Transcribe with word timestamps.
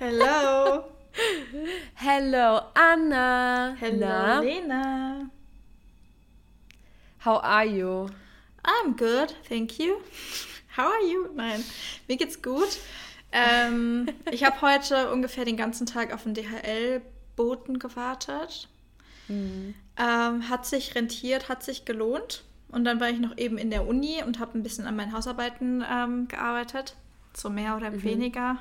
Hello. 0.00 0.84
Hello, 1.96 2.60
Anna. 2.74 3.76
Hello, 3.78 3.98
Na? 3.98 4.40
Lena. 4.40 5.30
How 7.18 7.36
are 7.42 7.66
you? 7.66 8.08
I'm 8.64 8.96
good, 8.96 9.34
thank 9.46 9.78
you. 9.78 10.00
How 10.74 10.86
are 10.90 11.02
you? 11.06 11.28
Nein, 11.34 11.62
mir 12.08 12.16
geht's 12.16 12.40
gut. 12.40 12.78
Ähm, 13.30 14.08
ich 14.30 14.42
habe 14.42 14.62
heute 14.62 15.12
ungefähr 15.12 15.44
den 15.44 15.58
ganzen 15.58 15.84
Tag 15.84 16.14
auf 16.14 16.22
den 16.22 16.32
DHL-Boten 16.32 17.78
gewartet. 17.78 18.68
Mhm. 19.28 19.74
Ähm, 19.98 20.48
hat 20.48 20.64
sich 20.64 20.94
rentiert, 20.94 21.50
hat 21.50 21.62
sich 21.62 21.84
gelohnt. 21.84 22.42
Und 22.70 22.84
dann 22.86 23.00
war 23.00 23.10
ich 23.10 23.18
noch 23.18 23.36
eben 23.36 23.58
in 23.58 23.70
der 23.70 23.86
Uni 23.86 24.22
und 24.24 24.38
habe 24.38 24.56
ein 24.58 24.62
bisschen 24.62 24.86
an 24.86 24.96
meinen 24.96 25.12
Hausarbeiten 25.12 25.84
ähm, 25.86 26.26
gearbeitet. 26.26 26.96
So 27.34 27.50
mehr 27.50 27.76
oder 27.76 27.90
Mhm. 27.90 28.02
weniger. 28.02 28.56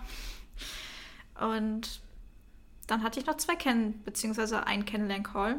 Und 1.40 2.02
dann 2.88 3.04
hatte 3.04 3.20
ich 3.20 3.26
noch 3.26 3.38
zwei 3.38 3.56
Kennen, 3.56 4.02
beziehungsweise 4.06 4.66
einen 4.66 4.86
Kennenlern-Call. 4.86 5.56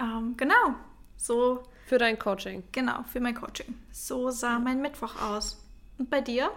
Ähm, 0.00 0.34
genau. 0.36 0.74
So, 1.16 1.62
Für 1.86 1.98
dein 1.98 2.18
Coaching. 2.18 2.62
genau, 2.72 3.02
für 3.02 3.20
mein 3.20 3.34
Coaching. 3.34 3.74
So 3.92 4.30
sah 4.30 4.58
mein 4.58 4.80
Mittwoch 4.80 5.20
aus. 5.20 5.62
Und 5.98 6.10
bei 6.10 6.20
dir? 6.20 6.50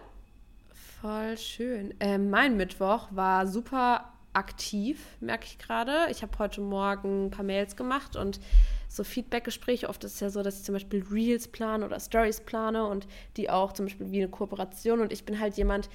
Voll 1.02 1.38
schön. 1.38 1.94
Ähm, 2.00 2.30
mein 2.30 2.58
Mittwoch 2.58 3.08
war 3.12 3.48
super 3.48 4.14
aktiv, 4.34 5.04
merke 5.20 5.46
ich 5.46 5.58
gerade. 5.58 6.08
Ich 6.12 6.22
habe 6.22 6.38
heute 6.40 6.62
Morgen 6.62 7.26
ein 7.26 7.32
paar 7.32 7.44
Mails 7.44 7.76
gemacht 7.76 8.16
und 8.16 8.40
so 8.88 9.04
Feedbackgespräche. 9.04 9.90
Oft 9.90 10.04
ist 10.04 10.14
es 10.16 10.20
ja 10.20 10.30
so, 10.30 10.44
dass 10.44 10.60
ich 10.60 10.64
zum 10.64 10.74
Beispiel 10.74 11.04
Reels 11.12 11.48
plane 11.48 11.84
oder 11.86 12.00
Stories 12.00 12.42
plane 12.42 12.86
und 12.86 13.08
die 13.36 13.50
auch 13.50 13.74
zum 13.74 13.88
Beispiel 13.88 14.12
wie 14.12 14.20
eine 14.22 14.30
Kooperation. 14.30 15.02
Und 15.02 15.12
ich 15.12 15.26
bin 15.26 15.40
halt 15.40 15.58
jemand, 15.58 15.90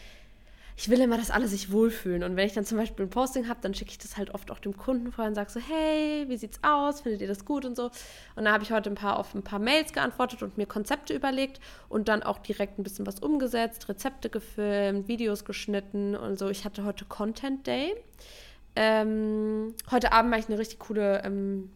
ich 0.78 0.90
will 0.90 1.00
immer, 1.00 1.16
dass 1.16 1.30
alle 1.30 1.48
sich 1.48 1.72
wohlfühlen. 1.72 2.22
Und 2.22 2.36
wenn 2.36 2.46
ich 2.46 2.52
dann 2.52 2.66
zum 2.66 2.76
Beispiel 2.76 3.06
ein 3.06 3.10
Posting 3.10 3.48
habe, 3.48 3.60
dann 3.62 3.72
schicke 3.72 3.92
ich 3.92 3.98
das 3.98 4.18
halt 4.18 4.34
oft 4.34 4.50
auch 4.50 4.58
dem 4.58 4.76
Kunden 4.76 5.10
vorher 5.10 5.30
und 5.30 5.34
sage 5.34 5.50
so, 5.50 5.58
hey, 5.58 6.26
wie 6.28 6.36
sieht's 6.36 6.60
aus? 6.62 7.00
Findet 7.00 7.22
ihr 7.22 7.28
das 7.28 7.46
gut 7.46 7.64
und 7.64 7.76
so? 7.76 7.90
Und 8.34 8.44
da 8.44 8.52
habe 8.52 8.62
ich 8.62 8.72
heute 8.72 8.90
ein 8.90 8.94
paar 8.94 9.18
auf 9.18 9.34
ein 9.34 9.42
paar 9.42 9.58
Mails 9.58 9.94
geantwortet 9.94 10.42
und 10.42 10.58
mir 10.58 10.66
Konzepte 10.66 11.14
überlegt 11.14 11.60
und 11.88 12.08
dann 12.08 12.22
auch 12.22 12.38
direkt 12.38 12.78
ein 12.78 12.82
bisschen 12.82 13.06
was 13.06 13.20
umgesetzt, 13.20 13.88
Rezepte 13.88 14.28
gefilmt, 14.28 15.08
Videos 15.08 15.46
geschnitten 15.46 16.14
und 16.14 16.38
so. 16.38 16.50
Ich 16.50 16.66
hatte 16.66 16.84
heute 16.84 17.06
Content 17.06 17.66
Day. 17.66 17.94
Ähm, 18.74 19.74
heute 19.90 20.12
Abend 20.12 20.30
mache 20.30 20.40
ich 20.40 20.48
eine 20.48 20.58
richtig 20.58 20.78
coole 20.78 21.22
ähm, 21.24 21.70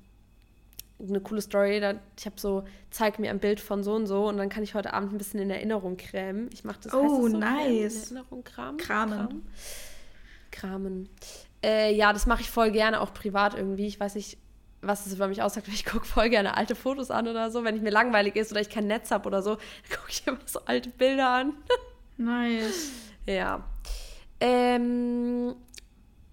eine 1.09 1.21
coole 1.21 1.41
Story. 1.41 1.81
Da, 1.81 1.95
ich 2.19 2.27
habe 2.27 2.39
so, 2.39 2.65
zeig 2.91 3.19
mir 3.19 3.31
ein 3.31 3.39
Bild 3.39 3.61
von 3.61 3.83
so 3.83 3.95
und 3.95 4.07
so 4.07 4.29
und 4.29 4.37
dann 4.37 4.49
kann 4.49 4.63
ich 4.63 4.75
heute 4.75 4.93
Abend 4.93 5.13
ein 5.13 5.19
bisschen 5.19 5.41
in 5.41 5.51
Erinnerung 5.51 5.97
krämen. 5.97 6.51
Ich 6.53 6.65
mache 6.65 6.81
das 6.83 6.95
Oh, 6.95 7.03
das 7.03 7.33
so, 7.33 7.39
nice. 7.39 8.11
In 8.11 8.17
Erinnerung 8.17 8.45
kramen? 8.45 8.77
Kramen. 8.79 9.19
Kram? 9.19 9.43
Kramen. 10.51 11.09
Äh, 11.63 11.95
ja, 11.95 12.13
das 12.13 12.27
mache 12.27 12.41
ich 12.41 12.51
voll 12.51 12.71
gerne, 12.71 13.01
auch 13.01 13.13
privat 13.13 13.55
irgendwie. 13.55 13.87
Ich 13.87 14.01
weiß 14.01 14.15
nicht, 14.15 14.39
was 14.83 15.07
es 15.07 15.15
über 15.15 15.29
mich 15.29 15.43
aussagt, 15.43 15.67
aber 15.67 15.75
ich 15.75 15.85
gucke 15.85 16.07
voll 16.07 16.31
gerne 16.31 16.57
alte 16.57 16.75
Fotos 16.75 17.11
an 17.11 17.29
oder 17.29 17.51
so. 17.51 17.65
Wenn 17.65 17.77
ich 17.77 17.83
mir 17.83 17.91
langweilig 17.91 18.37
ist 18.37 18.51
oder 18.51 18.61
ich 18.61 18.71
kein 18.71 18.87
Netz 18.87 19.11
habe 19.11 19.27
oder 19.27 19.43
so, 19.43 19.57
dann 19.89 19.99
gucke 19.99 20.11
ich 20.11 20.27
immer 20.27 20.39
so 20.47 20.61
alte 20.65 20.91
Bilder 20.91 21.29
an. 21.29 21.55
Nice. 22.17 22.91
Ja. 23.25 23.65
Ähm, 24.41 25.55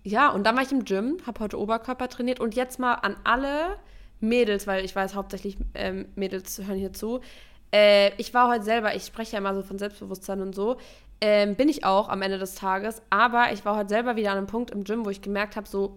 ja, 0.03 0.29
und 0.31 0.45
dann 0.45 0.55
war 0.57 0.63
ich 0.63 0.71
im 0.73 0.83
Gym, 0.83 1.17
habe 1.25 1.39
heute 1.39 1.57
Oberkörper 1.57 2.09
trainiert 2.09 2.41
und 2.41 2.55
jetzt 2.55 2.77
mal 2.77 2.95
an 2.95 3.15
alle 3.23 3.77
Mädels, 4.19 4.67
weil 4.67 4.83
ich 4.83 4.95
weiß 4.95 5.15
hauptsächlich 5.15 5.57
ähm, 5.73 6.05
Mädels 6.15 6.59
hören 6.59 6.77
hier 6.77 6.93
zu. 6.93 7.21
Äh, 7.71 8.11
ich 8.17 8.33
war 8.33 8.49
heute 8.49 8.63
selber, 8.63 8.95
ich 8.95 9.05
spreche 9.05 9.33
ja 9.33 9.37
immer 9.39 9.55
so 9.55 9.63
von 9.63 9.77
Selbstbewusstsein 9.77 10.41
und 10.41 10.55
so. 10.55 10.77
Ähm, 11.19 11.55
bin 11.55 11.67
ich 11.67 11.83
auch 11.83 12.09
am 12.09 12.21
Ende 12.21 12.37
des 12.37 12.55
Tages, 12.55 13.01
aber 13.09 13.51
ich 13.51 13.65
war 13.65 13.75
heute 13.75 13.89
selber 13.89 14.15
wieder 14.15 14.31
an 14.31 14.37
einem 14.37 14.47
Punkt 14.47 14.71
im 14.71 14.83
Gym, 14.83 15.05
wo 15.05 15.09
ich 15.09 15.21
gemerkt 15.21 15.55
habe, 15.55 15.67
so 15.67 15.95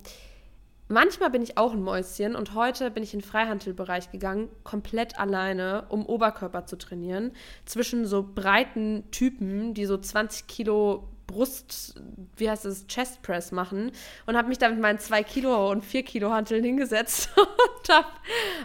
manchmal 0.89 1.31
bin 1.31 1.43
ich 1.43 1.59
auch 1.59 1.73
ein 1.73 1.83
Mäuschen 1.83 2.35
und 2.37 2.55
heute 2.55 2.91
bin 2.91 3.03
ich 3.03 3.15
in 3.15 3.21
den 3.21 3.27
Freihandelbereich 3.27 4.11
gegangen, 4.11 4.49
komplett 4.65 5.19
alleine, 5.19 5.85
um 5.89 6.07
Oberkörper 6.07 6.67
zu 6.67 6.77
trainieren, 6.77 7.33
zwischen 7.67 8.07
so 8.07 8.23
breiten 8.23 9.05
Typen, 9.11 9.75
die 9.75 9.85
so 9.85 9.99
20 9.99 10.47
Kilo 10.47 11.09
Brust, 11.31 12.01
wie 12.37 12.51
heißt 12.51 12.65
das, 12.65 12.87
Chest 12.87 13.23
Press 13.23 13.53
machen 13.53 13.93
und 14.27 14.37
habe 14.37 14.49
mich 14.49 14.59
da 14.59 14.69
mit 14.69 14.81
meinen 14.81 14.99
2 14.99 15.23
Kilo 15.23 15.71
und 15.71 15.85
4 15.85 16.03
Kilo 16.03 16.31
Hanteln 16.31 16.65
hingesetzt 16.65 17.31
und 17.37 17.95
habe 17.95 18.09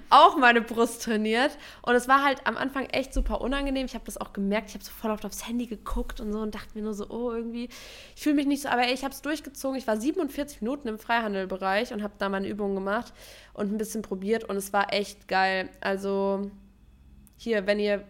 auch 0.10 0.38
meine 0.38 0.62
Brust 0.62 1.04
trainiert 1.04 1.58
und 1.84 1.96
es 1.96 2.08
war 2.08 2.24
halt 2.24 2.46
am 2.46 2.58
Anfang 2.58 2.86
echt 2.88 3.14
super 3.14 3.42
unangenehm. 3.42 3.86
Ich 3.86 3.94
habe 3.94 4.06
das 4.06 4.18
auch 4.18 4.34
gemerkt, 4.34 4.70
ich 4.70 4.76
habe 4.76 4.84
so 4.84 4.92
voll 4.92 5.12
oft 5.12 5.26
aufs 5.26 5.48
Handy 5.48 5.68
geguckt 5.68 6.20
und 6.20 6.34
so 6.34 6.40
und 6.40 6.56
dachte 6.56 6.70
mir 6.74 6.84
nur 6.84 6.94
so, 6.94 7.10
oh 7.10 7.32
irgendwie, 7.32 7.70
ich 8.16 8.22
fühle 8.22 8.36
mich 8.36 8.48
nicht 8.48 8.64
so, 8.64 8.70
aber 8.70 8.84
ey, 8.84 8.94
ich 8.94 9.04
habe 9.04 9.14
es 9.14 9.22
durchgezogen. 9.22 9.78
Ich 9.78 9.88
war 9.88 9.98
47 9.98 10.62
Minuten 10.62 10.88
im 10.88 11.00
Freihandelbereich 11.00 11.94
und 11.94 12.04
habe 12.04 12.14
da 12.18 12.30
meine 12.30 12.48
Übungen 12.48 12.76
gemacht 12.76 13.14
und 13.54 13.72
ein 13.72 13.78
bisschen 13.78 14.02
probiert 14.02 14.44
und 14.46 14.56
es 14.56 14.74
war 14.74 14.94
echt 14.94 15.28
geil. 15.28 15.70
Also 15.82 16.50
hier, 17.38 17.68
wenn 17.68 17.80
ihr 17.80 18.04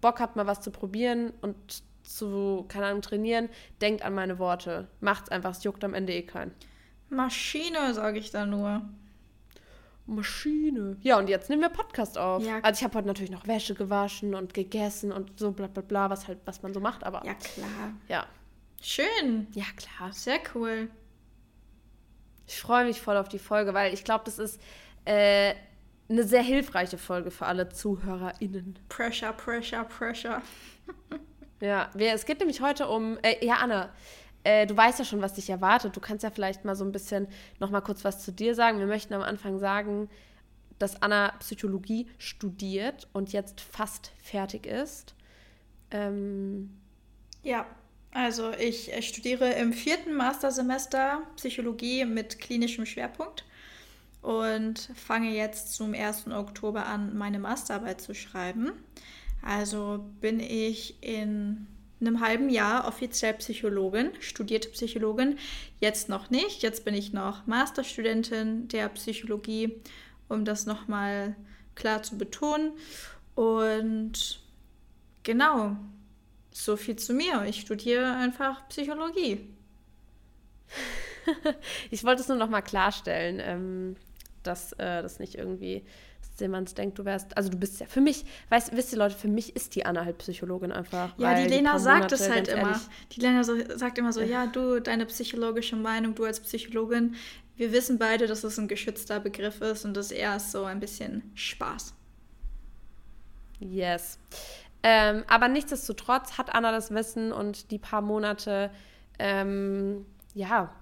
Bock 0.00 0.20
habt, 0.20 0.36
mal 0.36 0.46
was 0.46 0.60
zu 0.60 0.70
probieren 0.70 1.32
und 1.40 1.82
zu, 2.04 2.64
keine 2.68 2.86
Ahnung, 2.86 3.02
trainieren, 3.02 3.48
denkt 3.80 4.02
an 4.02 4.14
meine 4.14 4.38
Worte. 4.38 4.88
Macht's 5.00 5.30
einfach, 5.30 5.50
es 5.52 5.64
juckt 5.64 5.82
am 5.84 5.94
Ende 5.94 6.12
eh 6.12 6.22
keinen. 6.22 6.52
Maschine, 7.10 7.92
sage 7.94 8.18
ich 8.18 8.30
da 8.30 8.46
nur. 8.46 8.82
Maschine. 10.06 10.96
Ja, 11.00 11.18
und 11.18 11.28
jetzt 11.28 11.48
nehmen 11.48 11.62
wir 11.62 11.70
Podcast 11.70 12.18
auf. 12.18 12.42
Ja. 12.44 12.60
Also 12.60 12.78
ich 12.80 12.84
habe 12.84 12.98
heute 12.98 13.06
natürlich 13.08 13.30
noch 13.30 13.46
Wäsche 13.46 13.74
gewaschen 13.74 14.34
und 14.34 14.52
gegessen 14.52 15.12
und 15.12 15.38
so 15.38 15.52
bla 15.52 15.66
bla 15.66 15.82
bla, 15.82 16.10
was 16.10 16.28
halt, 16.28 16.38
was 16.44 16.62
man 16.62 16.74
so 16.74 16.80
macht, 16.80 17.04
aber 17.04 17.24
Ja, 17.24 17.34
klar. 17.34 17.94
ja. 18.08 18.26
Schön. 18.82 19.46
Ja, 19.52 19.64
klar. 19.76 20.12
Sehr 20.12 20.40
cool. 20.54 20.90
Ich 22.46 22.60
freue 22.60 22.84
mich 22.84 23.00
voll 23.00 23.16
auf 23.16 23.28
die 23.28 23.38
Folge, 23.38 23.72
weil 23.72 23.94
ich 23.94 24.04
glaube, 24.04 24.24
das 24.26 24.38
ist 24.38 24.60
äh, 25.06 25.54
eine 26.10 26.24
sehr 26.24 26.42
hilfreiche 26.42 26.98
Folge 26.98 27.30
für 27.30 27.46
alle 27.46 27.70
ZuhörerInnen. 27.70 28.78
Pressure, 28.90 29.32
pressure, 29.32 29.84
pressure. 29.84 30.42
Ja, 31.64 31.90
es 31.98 32.26
geht 32.26 32.40
nämlich 32.40 32.60
heute 32.60 32.88
um, 32.88 33.18
äh, 33.22 33.44
ja, 33.44 33.54
Anna, 33.54 33.90
äh, 34.42 34.66
du 34.66 34.76
weißt 34.76 34.98
ja 34.98 35.04
schon, 35.04 35.22
was 35.22 35.34
dich 35.34 35.48
erwartet. 35.48 35.96
Du 35.96 36.00
kannst 36.00 36.22
ja 36.22 36.30
vielleicht 36.30 36.64
mal 36.64 36.76
so 36.76 36.84
ein 36.84 36.92
bisschen 36.92 37.26
noch 37.58 37.70
mal 37.70 37.80
kurz 37.80 38.04
was 38.04 38.22
zu 38.22 38.32
dir 38.32 38.54
sagen. 38.54 38.78
Wir 38.78 38.86
möchten 38.86 39.14
am 39.14 39.22
Anfang 39.22 39.58
sagen, 39.58 40.10
dass 40.78 41.00
Anna 41.00 41.32
Psychologie 41.40 42.08
studiert 42.18 43.08
und 43.12 43.32
jetzt 43.32 43.60
fast 43.62 44.12
fertig 44.22 44.66
ist. 44.66 45.14
Ähm, 45.90 46.70
Ja, 47.42 47.66
also 48.12 48.52
ich 48.52 48.92
äh, 48.92 49.00
studiere 49.00 49.50
im 49.54 49.72
vierten 49.72 50.14
Mastersemester 50.14 51.22
Psychologie 51.36 52.04
mit 52.04 52.38
klinischem 52.40 52.84
Schwerpunkt 52.84 53.44
und 54.20 54.90
fange 54.94 55.30
jetzt 55.30 55.74
zum 55.74 55.94
1. 55.94 56.28
Oktober 56.28 56.86
an, 56.86 57.16
meine 57.16 57.38
Masterarbeit 57.38 58.00
zu 58.00 58.14
schreiben. 58.14 58.72
Also 59.44 60.02
bin 60.20 60.40
ich 60.40 61.02
in 61.02 61.66
einem 62.00 62.20
halben 62.20 62.48
Jahr 62.48 62.88
offiziell 62.88 63.34
Psychologin, 63.34 64.10
studierte 64.20 64.70
Psychologin. 64.70 65.38
Jetzt 65.80 66.08
noch 66.08 66.30
nicht. 66.30 66.62
Jetzt 66.62 66.84
bin 66.84 66.94
ich 66.94 67.12
noch 67.12 67.46
Masterstudentin 67.46 68.68
der 68.68 68.88
Psychologie, 68.88 69.82
um 70.28 70.46
das 70.46 70.64
nochmal 70.64 71.36
klar 71.74 72.02
zu 72.02 72.16
betonen. 72.16 72.72
Und 73.34 74.40
genau, 75.24 75.76
so 76.50 76.76
viel 76.76 76.96
zu 76.96 77.12
mir. 77.12 77.44
Ich 77.44 77.60
studiere 77.60 78.14
einfach 78.14 78.66
Psychologie. 78.68 79.46
ich 81.90 82.02
wollte 82.02 82.22
es 82.22 82.28
nur 82.28 82.38
noch 82.38 82.48
mal 82.48 82.62
klarstellen, 82.62 83.40
ähm, 83.42 83.96
dass 84.42 84.72
äh, 84.74 85.02
das 85.02 85.18
nicht 85.18 85.34
irgendwie, 85.34 85.84
dass 86.34 86.40
jemand 86.40 86.76
denkt, 86.76 86.98
du 86.98 87.04
wärst, 87.04 87.36
also 87.36 87.48
du 87.48 87.56
bist 87.56 87.80
ja, 87.80 87.86
für 87.86 88.00
mich, 88.00 88.24
weißt, 88.48 88.76
wisst 88.76 88.92
ihr 88.92 88.98
Leute, 88.98 89.14
für 89.14 89.28
mich 89.28 89.54
ist 89.54 89.74
die 89.76 89.86
Anna 89.86 90.04
halt 90.04 90.18
Psychologin 90.18 90.72
einfach. 90.72 91.16
Ja, 91.16 91.34
die 91.34 91.48
Lena 91.48 91.70
paar 91.70 91.80
sagt 91.80 92.12
es 92.12 92.28
halt 92.28 92.48
immer. 92.48 92.62
ehrlich, 92.62 92.82
Die 93.12 93.20
Lena 93.20 93.44
so, 93.44 93.54
sagt 93.76 93.98
immer 93.98 94.12
so, 94.12 94.20
ja, 94.20 94.46
du, 94.46 94.80
deine 94.80 95.06
psychologische 95.06 95.76
Meinung, 95.76 96.14
du 96.14 96.24
als 96.24 96.40
Psychologin, 96.40 97.14
wir 97.56 97.72
wissen 97.72 97.98
beide, 97.98 98.26
dass 98.26 98.42
es 98.42 98.58
ein 98.58 98.66
geschützter 98.66 99.20
Begriff 99.20 99.60
ist 99.60 99.84
und 99.84 99.94
das 99.96 100.10
eher 100.10 100.36
ist 100.36 100.50
so 100.50 100.64
ein 100.64 100.80
bisschen 100.80 101.30
Spaß. 101.34 101.94
Yes. 103.60 104.18
Ähm, 104.82 105.22
aber 105.28 105.48
nichtsdestotrotz 105.48 106.36
hat 106.36 106.52
Anna 106.52 106.72
das 106.72 106.90
Wissen 106.90 107.32
und 107.32 107.70
die 107.70 107.78
paar 107.78 108.02
Monate, 108.02 108.70
ähm, 109.20 110.04
ja, 110.34 110.74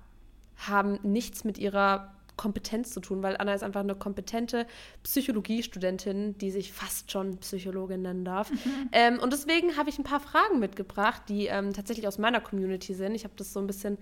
haben 0.56 0.98
nichts 1.02 1.44
mit 1.44 1.58
ihrer 1.58 2.14
Kompetenz 2.36 2.90
zu 2.90 3.00
tun, 3.00 3.22
weil 3.22 3.36
Anna 3.36 3.54
ist 3.54 3.62
einfach 3.62 3.80
eine 3.80 3.94
kompetente 3.94 4.66
Psychologiestudentin, 5.02 6.36
die 6.38 6.50
sich 6.50 6.72
fast 6.72 7.10
schon 7.10 7.38
Psychologin 7.38 8.02
nennen 8.02 8.24
darf. 8.24 8.50
Ähm, 8.94 9.18
und 9.20 9.32
deswegen 9.32 9.76
habe 9.76 9.88
ich 9.88 9.98
ein 9.98 10.04
paar 10.04 10.20
Fragen 10.20 10.58
mitgebracht, 10.58 11.22
die 11.28 11.46
ähm, 11.46 11.72
tatsächlich 11.72 12.06
aus 12.06 12.18
meiner 12.18 12.40
Community 12.40 12.94
sind. 12.94 13.14
Ich 13.14 13.24
habe 13.24 13.34
das 13.36 13.52
so 13.52 13.60
ein 13.60 13.66
bisschen 13.66 13.96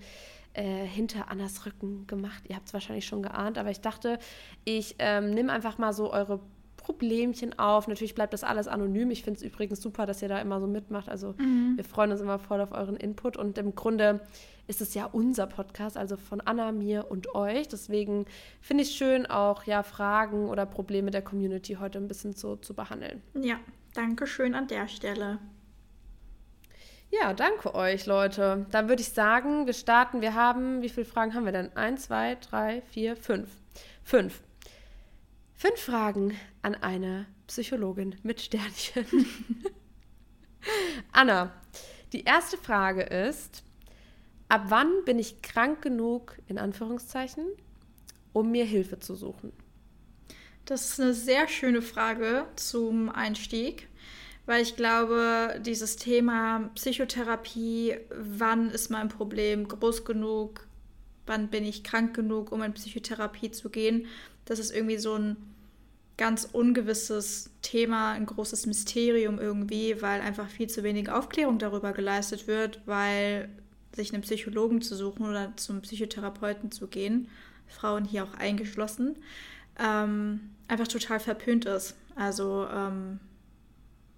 äh, 0.53 0.85
hinter 0.85 1.29
Annas 1.29 1.65
Rücken 1.65 2.07
gemacht. 2.07 2.43
Ihr 2.47 2.55
habt 2.55 2.67
es 2.67 2.73
wahrscheinlich 2.73 3.05
schon 3.05 3.23
geahnt, 3.23 3.57
aber 3.57 3.69
ich 3.69 3.79
dachte, 3.79 4.19
ich 4.65 4.95
ähm, 4.99 5.33
nehme 5.33 5.51
einfach 5.53 5.77
mal 5.77 5.93
so 5.93 6.11
eure 6.11 6.41
Problemchen 6.81 7.57
auf. 7.57 7.87
Natürlich 7.87 8.15
bleibt 8.15 8.33
das 8.33 8.43
alles 8.43 8.67
anonym. 8.67 9.11
Ich 9.11 9.23
finde 9.23 9.37
es 9.37 9.43
übrigens 9.43 9.81
super, 9.81 10.05
dass 10.05 10.21
ihr 10.21 10.27
da 10.27 10.39
immer 10.39 10.59
so 10.59 10.67
mitmacht. 10.67 11.09
Also 11.09 11.35
mhm. 11.37 11.73
wir 11.77 11.83
freuen 11.83 12.11
uns 12.11 12.21
immer 12.21 12.39
voll 12.39 12.59
auf 12.59 12.71
euren 12.71 12.95
Input. 12.95 13.37
Und 13.37 13.57
im 13.57 13.75
Grunde 13.75 14.21
ist 14.67 14.81
es 14.81 14.93
ja 14.93 15.05
unser 15.05 15.47
Podcast, 15.47 15.97
also 15.97 16.17
von 16.17 16.41
Anna, 16.41 16.71
mir 16.71 17.09
und 17.09 17.35
euch. 17.35 17.67
Deswegen 17.67 18.25
finde 18.61 18.83
ich 18.83 18.89
es 18.89 18.95
schön, 18.95 19.25
auch 19.25 19.63
ja 19.63 19.83
Fragen 19.83 20.49
oder 20.49 20.65
Probleme 20.65 21.11
der 21.11 21.21
Community 21.21 21.75
heute 21.75 21.99
ein 21.99 22.07
bisschen 22.07 22.33
so 22.33 22.55
zu 22.55 22.73
behandeln. 22.73 23.21
Ja, 23.33 23.59
danke 23.93 24.27
schön 24.27 24.55
an 24.55 24.67
der 24.67 24.87
Stelle. 24.87 25.39
Ja, 27.11 27.33
danke 27.33 27.75
euch, 27.75 28.05
Leute. 28.05 28.65
Dann 28.71 28.87
würde 28.87 29.01
ich 29.01 29.09
sagen, 29.09 29.65
wir 29.65 29.73
starten. 29.73 30.21
Wir 30.21 30.33
haben, 30.33 30.81
wie 30.81 30.89
viele 30.89 31.05
Fragen 31.05 31.33
haben 31.33 31.45
wir 31.45 31.51
denn? 31.51 31.75
Eins, 31.75 32.03
zwei, 32.03 32.35
drei, 32.35 32.81
vier, 32.89 33.17
fünf. 33.17 33.49
Fünf. 34.03 34.41
Fünf 35.53 35.79
Fragen 35.79 36.33
an 36.61 36.75
eine 36.75 37.25
Psychologin 37.47 38.15
mit 38.23 38.41
Sternchen. 38.41 39.05
Anna, 41.11 41.51
die 42.13 42.23
erste 42.23 42.57
Frage 42.57 43.01
ist, 43.01 43.63
ab 44.49 44.65
wann 44.67 45.03
bin 45.05 45.19
ich 45.19 45.41
krank 45.41 45.81
genug, 45.81 46.37
in 46.47 46.57
Anführungszeichen, 46.57 47.45
um 48.33 48.51
mir 48.51 48.65
Hilfe 48.65 48.99
zu 48.99 49.15
suchen? 49.15 49.51
Das 50.65 50.89
ist 50.89 50.99
eine 50.99 51.13
sehr 51.13 51.47
schöne 51.47 51.81
Frage 51.81 52.45
zum 52.55 53.09
Einstieg, 53.09 53.87
weil 54.45 54.61
ich 54.61 54.75
glaube, 54.75 55.59
dieses 55.65 55.95
Thema 55.95 56.69
Psychotherapie, 56.75 57.97
wann 58.09 58.69
ist 58.69 58.89
mein 58.89 59.09
Problem 59.09 59.67
groß 59.67 60.05
genug, 60.05 60.67
wann 61.25 61.49
bin 61.49 61.65
ich 61.65 61.83
krank 61.83 62.15
genug, 62.15 62.51
um 62.51 62.61
in 62.61 62.73
Psychotherapie 62.73 63.51
zu 63.51 63.69
gehen, 63.69 64.07
das 64.45 64.59
ist 64.59 64.71
irgendwie 64.71 64.97
so 64.97 65.15
ein 65.15 65.37
ganz 66.21 66.47
ungewisses 66.51 67.49
Thema, 67.63 68.11
ein 68.11 68.27
großes 68.27 68.67
Mysterium 68.67 69.39
irgendwie, 69.39 70.03
weil 70.03 70.21
einfach 70.21 70.47
viel 70.47 70.67
zu 70.67 70.83
wenig 70.83 71.09
Aufklärung 71.09 71.57
darüber 71.57 71.93
geleistet 71.93 72.45
wird, 72.45 72.79
weil 72.85 73.49
sich 73.95 74.13
einen 74.13 74.21
Psychologen 74.21 74.83
zu 74.83 74.95
suchen 74.95 75.25
oder 75.25 75.51
zum 75.57 75.81
Psychotherapeuten 75.81 76.71
zu 76.71 76.85
gehen, 76.85 77.27
Frauen 77.65 78.05
hier 78.05 78.23
auch 78.23 78.35
eingeschlossen, 78.35 79.15
ähm, 79.79 80.51
einfach 80.67 80.87
total 80.87 81.19
verpönt 81.19 81.65
ist. 81.65 81.95
Also 82.15 82.67
ähm, 82.71 83.19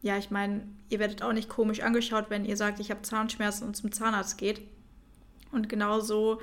ja, 0.01 0.17
ich 0.17 0.29
meine, 0.29 0.67
ihr 0.89 0.99
werdet 0.99 1.23
auch 1.23 1.31
nicht 1.31 1.47
komisch 1.47 1.79
angeschaut, 1.79 2.25
wenn 2.27 2.43
ihr 2.43 2.57
sagt, 2.57 2.81
ich 2.81 2.91
habe 2.91 3.03
Zahnschmerzen 3.03 3.65
und 3.65 3.77
zum 3.77 3.93
Zahnarzt 3.93 4.37
geht. 4.37 4.59
Und 5.53 5.69
genauso 5.69 6.41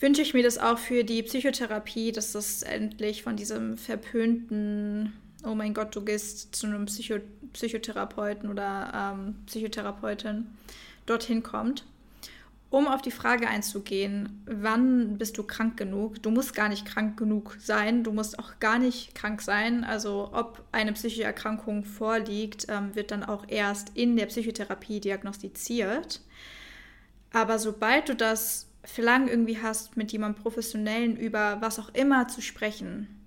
wünsche 0.00 0.22
ich 0.22 0.34
mir 0.34 0.42
das 0.42 0.58
auch 0.58 0.78
für 0.78 1.04
die 1.04 1.22
Psychotherapie, 1.22 2.10
dass 2.10 2.32
das 2.32 2.62
endlich 2.62 3.22
von 3.22 3.36
diesem 3.36 3.76
verpönten, 3.76 5.12
oh 5.44 5.54
mein 5.54 5.74
Gott, 5.74 5.94
du 5.94 6.02
gehst 6.02 6.54
zu 6.54 6.66
einem 6.66 6.86
Psycho 6.86 7.18
Psychotherapeuten 7.52 8.48
oder 8.48 9.16
ähm, 9.18 9.34
Psychotherapeutin 9.46 10.46
dorthin 11.06 11.42
kommt. 11.42 11.84
Um 12.70 12.86
auf 12.86 13.02
die 13.02 13.10
Frage 13.10 13.48
einzugehen, 13.48 14.44
wann 14.46 15.18
bist 15.18 15.36
du 15.36 15.42
krank 15.42 15.76
genug? 15.76 16.22
Du 16.22 16.30
musst 16.30 16.54
gar 16.54 16.68
nicht 16.68 16.86
krank 16.86 17.18
genug 17.18 17.56
sein, 17.58 18.04
du 18.04 18.12
musst 18.12 18.38
auch 18.38 18.60
gar 18.60 18.78
nicht 18.78 19.16
krank 19.16 19.42
sein. 19.42 19.82
Also 19.82 20.30
ob 20.32 20.62
eine 20.70 20.92
psychische 20.92 21.24
Erkrankung 21.24 21.82
vorliegt, 21.84 22.66
ähm, 22.68 22.94
wird 22.94 23.10
dann 23.10 23.24
auch 23.24 23.44
erst 23.48 23.90
in 23.96 24.14
der 24.14 24.26
Psychotherapie 24.26 25.00
diagnostiziert. 25.00 26.20
Aber 27.32 27.58
sobald 27.58 28.08
du 28.08 28.14
das 28.14 28.69
Verlangen 28.84 29.28
irgendwie 29.28 29.60
hast, 29.60 29.96
mit 29.96 30.12
jemandem 30.12 30.42
Professionellen 30.42 31.16
über 31.16 31.58
was 31.60 31.78
auch 31.78 31.92
immer 31.94 32.28
zu 32.28 32.40
sprechen, 32.40 33.20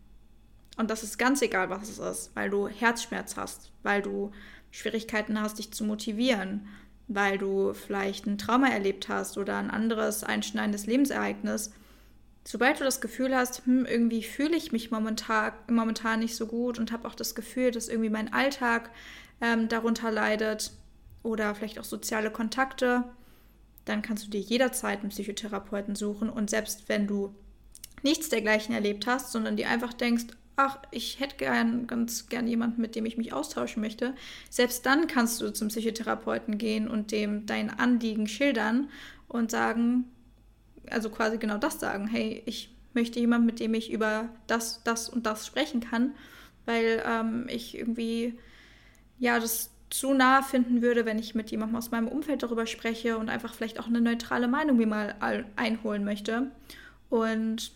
und 0.77 0.89
das 0.89 1.03
ist 1.03 1.17
ganz 1.17 1.41
egal, 1.41 1.69
was 1.69 1.89
es 1.89 1.99
ist, 1.99 2.31
weil 2.35 2.49
du 2.49 2.67
Herzschmerz 2.67 3.37
hast, 3.37 3.71
weil 3.83 4.01
du 4.01 4.31
Schwierigkeiten 4.71 5.39
hast, 5.39 5.59
dich 5.59 5.71
zu 5.71 5.83
motivieren, 5.83 6.67
weil 7.07 7.37
du 7.37 7.73
vielleicht 7.73 8.25
ein 8.25 8.37
Trauma 8.37 8.69
erlebt 8.69 9.07
hast 9.07 9.37
oder 9.37 9.57
ein 9.57 9.69
anderes 9.69 10.23
einschneidendes 10.23 10.87
Lebensereignis. 10.87 11.71
Sobald 12.43 12.79
du 12.79 12.83
das 12.83 13.01
Gefühl 13.01 13.35
hast, 13.35 13.65
hm, 13.65 13.85
irgendwie 13.85 14.23
fühle 14.23 14.57
ich 14.57 14.71
mich 14.71 14.89
momentan, 14.89 15.53
momentan 15.69 16.19
nicht 16.19 16.35
so 16.35 16.47
gut 16.47 16.79
und 16.79 16.91
habe 16.91 17.07
auch 17.07 17.15
das 17.15 17.35
Gefühl, 17.35 17.71
dass 17.71 17.87
irgendwie 17.87 18.09
mein 18.09 18.33
Alltag 18.33 18.89
ähm, 19.41 19.69
darunter 19.69 20.11
leidet 20.11 20.71
oder 21.21 21.53
vielleicht 21.53 21.79
auch 21.79 21.85
soziale 21.85 22.31
Kontakte, 22.31 23.03
dann 23.85 24.01
kannst 24.01 24.25
du 24.25 24.29
dir 24.29 24.39
jederzeit 24.39 25.01
einen 25.01 25.09
Psychotherapeuten 25.09 25.95
suchen. 25.95 26.29
Und 26.29 26.49
selbst 26.49 26.87
wenn 26.87 27.07
du 27.07 27.35
nichts 28.01 28.29
dergleichen 28.29 28.73
erlebt 28.73 29.07
hast, 29.07 29.31
sondern 29.31 29.57
dir 29.57 29.69
einfach 29.69 29.93
denkst, 29.93 30.25
ach, 30.55 30.77
ich 30.91 31.19
hätte 31.19 31.37
gern, 31.37 31.87
ganz 31.87 32.27
gern 32.27 32.47
jemanden, 32.47 32.81
mit 32.81 32.95
dem 32.95 33.05
ich 33.05 33.17
mich 33.17 33.33
austauschen 33.33 33.81
möchte, 33.81 34.13
selbst 34.49 34.85
dann 34.85 35.07
kannst 35.07 35.41
du 35.41 35.51
zum 35.51 35.69
Psychotherapeuten 35.69 36.57
gehen 36.57 36.87
und 36.87 37.11
dem 37.11 37.45
dein 37.45 37.71
Anliegen 37.71 38.27
schildern 38.27 38.89
und 39.27 39.51
sagen, 39.51 40.05
also 40.89 41.09
quasi 41.09 41.37
genau 41.37 41.57
das 41.57 41.79
sagen, 41.79 42.07
hey, 42.07 42.43
ich 42.45 42.75
möchte 42.93 43.19
jemanden, 43.19 43.47
mit 43.47 43.59
dem 43.59 43.73
ich 43.73 43.91
über 43.91 44.29
das, 44.47 44.83
das 44.83 45.09
und 45.09 45.25
das 45.25 45.47
sprechen 45.47 45.79
kann, 45.79 46.13
weil 46.65 47.03
ähm, 47.05 47.47
ich 47.49 47.75
irgendwie, 47.75 48.37
ja, 49.17 49.39
das 49.39 49.71
zu 49.93 50.15
nah 50.15 50.41
finden 50.41 50.81
würde, 50.81 51.05
wenn 51.05 51.19
ich 51.19 51.35
mit 51.35 51.51
jemandem 51.51 51.75
aus 51.75 51.91
meinem 51.91 52.07
Umfeld 52.07 52.41
darüber 52.41 52.65
spreche 52.65 53.19
und 53.19 53.29
einfach 53.29 53.53
vielleicht 53.53 53.79
auch 53.79 53.85
eine 53.85 54.01
neutrale 54.01 54.47
Meinung 54.47 54.77
mir 54.77 54.87
mal 54.87 55.45
einholen 55.55 56.03
möchte. 56.03 56.49
Und 57.11 57.73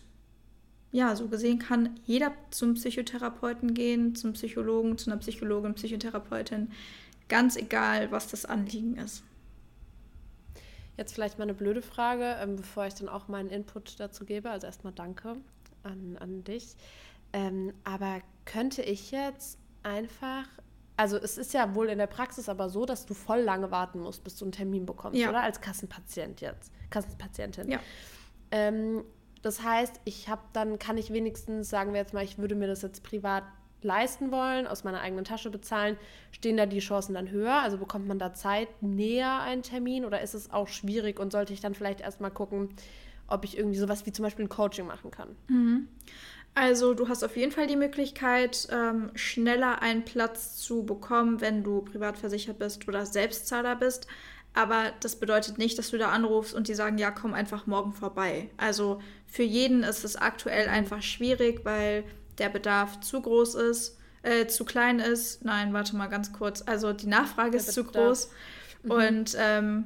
ja, 0.90 1.14
so 1.14 1.28
gesehen 1.28 1.60
kann 1.60 2.00
jeder 2.06 2.32
zum 2.50 2.74
Psychotherapeuten 2.74 3.72
gehen, 3.72 4.16
zum 4.16 4.32
Psychologen, 4.32 4.98
zu 4.98 5.12
einer 5.12 5.20
Psychologin, 5.20 5.74
Psychotherapeutin, 5.74 6.72
ganz 7.28 7.54
egal, 7.54 8.10
was 8.10 8.26
das 8.26 8.44
Anliegen 8.46 8.96
ist. 8.96 9.22
Jetzt 10.96 11.14
vielleicht 11.14 11.38
mal 11.38 11.44
eine 11.44 11.54
blöde 11.54 11.82
Frage, 11.82 12.36
ähm, 12.40 12.56
bevor 12.56 12.86
ich 12.88 12.94
dann 12.94 13.08
auch 13.08 13.28
meinen 13.28 13.50
Input 13.50 14.00
dazu 14.00 14.24
gebe. 14.24 14.50
Also 14.50 14.66
erstmal 14.66 14.92
danke 14.92 15.36
an, 15.84 16.16
an 16.18 16.42
dich. 16.42 16.74
Ähm, 17.32 17.72
aber 17.84 18.22
könnte 18.44 18.82
ich 18.82 19.12
jetzt 19.12 19.56
einfach 19.84 20.48
also 20.98 21.16
es 21.16 21.38
ist 21.38 21.54
ja 21.54 21.76
wohl 21.76 21.88
in 21.88 21.98
der 21.98 22.08
Praxis 22.08 22.48
aber 22.48 22.68
so, 22.68 22.84
dass 22.84 23.06
du 23.06 23.14
voll 23.14 23.40
lange 23.40 23.70
warten 23.70 24.00
musst, 24.00 24.24
bis 24.24 24.36
du 24.36 24.44
einen 24.44 24.52
Termin 24.52 24.84
bekommst, 24.84 25.18
ja. 25.18 25.28
oder? 25.30 25.42
Als 25.42 25.60
Kassenpatient 25.60 26.40
jetzt. 26.40 26.72
Kassenpatientin. 26.90 27.70
Ja. 27.70 27.78
Ähm, 28.50 29.04
das 29.42 29.62
heißt, 29.62 30.00
ich 30.04 30.28
habe 30.28 30.42
dann, 30.52 30.80
kann 30.80 30.98
ich 30.98 31.12
wenigstens, 31.12 31.70
sagen 31.70 31.92
wir 31.92 32.00
jetzt 32.00 32.14
mal, 32.14 32.24
ich 32.24 32.38
würde 32.38 32.56
mir 32.56 32.66
das 32.66 32.82
jetzt 32.82 33.04
privat 33.04 33.44
leisten 33.80 34.32
wollen, 34.32 34.66
aus 34.66 34.82
meiner 34.82 35.00
eigenen 35.00 35.24
Tasche 35.24 35.50
bezahlen, 35.50 35.96
stehen 36.32 36.56
da 36.56 36.66
die 36.66 36.80
Chancen 36.80 37.14
dann 37.14 37.30
höher? 37.30 37.62
Also 37.62 37.78
bekommt 37.78 38.08
man 38.08 38.18
da 38.18 38.34
Zeit 38.34 38.82
näher 38.82 39.40
einen 39.42 39.62
Termin 39.62 40.04
oder 40.04 40.20
ist 40.20 40.34
es 40.34 40.50
auch 40.50 40.66
schwierig 40.66 41.20
und 41.20 41.30
sollte 41.30 41.52
ich 41.52 41.60
dann 41.60 41.74
vielleicht 41.74 42.00
erstmal 42.00 42.32
gucken, 42.32 42.70
ob 43.28 43.44
ich 43.44 43.56
irgendwie 43.56 43.78
sowas 43.78 44.04
wie 44.04 44.10
zum 44.10 44.24
Beispiel 44.24 44.46
ein 44.46 44.48
Coaching 44.48 44.86
machen 44.86 45.12
kann? 45.12 45.36
Mhm. 45.46 45.88
Also 46.54 46.92
du 46.92 47.08
hast 47.08 47.22
auf 47.22 47.36
jeden 47.36 47.52
Fall 47.52 47.68
die 47.68 47.76
Möglichkeit, 47.76 48.66
ähm, 48.72 49.10
schneller 49.14 49.80
einen 49.80 50.04
Platz 50.04 50.56
zu 50.56 50.84
bekommen, 50.84 51.40
wenn 51.40 51.62
du 51.62 51.82
privat 51.82 52.18
versichert 52.18 52.58
bist 52.58 52.88
oder 52.88 53.06
Selbstzahler 53.06 53.76
bist. 53.76 54.08
Aber 54.54 54.92
das 55.00 55.16
bedeutet 55.16 55.58
nicht, 55.58 55.78
dass 55.78 55.90
du 55.90 55.98
da 55.98 56.10
anrufst 56.10 56.54
und 56.54 56.66
die 56.66 56.74
sagen, 56.74 56.98
ja, 56.98 57.12
komm 57.12 57.32
einfach 57.32 57.66
morgen 57.66 57.92
vorbei. 57.92 58.50
Also 58.56 59.00
für 59.26 59.44
jeden 59.44 59.84
ist 59.84 60.04
es 60.04 60.16
aktuell 60.16 60.68
einfach 60.68 61.00
schwierig, 61.02 61.64
weil 61.64 62.02
der 62.38 62.48
Bedarf 62.48 62.98
zu 63.00 63.20
groß 63.22 63.54
ist, 63.54 63.98
äh, 64.22 64.46
zu 64.46 64.64
klein 64.64 64.98
ist. 64.98 65.44
Nein, 65.44 65.72
warte 65.72 65.94
mal 65.94 66.08
ganz 66.08 66.32
kurz. 66.32 66.62
Also 66.62 66.92
die 66.92 67.06
Nachfrage 67.06 67.52
der 67.52 67.60
ist 67.60 67.74
Bedarf. 67.74 67.92
zu 67.92 67.98
groß. 67.98 68.30
Mhm. 68.82 68.90
Und 68.90 69.36
ähm, 69.38 69.84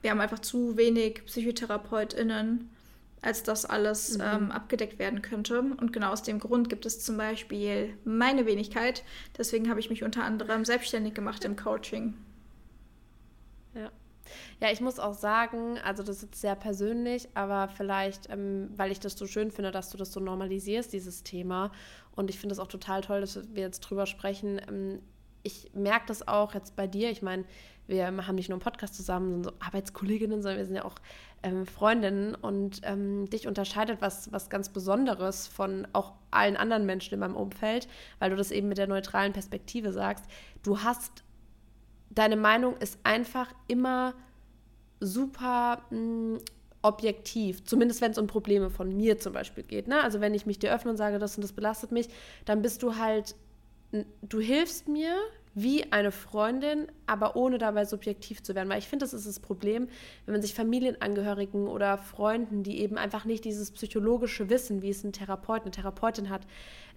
wir 0.00 0.10
haben 0.10 0.20
einfach 0.20 0.38
zu 0.38 0.76
wenig 0.76 1.24
PsychotherapeutInnen 1.26 2.70
als 3.22 3.42
das 3.42 3.66
alles 3.66 4.16
mhm. 4.16 4.24
ähm, 4.24 4.50
abgedeckt 4.50 4.98
werden 4.98 5.22
könnte. 5.22 5.60
Und 5.60 5.92
genau 5.92 6.12
aus 6.12 6.22
dem 6.22 6.38
Grund 6.38 6.68
gibt 6.68 6.86
es 6.86 7.04
zum 7.04 7.16
Beispiel 7.16 7.96
meine 8.04 8.46
Wenigkeit. 8.46 9.04
Deswegen 9.36 9.68
habe 9.68 9.80
ich 9.80 9.90
mich 9.90 10.02
unter 10.02 10.24
anderem 10.24 10.64
selbstständig 10.64 11.14
gemacht 11.14 11.44
im 11.44 11.56
Coaching. 11.56 12.14
Ja. 13.74 13.90
Ja, 14.60 14.70
ich 14.70 14.80
muss 14.80 14.98
auch 14.98 15.14
sagen, 15.14 15.78
also 15.84 16.02
das 16.02 16.22
ist 16.22 16.36
sehr 16.36 16.54
persönlich, 16.54 17.28
aber 17.34 17.68
vielleicht, 17.68 18.30
ähm, 18.30 18.70
weil 18.76 18.92
ich 18.92 19.00
das 19.00 19.14
so 19.14 19.26
schön 19.26 19.50
finde, 19.50 19.72
dass 19.72 19.90
du 19.90 19.96
das 19.96 20.12
so 20.12 20.20
normalisierst, 20.20 20.92
dieses 20.92 21.22
Thema. 21.24 21.72
Und 22.14 22.30
ich 22.30 22.38
finde 22.38 22.52
es 22.52 22.58
auch 22.58 22.68
total 22.68 23.00
toll, 23.00 23.20
dass 23.20 23.36
wir 23.54 23.62
jetzt 23.62 23.80
drüber 23.80 24.06
sprechen. 24.06 24.60
Ähm, 24.68 25.00
ich 25.42 25.70
merke 25.74 26.06
das 26.06 26.28
auch 26.28 26.54
jetzt 26.54 26.76
bei 26.76 26.86
dir. 26.86 27.10
Ich 27.10 27.22
meine, 27.22 27.44
wir 27.90 28.06
haben 28.06 28.34
nicht 28.36 28.48
nur 28.48 28.56
einen 28.56 28.62
Podcast 28.62 28.94
zusammen, 28.94 29.30
sind 29.30 29.44
so 29.44 29.52
Arbeitskolleginnen, 29.58 30.42
sondern 30.42 30.58
wir 30.58 30.66
sind 30.66 30.76
ja 30.76 30.84
auch 30.84 30.96
ähm, 31.42 31.66
Freundinnen 31.66 32.34
und 32.34 32.80
ähm, 32.84 33.28
dich 33.28 33.46
unterscheidet 33.46 34.00
was, 34.00 34.32
was 34.32 34.48
ganz 34.48 34.68
Besonderes 34.68 35.46
von 35.46 35.86
auch 35.92 36.14
allen 36.30 36.56
anderen 36.56 36.86
Menschen 36.86 37.14
in 37.14 37.20
meinem 37.20 37.36
Umfeld, 37.36 37.88
weil 38.18 38.30
du 38.30 38.36
das 38.36 38.50
eben 38.50 38.68
mit 38.68 38.78
der 38.78 38.86
neutralen 38.86 39.32
Perspektive 39.32 39.92
sagst. 39.92 40.24
Du 40.62 40.82
hast, 40.82 41.24
deine 42.10 42.36
Meinung 42.36 42.76
ist 42.76 42.98
einfach 43.04 43.52
immer 43.68 44.14
super 45.00 45.82
mh, 45.90 45.96
hm, 45.96 46.38
objektiv, 46.82 47.64
zumindest 47.64 48.00
wenn 48.00 48.12
es 48.12 48.18
um 48.18 48.26
Probleme 48.26 48.70
von 48.70 48.96
mir 48.96 49.18
zum 49.18 49.34
Beispiel 49.34 49.64
geht. 49.64 49.86
Ne? 49.86 50.02
Also 50.02 50.20
wenn 50.20 50.32
ich 50.32 50.46
mich 50.46 50.58
dir 50.58 50.74
öffne 50.74 50.92
und 50.92 50.96
sage, 50.96 51.18
das 51.18 51.36
und 51.36 51.42
das 51.42 51.52
belastet 51.52 51.92
mich, 51.92 52.08
dann 52.46 52.62
bist 52.62 52.82
du 52.82 52.96
halt, 52.96 53.34
du 54.22 54.40
hilfst 54.40 54.88
mir 54.88 55.14
wie 55.54 55.92
eine 55.92 56.12
Freundin, 56.12 56.86
aber 57.06 57.34
ohne 57.34 57.58
dabei 57.58 57.84
subjektiv 57.84 58.42
zu 58.42 58.54
werden. 58.54 58.68
Weil 58.68 58.78
ich 58.78 58.88
finde, 58.88 59.04
das 59.04 59.12
ist 59.12 59.26
das 59.26 59.40
Problem, 59.40 59.88
wenn 60.24 60.32
man 60.32 60.42
sich 60.42 60.54
Familienangehörigen 60.54 61.66
oder 61.66 61.98
Freunden, 61.98 62.62
die 62.62 62.80
eben 62.80 62.96
einfach 62.96 63.24
nicht 63.24 63.44
dieses 63.44 63.72
psychologische 63.72 64.48
Wissen, 64.48 64.80
wie 64.82 64.90
es 64.90 65.02
ein 65.02 65.12
Therapeut, 65.12 65.62
eine 65.62 65.72
Therapeutin 65.72 66.30
hat, 66.30 66.42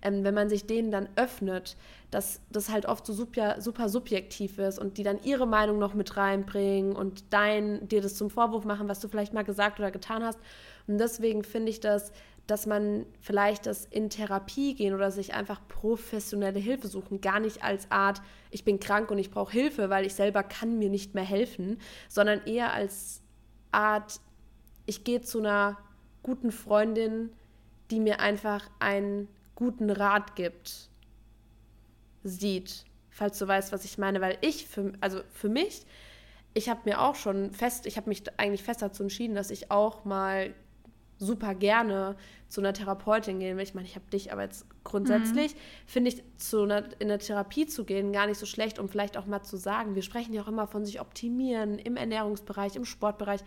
ähm, 0.04 0.24
wenn 0.24 0.36
man 0.36 0.50
sich 0.50 0.68
denen 0.68 0.92
dann 0.92 1.10
öffnet, 1.16 1.78
dass 2.12 2.42
das 2.52 2.70
halt 2.70 2.86
oft 2.86 3.06
so 3.08 3.14
super, 3.14 3.60
super 3.60 3.90
subjektiv 3.90 4.60
ist 4.60 4.78
und 4.78 4.98
die 4.98 5.04
dann 5.04 5.24
ihre 5.24 5.48
Meinung 5.48 5.80
noch 5.80 5.96
mit 5.96 6.16
reinbringen 6.16 6.96
und 6.96 7.24
dein, 7.32 7.88
dir 7.88 8.02
das 8.02 8.16
zum 8.16 8.30
Vorwurf 8.30 8.66
machen, 8.66 8.88
was 8.88 9.00
du 9.00 9.08
vielleicht 9.08 9.34
mal 9.34 9.44
gesagt 9.44 9.80
oder 9.80 9.90
getan 9.90 10.24
hast. 10.24 10.40
Und 10.88 11.00
deswegen 11.00 11.44
finde 11.44 11.70
ich 11.70 11.80
das 11.80 12.12
dass 12.48 12.66
man 12.66 13.06
vielleicht 13.22 13.66
das 13.66 13.86
in 13.86 14.10
Therapie 14.10 14.76
gehen 14.76 14.94
oder 14.94 15.12
sich 15.12 15.34
einfach 15.34 15.66
professionelle 15.68 16.60
Hilfe 16.60 16.88
suchen, 16.88 17.22
gar 17.22 17.40
nicht 17.40 17.64
als 17.64 17.90
Art, 17.90 18.22
ich 18.52 18.66
bin 18.66 18.80
krank 18.80 19.12
und 19.12 19.18
ich 19.18 19.32
brauche 19.32 19.52
Hilfe, 19.52 19.90
weil 19.90 20.06
ich 20.06 20.14
selber 20.14 20.44
kann 20.44 20.78
mir 20.78 20.90
nicht 20.90 21.16
mehr 21.16 21.24
helfen, 21.24 21.80
sondern 22.10 22.46
eher 22.46 22.74
als 22.74 23.22
Art, 23.72 24.20
ich 24.86 25.04
gehe 25.06 25.22
zu 25.22 25.40
einer 25.40 25.78
guten 26.22 26.52
Freundin, 26.52 27.32
die 27.92 28.00
mir 28.00 28.20
einfach 28.20 28.70
einen 28.80 29.30
guten 29.56 29.90
Rat 29.90 30.36
gibt, 30.36 30.90
sieht, 32.24 32.86
falls 33.10 33.40
du 33.40 33.48
weißt, 33.48 33.72
was 33.72 33.86
ich 33.86 33.98
meine, 33.98 34.20
weil 34.20 34.38
ich, 34.42 34.68
für, 34.68 34.94
also 35.00 35.22
für 35.32 35.50
mich, 35.50 35.86
ich 36.54 36.70
habe 36.70 36.82
mir 36.86 37.02
auch 37.02 37.16
schon 37.16 37.52
fest, 37.52 37.86
ich 37.86 37.98
habe 37.98 38.10
mich 38.10 38.24
eigentlich 38.38 38.64
fest 38.64 38.82
dazu 38.82 39.04
entschieden, 39.04 39.36
dass 39.36 39.50
ich 39.50 39.72
auch 39.72 40.06
mal 40.06 40.54
super 41.24 41.56
gerne 41.56 42.16
zu 42.48 42.62
einer 42.62 42.74
Therapeutin 42.74 43.40
gehen 43.40 43.58
will. 43.58 43.64
Ich 43.64 43.74
meine, 43.74 43.88
ich 43.88 43.96
habe 43.96 44.06
dich, 44.12 44.32
aber 44.32 44.44
jetzt 44.44 44.66
grundsätzlich 44.84 45.56
mhm. 45.56 45.60
finde 45.88 46.10
ich, 46.12 46.24
zu 46.38 46.64
einer, 46.64 46.84
in 47.00 47.10
eine 47.10 47.18
Therapie 47.18 47.66
zu 47.66 47.86
gehen 47.86 48.14
gar 48.14 48.28
nicht 48.28 48.38
so 48.38 48.46
schlecht, 48.46 48.80
um 48.80 48.90
vielleicht 48.90 49.18
auch 49.18 49.26
mal 49.26 49.42
zu 49.42 49.58
sagen, 49.58 49.96
wir 49.96 50.02
sprechen 50.02 50.34
ja 50.34 50.44
auch 50.44 50.48
immer 50.48 50.68
von 50.68 50.86
sich 50.86 51.02
optimieren 51.02 51.80
im 51.80 51.96
Ernährungsbereich, 51.96 52.76
im 52.76 52.86
Sportbereich. 52.86 53.42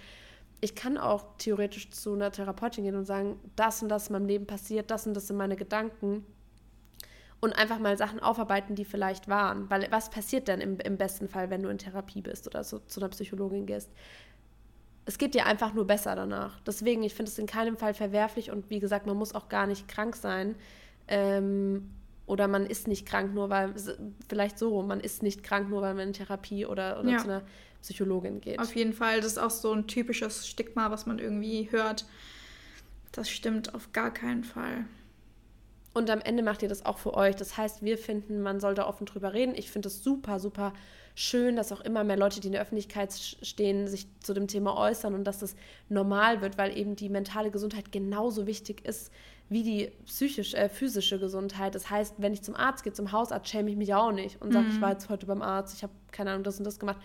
Ich 0.61 0.75
kann 0.75 0.97
auch 0.99 1.37
theoretisch 1.39 1.91
zu 1.91 2.15
einer 2.15 2.33
Therapeutin 2.33 2.85
gehen 2.85 2.97
und 2.97 3.05
sagen, 3.05 3.39
das 3.55 3.83
und 3.83 3.89
das 3.89 4.09
in 4.09 4.15
meinem 4.15 4.27
Leben 4.27 4.47
passiert, 4.47 4.91
das 4.91 5.07
und 5.07 5.15
das 5.15 5.27
sind 5.27 5.37
meine 5.37 5.57
Gedanken 5.57 6.25
und 7.41 7.53
einfach 7.53 7.79
mal 7.79 7.97
Sachen 7.99 8.21
aufarbeiten, 8.21 8.75
die 8.75 8.85
vielleicht 8.85 9.29
waren. 9.29 9.69
Weil 9.71 9.87
was 9.91 10.11
passiert 10.11 10.49
denn 10.49 10.61
im, 10.61 10.81
im 10.81 10.97
besten 10.97 11.29
Fall, 11.29 11.51
wenn 11.51 11.63
du 11.63 11.69
in 11.69 11.79
Therapie 11.79 12.23
bist 12.23 12.47
oder 12.47 12.65
so, 12.65 12.79
zu 12.79 13.01
einer 13.01 13.11
Psychologin 13.11 13.67
gehst? 13.67 13.91
Es 15.07 15.19
geht 15.19 15.35
dir 15.35 15.47
einfach 15.47 15.73
nur 15.73 15.87
besser 15.87 16.17
danach. 16.17 16.61
Deswegen, 16.61 17.05
ich 17.05 17.15
finde 17.15 17.31
es 17.31 17.39
in 17.39 17.47
keinem 17.47 17.77
Fall 17.77 17.95
verwerflich 17.95 18.51
und 18.51 18.69
wie 18.71 18.81
gesagt, 18.81 19.07
man 19.07 19.17
muss 19.17 19.35
auch 19.35 19.49
gar 19.49 19.67
nicht 19.67 19.87
krank 19.89 20.17
sein. 20.17 20.57
Ähm, 21.07 21.91
oder 22.27 22.49
man 22.49 22.67
ist 22.67 22.89
nicht 22.89 23.07
krank 23.07 23.33
nur, 23.33 23.49
weil, 23.49 23.73
vielleicht 24.29 24.59
so, 24.59 24.83
man 24.83 24.99
ist 24.99 25.23
nicht 25.23 25.45
krank 25.45 25.71
nur, 25.71 25.81
weil 25.81 25.95
man 25.95 26.09
in 26.09 26.13
Therapie 26.13 26.67
oder, 26.67 26.99
oder 26.99 27.11
ja. 27.11 27.19
zu 27.19 27.25
einer 27.25 27.43
Psychologin 27.83 28.41
geht. 28.41 28.59
Auf 28.59 28.75
jeden 28.75 28.93
Fall, 28.93 29.21
das 29.21 29.33
ist 29.33 29.39
auch 29.39 29.51
so 29.51 29.73
ein 29.73 29.87
typisches 29.87 30.49
Stigma, 30.49 30.91
was 30.91 31.07
man 31.07 31.21
irgendwie 31.21 31.69
hört. 31.71 32.05
Das 33.13 33.31
stimmt 33.31 33.75
auf 33.75 33.93
gar 33.93 34.13
keinen 34.13 34.43
Fall. 34.43 34.87
Und 35.97 36.11
am 36.11 36.21
Ende 36.21 36.43
macht 36.43 36.63
ihr 36.63 36.69
das 36.69 36.85
auch 36.85 36.99
für 36.99 37.15
euch. 37.15 37.37
Das 37.37 37.57
heißt, 37.57 37.83
wir 37.83 37.97
finden, 37.97 38.43
man 38.43 38.61
soll 38.61 38.75
da 38.75 38.87
offen 38.87 39.07
drüber 39.07 39.33
reden. 39.33 39.55
Ich 39.57 39.71
finde 39.71 39.89
es 39.89 40.05
super, 40.05 40.39
super 40.41 40.75
schön, 41.15 41.57
dass 41.57 41.73
auch 41.73 41.81
immer 41.81 42.05
mehr 42.05 42.19
Leute, 42.19 42.39
die 42.39 42.49
in 42.49 42.53
der 42.53 42.61
Öffentlichkeit 42.61 43.15
stehen, 43.15 43.89
sich 43.89 44.07
zu 44.21 44.35
dem 44.35 44.47
Thema 44.47 44.77
äußern 44.77 45.15
und 45.15 45.25
dass 45.25 45.39
das 45.39 45.57
normal 45.89 46.43
wird, 46.43 46.59
weil 46.59 46.77
eben 46.77 46.97
die 46.97 47.09
mentale 47.09 47.51
Gesundheit 47.51 47.93
genauso 47.93 48.47
wichtig 48.47 48.85
ist 48.85 49.11
wie 49.49 49.63
die 49.63 49.91
psychisch, 50.05 50.53
äh, 50.53 50.69
physische 50.69 51.19
Gesundheit. 51.19 51.75
Das 51.75 51.89
heißt, 51.89 52.17
wenn 52.19 52.35
ich 52.35 52.43
zum 52.43 52.57
Arzt 52.57 52.85
gehe, 52.85 52.93
zum 52.93 53.11
Hausarzt, 53.11 53.49
schäme 53.49 53.71
ich 53.71 53.77
mich 53.79 53.95
auch 53.95 54.13
nicht 54.13 54.43
und 54.43 54.53
sage, 54.53 54.67
mhm. 54.67 54.75
ich 54.75 54.81
war 54.83 54.91
jetzt 54.91 55.09
heute 55.09 55.25
beim 55.25 55.41
Arzt, 55.41 55.75
ich 55.75 55.83
habe 55.83 55.95
keine 56.13 56.33
Ahnung, 56.33 56.45
das 56.45 56.59
und 56.59 56.65
das 56.65 56.79
gemacht. 56.79 56.99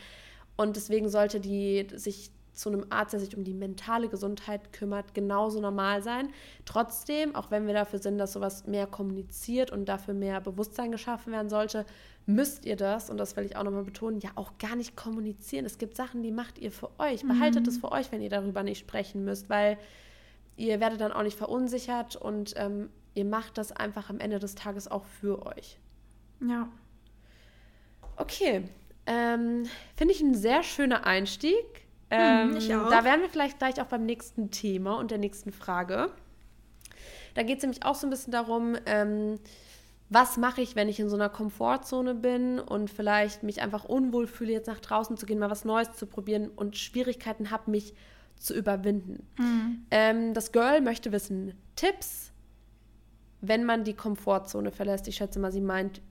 Und 0.58 0.76
deswegen 0.76 1.08
sollte 1.08 1.40
die 1.40 1.88
sich 1.96 2.30
zu 2.54 2.70
einem 2.70 2.86
Arzt, 2.90 3.14
der 3.14 3.20
sich 3.20 3.36
um 3.36 3.44
die 3.44 3.54
mentale 3.54 4.10
Gesundheit 4.10 4.74
kümmert, 4.74 5.14
genauso 5.14 5.60
normal 5.60 6.02
sein. 6.04 6.30
Trotzdem, 6.66 7.36
auch 7.36 7.52
wenn 7.52 7.68
wir 7.68 7.74
dafür 7.74 8.00
sind, 8.00 8.18
dass 8.18 8.34
sowas 8.34 8.68
mehr 8.68 8.88
kommuniziert 8.88 9.72
und 9.72 9.86
dafür 9.86 10.14
mehr 10.14 10.42
Bewusstsein 10.42 10.92
geschaffen 10.92 11.32
werden 11.32 11.50
sollte, 11.50 11.86
müsst 12.26 12.66
ihr 12.66 12.76
das, 12.76 13.10
und 13.10 13.18
das 13.18 13.36
will 13.36 13.46
ich 13.46 13.56
auch 13.56 13.64
nochmal 13.64 13.84
betonen, 13.84 14.20
ja 14.20 14.32
auch 14.36 14.58
gar 14.58 14.76
nicht 14.76 14.96
kommunizieren. 14.96 15.66
Es 15.66 15.78
gibt 15.78 15.96
Sachen, 15.96 16.24
die 16.24 16.32
macht 16.32 16.60
ihr 16.60 16.72
für 16.72 16.90
euch. 17.00 17.26
Behaltet 17.26 17.68
es 17.68 17.78
mhm. 17.78 17.82
für 17.82 17.92
euch, 17.92 18.12
wenn 18.12 18.22
ihr 18.22 18.30
darüber 18.30 18.64
nicht 18.64 18.80
sprechen 18.80 19.24
müsst, 19.24 19.50
weil 19.50 19.78
ihr 20.58 20.80
werdet 20.80 21.02
dann 21.02 21.12
auch 21.12 21.24
nicht 21.24 21.38
verunsichert 21.38 22.16
und 22.16 22.54
ähm, 22.58 22.90
ihr 23.14 23.26
macht 23.26 23.58
das 23.58 23.72
einfach 23.72 24.10
am 24.10 24.20
Ende 24.20 24.40
des 24.40 24.56
Tages 24.56 24.90
auch 24.90 25.06
für 25.06 25.46
euch. 25.46 25.80
Ja. 26.48 26.68
Okay. 28.18 28.64
Ähm, 29.06 29.66
Finde 29.96 30.14
ich 30.14 30.22
ein 30.22 30.36
sehr 30.36 30.64
schöner 30.64 31.06
Einstieg. 31.06 31.81
Ähm, 32.12 32.56
ich 32.58 32.74
auch. 32.76 32.90
Da 32.90 33.04
wären 33.04 33.22
wir 33.22 33.30
vielleicht 33.30 33.58
gleich 33.58 33.82
auch 33.82 33.88
beim 33.88 34.06
nächsten 34.06 34.52
Thema 34.52 34.98
und 34.98 35.12
der 35.12 35.18
nächsten 35.18 35.52
Frage. 35.52 36.12
Da 37.34 37.44
geht 37.44 37.58
es 37.58 37.64
nämlich 37.64 37.86
auch 37.86 37.96
so 37.96 38.06
ein 38.06 38.10
bisschen 38.10 38.34
darum, 38.34 38.76
ähm, 38.86 39.40
was 40.10 40.36
mache 40.36 40.62
ich, 40.62 40.76
wenn 40.76 40.90
ich 40.90 41.00
in 41.00 41.10
so 41.10 41.16
einer 41.16 41.30
Komfortzone 41.30 42.14
bin 42.14 42.60
und 42.60 42.90
vielleicht 42.90 43.44
mich 43.44 43.62
einfach 43.62 43.86
unwohl 43.86 44.28
fühle, 44.28 44.52
jetzt 44.52 44.68
nach 44.68 44.82
draußen 44.82 45.16
zu 45.16 45.26
gehen, 45.26 45.40
mal 45.40 45.50
was 45.50 45.64
Neues 45.64 45.94
zu 45.94 46.06
probieren 46.06 46.50
und 46.50 46.78
Schwierigkeiten 46.78 47.50
habe, 47.50 47.72
mich 47.72 47.94
zu 48.36 48.54
überwinden. 48.54 49.26
Mhm. 49.38 49.86
Ähm, 49.90 50.34
das 50.34 50.52
Girl 50.52 50.82
möchte 50.82 51.14
wissen, 51.14 51.54
Tipps, 51.78 52.34
wenn 53.40 53.64
man 53.64 53.86
die 53.86 53.94
Komfortzone 53.94 54.72
verlässt. 54.72 55.08
Ich 55.08 55.16
schätze 55.16 55.40
mal, 55.40 55.52
sie 55.52 55.62
meint, 55.62 56.02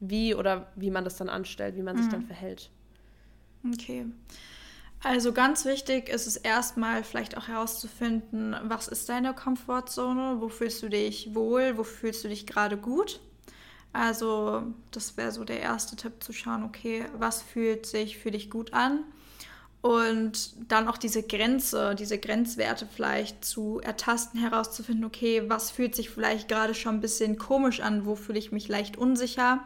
wie 0.00 0.34
oder 0.34 0.70
wie 0.76 0.90
man 0.90 1.04
das 1.04 1.16
dann 1.16 1.30
anstellt, 1.30 1.76
wie 1.76 1.82
man 1.82 1.96
mhm. 1.96 2.02
sich 2.02 2.10
dann 2.10 2.22
verhält. 2.22 2.70
Okay. 3.72 4.04
Also 5.04 5.34
ganz 5.34 5.66
wichtig 5.66 6.08
ist 6.08 6.26
es 6.26 6.38
erstmal 6.38 7.04
vielleicht 7.04 7.36
auch 7.36 7.46
herauszufinden, 7.46 8.56
was 8.62 8.88
ist 8.88 9.06
deine 9.10 9.34
Komfortzone, 9.34 10.40
wo 10.40 10.48
fühlst 10.48 10.82
du 10.82 10.88
dich 10.88 11.34
wohl, 11.34 11.76
wo 11.76 11.84
fühlst 11.84 12.24
du 12.24 12.28
dich 12.28 12.46
gerade 12.46 12.78
gut. 12.78 13.20
Also 13.92 14.62
das 14.92 15.18
wäre 15.18 15.30
so 15.30 15.44
der 15.44 15.60
erste 15.60 15.94
Tipp 15.94 16.24
zu 16.24 16.32
schauen, 16.32 16.62
okay, 16.62 17.04
was 17.18 17.42
fühlt 17.42 17.84
sich 17.84 18.16
für 18.16 18.30
dich 18.30 18.48
gut 18.48 18.72
an 18.72 19.00
und 19.82 20.54
dann 20.70 20.88
auch 20.88 20.96
diese 20.96 21.22
Grenze, 21.22 21.94
diese 21.94 22.16
Grenzwerte 22.16 22.88
vielleicht 22.90 23.44
zu 23.44 23.80
ertasten, 23.80 24.40
herauszufinden, 24.40 25.04
okay, 25.04 25.42
was 25.50 25.70
fühlt 25.70 25.94
sich 25.94 26.08
vielleicht 26.08 26.48
gerade 26.48 26.74
schon 26.74 26.94
ein 26.94 27.00
bisschen 27.02 27.36
komisch 27.36 27.80
an, 27.80 28.06
wo 28.06 28.16
fühle 28.16 28.38
ich 28.38 28.52
mich 28.52 28.68
leicht 28.68 28.96
unsicher. 28.96 29.64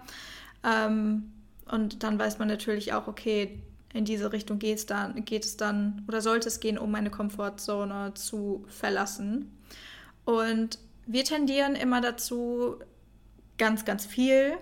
Ähm, 0.65 1.33
und 1.71 2.03
dann 2.03 2.19
weiß 2.19 2.41
man 2.41 2.49
natürlich 2.49 2.93
auch, 2.93 3.07
okay, 3.07 3.63
in 3.99 4.05
diese 4.05 4.33
Richtung 4.33 4.59
geht 4.59 4.79
es 4.79 4.87
dann, 4.87 5.25
geht 5.25 5.45
es 5.45 5.57
dann 5.57 6.05
oder 6.07 6.23
sollte 6.23 6.49
es 6.49 6.61
gehen, 6.61 6.79
um 6.79 6.91
meine 6.91 7.11
Komfortzone 7.11 8.15
zu 8.15 8.65
verlassen. 8.69 9.53
Und 10.25 10.79
wir 11.07 11.25
tendieren 11.25 11.75
immer 11.75 12.01
dazu, 12.01 12.77
ganz, 13.59 13.85
ganz 13.85 14.07
viel, 14.07 14.57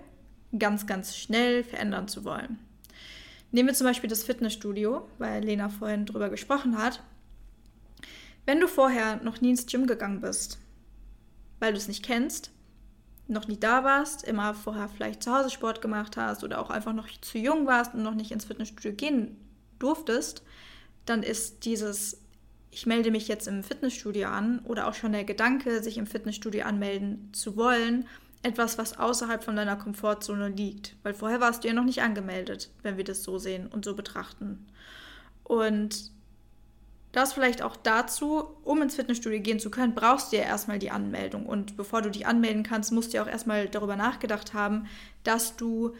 ganz, 0.57 0.87
ganz 0.87 1.15
schnell 1.15 1.63
verändern 1.63 2.07
zu 2.07 2.25
wollen. 2.25 2.57
Nehmen 3.51 3.69
wir 3.69 3.75
zum 3.75 3.85
Beispiel 3.85 4.09
das 4.09 4.23
Fitnessstudio, 4.23 5.07
weil 5.19 5.43
Lena 5.43 5.69
vorhin 5.69 6.05
drüber 6.05 6.29
gesprochen 6.29 6.77
hat. 6.77 7.03
Wenn 8.45 8.59
du 8.59 8.67
vorher 8.67 9.21
noch 9.23 9.39
nie 9.39 9.51
ins 9.51 9.67
Gym 9.67 9.85
gegangen 9.85 10.19
bist, 10.19 10.57
weil 11.59 11.73
du 11.73 11.77
es 11.77 11.87
nicht 11.87 12.03
kennst, 12.03 12.51
noch 13.27 13.47
nie 13.47 13.59
da 13.59 13.83
warst, 13.83 14.23
immer 14.23 14.53
vorher 14.53 14.87
vielleicht 14.87 15.23
zu 15.23 15.31
Hause 15.35 15.49
Sport 15.49 15.81
gemacht 15.81 16.17
hast 16.17 16.43
oder 16.43 16.59
auch 16.59 16.69
einfach 16.69 16.93
noch 16.93 17.07
zu 17.21 17.37
jung 17.37 17.67
warst 17.67 17.93
und 17.93 18.03
noch 18.03 18.15
nicht 18.15 18.31
ins 18.31 18.45
Fitnessstudio 18.45 18.93
gehen 18.93 19.37
durftest, 19.79 20.43
dann 21.05 21.23
ist 21.23 21.65
dieses 21.65 22.21
ich 22.77 22.85
melde 22.85 23.09
mich 23.09 23.27
jetzt 23.27 23.47
im 23.47 23.63
Fitnessstudio 23.63 24.27
an 24.27 24.59
oder 24.59 24.87
auch 24.87 24.93
schon 24.93 25.11
der 25.11 25.23
Gedanke, 25.23 25.81
sich 25.81 25.97
im 25.97 26.05
Fitnessstudio 26.05 26.63
anmelden 26.63 27.29
zu 27.33 27.55
wollen, 27.55 28.07
etwas, 28.43 28.77
was 28.77 28.99
außerhalb 28.99 29.43
von 29.43 29.55
deiner 29.55 29.77
Komfortzone 29.77 30.49
liegt. 30.49 30.95
Weil 31.01 31.15
vorher 31.15 31.41
warst 31.41 31.63
du 31.63 31.69
ja 31.69 31.73
noch 31.73 31.85
nicht 31.85 32.03
angemeldet, 32.03 32.69
wenn 32.83 32.97
wir 32.97 33.03
das 33.03 33.23
so 33.23 33.39
sehen 33.39 33.65
und 33.67 33.83
so 33.83 33.95
betrachten. 33.95 34.67
Und 35.43 36.11
das 37.17 37.33
vielleicht 37.33 37.63
auch 37.63 37.75
dazu, 37.75 38.43
um 38.63 38.81
ins 38.81 38.95
Fitnessstudio 38.95 39.41
gehen 39.41 39.59
zu 39.59 39.71
können, 39.71 39.95
brauchst 39.95 40.31
du 40.31 40.37
ja 40.37 40.43
erstmal 40.43 40.77
die 40.77 40.91
Anmeldung. 40.91 41.47
Und 41.47 41.75
bevor 41.75 42.03
du 42.03 42.11
die 42.11 42.25
anmelden 42.25 42.61
kannst, 42.61 42.91
musst 42.91 43.11
du 43.11 43.17
ja 43.17 43.23
auch 43.23 43.27
erstmal 43.27 43.67
darüber 43.67 43.95
nachgedacht 43.95 44.53
haben, 44.53 44.87
dass 45.23 45.57
du 45.57 45.95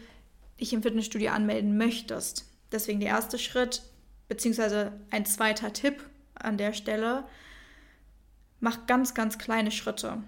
dich 0.60 0.72
im 0.72 0.82
Fitnessstudio 0.82 1.32
anmelden 1.32 1.76
möchtest. 1.76 2.46
Deswegen 2.70 3.00
der 3.00 3.08
erste 3.08 3.38
Schritt, 3.38 3.82
beziehungsweise 4.28 4.92
ein 5.10 5.26
zweiter 5.26 5.72
Tipp 5.72 6.04
an 6.34 6.56
der 6.56 6.72
Stelle, 6.72 7.24
mach 8.60 8.86
ganz, 8.86 9.14
ganz 9.14 9.38
kleine 9.38 9.72
Schritte. 9.72 10.22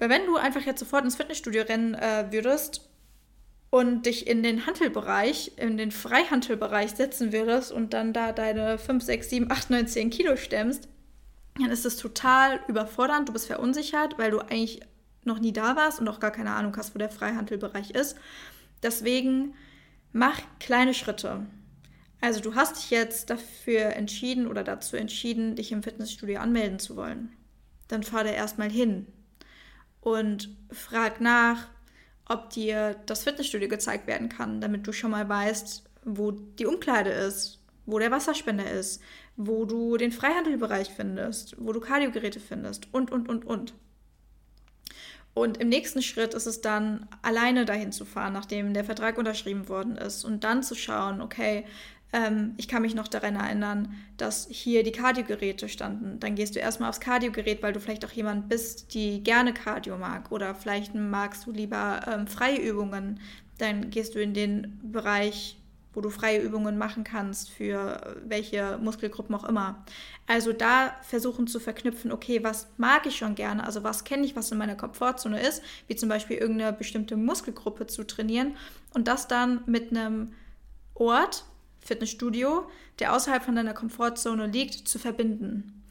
Weil 0.00 0.08
wenn 0.08 0.26
du 0.26 0.36
einfach 0.36 0.62
jetzt 0.62 0.80
sofort 0.80 1.04
ins 1.04 1.16
Fitnessstudio 1.16 1.62
rennen 1.62 1.94
äh, 1.94 2.26
würdest, 2.30 2.89
und 3.70 4.06
dich 4.06 4.26
in 4.26 4.42
den 4.42 4.66
Handelbereich, 4.66 5.52
in 5.56 5.76
den 5.76 5.92
Freihandelbereich 5.92 6.90
setzen 6.90 7.32
würdest 7.32 7.70
und 7.70 7.94
dann 7.94 8.12
da 8.12 8.32
deine 8.32 8.78
5, 8.78 9.02
6, 9.02 9.30
7, 9.30 9.50
8, 9.50 9.70
9, 9.70 9.86
10 9.86 10.10
Kilo 10.10 10.36
stemmst, 10.36 10.88
dann 11.58 11.70
ist 11.70 11.84
das 11.84 11.96
total 11.96 12.60
überfordernd. 12.68 13.28
Du 13.28 13.32
bist 13.32 13.46
verunsichert, 13.46 14.18
weil 14.18 14.32
du 14.32 14.40
eigentlich 14.40 14.80
noch 15.24 15.38
nie 15.38 15.52
da 15.52 15.76
warst 15.76 16.00
und 16.00 16.08
auch 16.08 16.20
gar 16.20 16.30
keine 16.30 16.52
Ahnung 16.52 16.76
hast, 16.76 16.94
wo 16.94 16.98
der 16.98 17.10
Freihandelbereich 17.10 17.90
ist. 17.90 18.16
Deswegen 18.82 19.54
mach 20.12 20.40
kleine 20.58 20.94
Schritte. 20.94 21.46
Also 22.20 22.40
du 22.40 22.54
hast 22.54 22.76
dich 22.76 22.90
jetzt 22.90 23.30
dafür 23.30 23.96
entschieden 23.96 24.46
oder 24.46 24.64
dazu 24.64 24.96
entschieden, 24.96 25.56
dich 25.56 25.72
im 25.72 25.82
Fitnessstudio 25.82 26.40
anmelden 26.40 26.78
zu 26.78 26.96
wollen. 26.96 27.32
Dann 27.88 28.02
fahr 28.02 28.24
da 28.24 28.30
erstmal 28.30 28.70
hin 28.70 29.06
und 30.00 30.48
frag 30.70 31.20
nach, 31.20 31.68
ob 32.30 32.50
dir 32.50 32.94
das 33.06 33.24
Fitnessstudio 33.24 33.68
gezeigt 33.68 34.06
werden 34.06 34.28
kann, 34.28 34.60
damit 34.60 34.86
du 34.86 34.92
schon 34.92 35.10
mal 35.10 35.28
weißt, 35.28 35.82
wo 36.04 36.30
die 36.30 36.64
Umkleide 36.64 37.10
ist, 37.10 37.60
wo 37.86 37.98
der 37.98 38.12
Wasserspender 38.12 38.70
ist, 38.70 39.02
wo 39.36 39.64
du 39.64 39.96
den 39.96 40.12
Freihandelbereich 40.12 40.90
findest, 40.90 41.56
wo 41.58 41.72
du 41.72 41.80
Kardiogeräte 41.80 42.38
findest 42.38 42.86
und, 42.94 43.10
und, 43.10 43.28
und, 43.28 43.44
und. 43.44 43.74
Und 45.34 45.58
im 45.58 45.68
nächsten 45.68 46.02
Schritt 46.02 46.34
ist 46.34 46.46
es 46.46 46.60
dann, 46.60 47.08
alleine 47.22 47.64
dahin 47.64 47.90
zu 47.90 48.04
fahren, 48.04 48.32
nachdem 48.32 48.74
der 48.74 48.84
Vertrag 48.84 49.18
unterschrieben 49.18 49.68
worden 49.68 49.96
ist 49.96 50.24
und 50.24 50.44
dann 50.44 50.62
zu 50.62 50.76
schauen, 50.76 51.20
okay, 51.20 51.64
ähm, 52.12 52.54
ich 52.56 52.66
kann 52.68 52.82
mich 52.82 52.94
noch 52.94 53.08
daran 53.08 53.36
erinnern, 53.36 53.94
dass 54.16 54.48
hier 54.50 54.82
die 54.82 54.92
Kardiogeräte 54.92 55.68
standen. 55.68 56.18
Dann 56.18 56.34
gehst 56.34 56.56
du 56.56 56.60
erstmal 56.60 56.90
aufs 56.90 57.00
Kardiogerät, 57.00 57.62
weil 57.62 57.72
du 57.72 57.80
vielleicht 57.80 58.04
auch 58.04 58.12
jemand 58.12 58.48
bist, 58.48 58.94
die 58.94 59.22
gerne 59.22 59.54
Cardio 59.54 59.96
mag. 59.96 60.32
Oder 60.32 60.54
vielleicht 60.54 60.94
magst 60.94 61.46
du 61.46 61.52
lieber 61.52 62.00
ähm, 62.06 62.26
freie 62.26 62.60
Übungen. 62.60 63.20
Dann 63.58 63.90
gehst 63.90 64.14
du 64.14 64.20
in 64.20 64.34
den 64.34 64.80
Bereich, 64.82 65.56
wo 65.92 66.00
du 66.00 66.10
freie 66.10 66.40
Übungen 66.40 66.78
machen 66.78 67.04
kannst 67.04 67.50
für 67.50 68.16
welche 68.24 68.78
Muskelgruppen 68.78 69.34
auch 69.34 69.44
immer. 69.44 69.84
Also 70.26 70.52
da 70.52 70.94
versuchen 71.02 71.46
zu 71.46 71.58
verknüpfen, 71.58 72.12
okay, 72.12 72.42
was 72.44 72.68
mag 72.76 73.06
ich 73.06 73.16
schon 73.16 73.34
gerne, 73.34 73.64
also 73.64 73.82
was 73.82 74.04
kenne 74.04 74.24
ich, 74.24 74.36
was 74.36 74.52
in 74.52 74.58
meiner 74.58 74.76
Komfortzone 74.76 75.40
ist, 75.40 75.62
wie 75.88 75.96
zum 75.96 76.08
Beispiel 76.08 76.36
irgendeine 76.36 76.72
bestimmte 76.72 77.16
Muskelgruppe 77.16 77.88
zu 77.88 78.06
trainieren 78.06 78.56
und 78.94 79.08
das 79.08 79.26
dann 79.26 79.62
mit 79.66 79.90
einem 79.90 80.32
Ort, 80.94 81.44
Fitnessstudio, 81.80 82.68
der 82.98 83.14
außerhalb 83.14 83.42
von 83.42 83.56
deiner 83.56 83.74
Komfortzone 83.74 84.46
liegt, 84.46 84.88
zu 84.88 84.98
verbinden. 84.98 85.82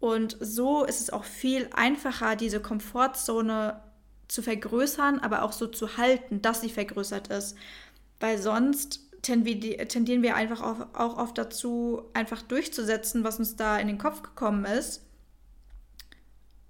Und 0.00 0.36
so 0.40 0.84
ist 0.84 1.00
es 1.00 1.10
auch 1.10 1.24
viel 1.24 1.68
einfacher, 1.72 2.36
diese 2.36 2.60
Komfortzone 2.60 3.80
zu 4.28 4.42
vergrößern, 4.42 5.20
aber 5.20 5.42
auch 5.42 5.52
so 5.52 5.66
zu 5.66 5.96
halten, 5.96 6.42
dass 6.42 6.60
sie 6.60 6.70
vergrößert 6.70 7.28
ist. 7.28 7.56
Weil 8.20 8.38
sonst 8.38 9.00
tendieren 9.22 10.22
wir 10.22 10.36
einfach 10.36 10.62
auch 10.62 11.18
oft 11.18 11.38
dazu, 11.38 12.02
einfach 12.14 12.42
durchzusetzen, 12.42 13.24
was 13.24 13.38
uns 13.38 13.56
da 13.56 13.78
in 13.78 13.88
den 13.88 13.98
Kopf 13.98 14.22
gekommen 14.22 14.64
ist 14.64 15.05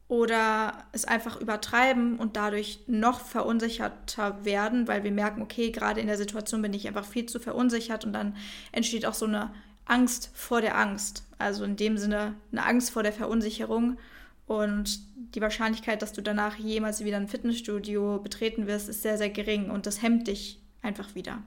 oder 0.08 0.84
es 0.92 1.04
einfach 1.04 1.40
übertreiben 1.40 2.16
und 2.18 2.36
dadurch 2.36 2.80
noch 2.86 3.20
verunsicherter 3.20 4.44
werden, 4.44 4.86
weil 4.86 5.02
wir 5.02 5.10
merken, 5.10 5.42
okay, 5.42 5.70
gerade 5.70 6.00
in 6.00 6.06
der 6.06 6.16
Situation 6.16 6.62
bin 6.62 6.72
ich 6.74 6.86
einfach 6.86 7.04
viel 7.04 7.26
zu 7.26 7.40
verunsichert 7.40 8.04
und 8.04 8.12
dann 8.12 8.36
entsteht 8.70 9.04
auch 9.04 9.14
so 9.14 9.26
eine 9.26 9.50
Angst 9.84 10.30
vor 10.34 10.60
der 10.60 10.78
Angst. 10.78 11.24
Also 11.38 11.64
in 11.64 11.76
dem 11.76 11.98
Sinne 11.98 12.34
eine 12.52 12.64
Angst 12.64 12.90
vor 12.90 13.02
der 13.02 13.12
Verunsicherung 13.12 13.98
und 14.46 15.00
die 15.34 15.40
Wahrscheinlichkeit, 15.40 16.02
dass 16.02 16.12
du 16.12 16.22
danach 16.22 16.56
jemals 16.56 17.04
wieder 17.04 17.16
ein 17.16 17.28
Fitnessstudio 17.28 18.18
betreten 18.18 18.68
wirst, 18.68 18.88
ist 18.88 19.02
sehr, 19.02 19.18
sehr 19.18 19.30
gering 19.30 19.70
und 19.70 19.86
das 19.86 20.02
hemmt 20.02 20.28
dich 20.28 20.60
einfach 20.82 21.16
wieder. 21.16 21.42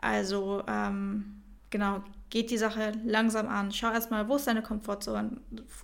Also 0.00 0.62
ähm, 0.68 1.42
genau, 1.70 2.04
geht 2.30 2.50
die 2.50 2.58
Sache 2.58 2.92
langsam 3.04 3.48
an. 3.48 3.72
Schau 3.72 3.90
erstmal, 3.90 4.28
wo 4.28 4.36
ist 4.36 4.46
deine 4.46 4.62
Komfortzone, 4.62 5.40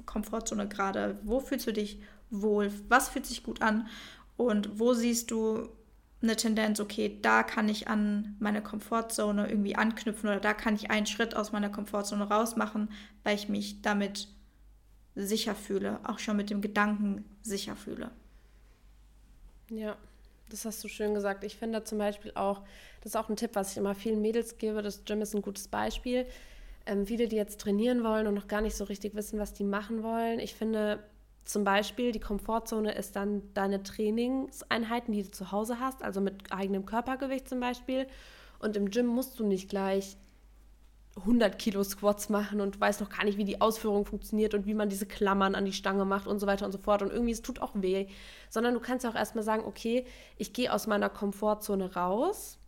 Komfortzone 0.07 0.69
gerade? 0.69 1.19
Wo 1.23 1.41
fühlst 1.41 1.67
du 1.67 1.73
dich 1.73 2.01
wohl? 2.31 2.71
Was 2.89 3.09
fühlt 3.09 3.27
sich 3.27 3.43
gut 3.43 3.63
an? 3.63 3.89
Und 4.37 4.79
wo 4.79 4.95
siehst 4.95 5.31
du 5.31 5.69
eine 6.23 6.37
Tendenz, 6.37 6.81
okay, 6.81 7.19
da 7.23 7.43
kann 7.43 7.69
ich 7.69 7.89
an 7.89 8.37
meine 8.41 8.63
Komfortzone 8.63 9.49
irgendwie 9.49 9.77
anknüpfen 9.77 10.29
oder 10.29 10.41
da 10.41 10.55
kann 10.55 10.75
ich 10.75 10.91
einen 10.91 11.07
Schritt 11.07 11.37
aus 11.37 11.53
meiner 11.53 11.69
Komfortzone 11.69 12.25
rausmachen, 12.25 12.89
weil 13.23 13.37
ich 13.37 13.49
mich 13.49 13.83
damit 13.83 14.29
sicher 15.15 15.55
fühle, 15.55 16.01
auch 16.05 16.19
schon 16.19 16.37
mit 16.37 16.51
dem 16.51 16.61
Gedanken 16.61 17.25
sicher 17.43 17.77
fühle. 17.77 18.11
Ja, 19.71 19.97
das 20.51 20.65
hast 20.65 20.83
du 20.85 20.89
schön 20.89 21.15
gesagt. 21.15 21.45
Ich 21.45 21.57
finde 21.57 21.85
zum 21.85 21.99
Beispiel 21.99 22.33
auch, 22.35 22.63
das 23.01 23.13
ist 23.13 23.17
auch 23.17 23.29
ein 23.29 23.37
Tipp, 23.37 23.51
was 23.55 23.73
ich 23.73 23.77
immer 23.79 23.95
vielen 23.95 24.21
Mädels 24.21 24.59
gebe. 24.59 24.83
Das 24.83 25.05
Gym 25.05 25.23
ist 25.23 25.35
ein 25.35 25.43
gutes 25.43 25.69
Beispiel. 25.69 26.27
Ähm, 26.87 27.07
viele, 27.07 27.29
die 27.29 27.37
jetzt 27.37 27.61
trainieren 27.61 28.05
wollen 28.05 28.27
und 28.27 28.35
noch 28.35 28.49
gar 28.49 28.61
nicht 28.61 28.77
so 28.77 28.85
richtig 28.85 29.15
wissen, 29.15 29.39
was 29.39 29.53
die 29.55 29.65
machen 29.65 30.03
wollen. 30.03 30.39
Ich 30.39 30.55
finde 30.55 31.03
zum 31.45 31.65
Beispiel, 31.65 32.13
die 32.13 32.21
Komfortzone 32.21 32.95
ist 32.95 33.17
dann 33.17 33.43
deine 33.55 33.83
Trainingseinheiten, 33.83 35.13
die 35.13 35.23
du 35.23 35.31
zu 35.31 35.53
Hause 35.53 35.79
hast, 35.81 36.03
also 36.03 36.21
mit 36.21 36.53
eigenem 36.53 36.87
Körpergewicht 36.87 37.49
zum 37.49 37.61
Beispiel. 37.61 38.07
Und 38.59 38.77
im 38.77 38.91
Gym 38.91 39.07
musst 39.07 39.39
du 39.39 39.47
nicht 39.47 39.69
gleich 39.69 40.17
100 41.17 41.59
Kilo 41.59 41.85
Squats 41.85 42.29
machen 42.29 42.61
und 42.61 42.81
weißt 42.81 43.01
noch 43.01 43.11
gar 43.11 43.25
nicht, 43.25 43.39
wie 43.39 43.45
die 43.45 43.61
Ausführung 43.61 44.05
funktioniert 44.05 44.55
und 44.55 44.67
wie 44.67 44.75
man 44.75 44.89
diese 44.89 45.07
Klammern 45.07 45.55
an 45.55 45.65
die 45.65 45.73
Stange 45.73 46.05
macht 46.05 46.27
und 46.27 46.41
so 46.41 46.47
weiter 46.47 46.67
und 46.67 46.73
so 46.73 46.79
fort. 46.79 47.03
Und 47.03 47.13
irgendwie, 47.13 47.33
es 47.33 47.43
tut 47.43 47.61
auch 47.61 47.73
weh. 47.75 48.07
Sondern 48.51 48.75
du 48.75 48.81
kannst 48.81 49.05
ja 49.05 49.11
auch 49.11 49.15
erstmal 49.15 49.45
sagen, 49.45 49.65
okay, 49.65 50.07
ich 50.39 50.53
gehe 50.53 50.73
aus 50.73 50.87
meiner 50.87 51.09
Komfortzone 51.09 51.95
raus 51.95 52.59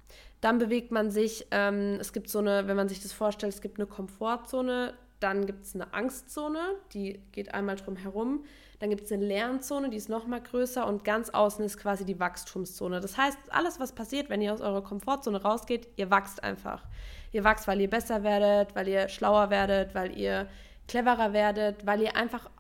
dann 0.41 0.59
bewegt 0.59 0.93
man 0.93 1.11
sich, 1.11 1.47
ähm, 1.51 1.99
es 2.01 2.13
gibt 2.13 2.29
so 2.29 2.39
eine, 2.39 2.69
wenn 2.69 2.77
man 2.77 2.89
sich 2.89 3.03
das 3.03 3.13
vorstellt, 3.13 3.55
es 3.55 3.61
gibt 3.61 3.79
eine 3.79 3.87
Komfortzone, 3.87 4.95
dann 5.21 5.47
gibt 5.47 5.65
es 5.65 5.75
eine 5.75 5.93
Angstzone, 5.95 6.61
die 6.93 7.21
geht 7.33 7.55
einmal 7.55 7.77
drum 7.77 7.97
herum. 7.97 8.45
Dann 8.79 8.91
gibt 8.91 9.05
es 9.05 9.13
eine 9.13 9.25
Lernzone, 9.25 9.89
die 9.89 9.97
ist 9.97 10.09
noch 10.09 10.27
mal 10.27 10.41
größer 10.41 10.87
und 10.87 11.05
ganz 11.05 11.31
außen 11.31 11.65
ist 11.65 11.79
quasi 11.79 12.05
die 12.05 12.21
Wachstumszone. 12.21 13.01
Das 13.01 13.17
heißt, 13.17 13.39
alles, 13.49 13.81
was 13.81 13.93
passiert, 13.93 14.29
wenn 14.29 14.43
ihr 14.43 14.53
aus 14.53 14.61
eurer 14.61 14.83
Komfortzone 14.83 15.41
rausgeht, 15.41 15.89
ihr 15.97 16.11
wachst 16.11 16.45
einfach. 16.45 16.85
Ihr 17.33 17.43
wachst, 17.43 17.67
weil 17.69 17.81
ihr 17.81 17.89
besser 17.89 18.23
werdet, 18.23 18.75
weil 18.75 18.89
ihr 18.89 19.09
schlauer 19.09 19.51
werdet, 19.51 19.95
weil 19.95 20.17
ihr 20.17 20.49
cleverer 20.89 21.33
werdet, 21.33 21.87
weil 21.87 22.03
ihr 22.03 22.17
einfach 22.17 22.51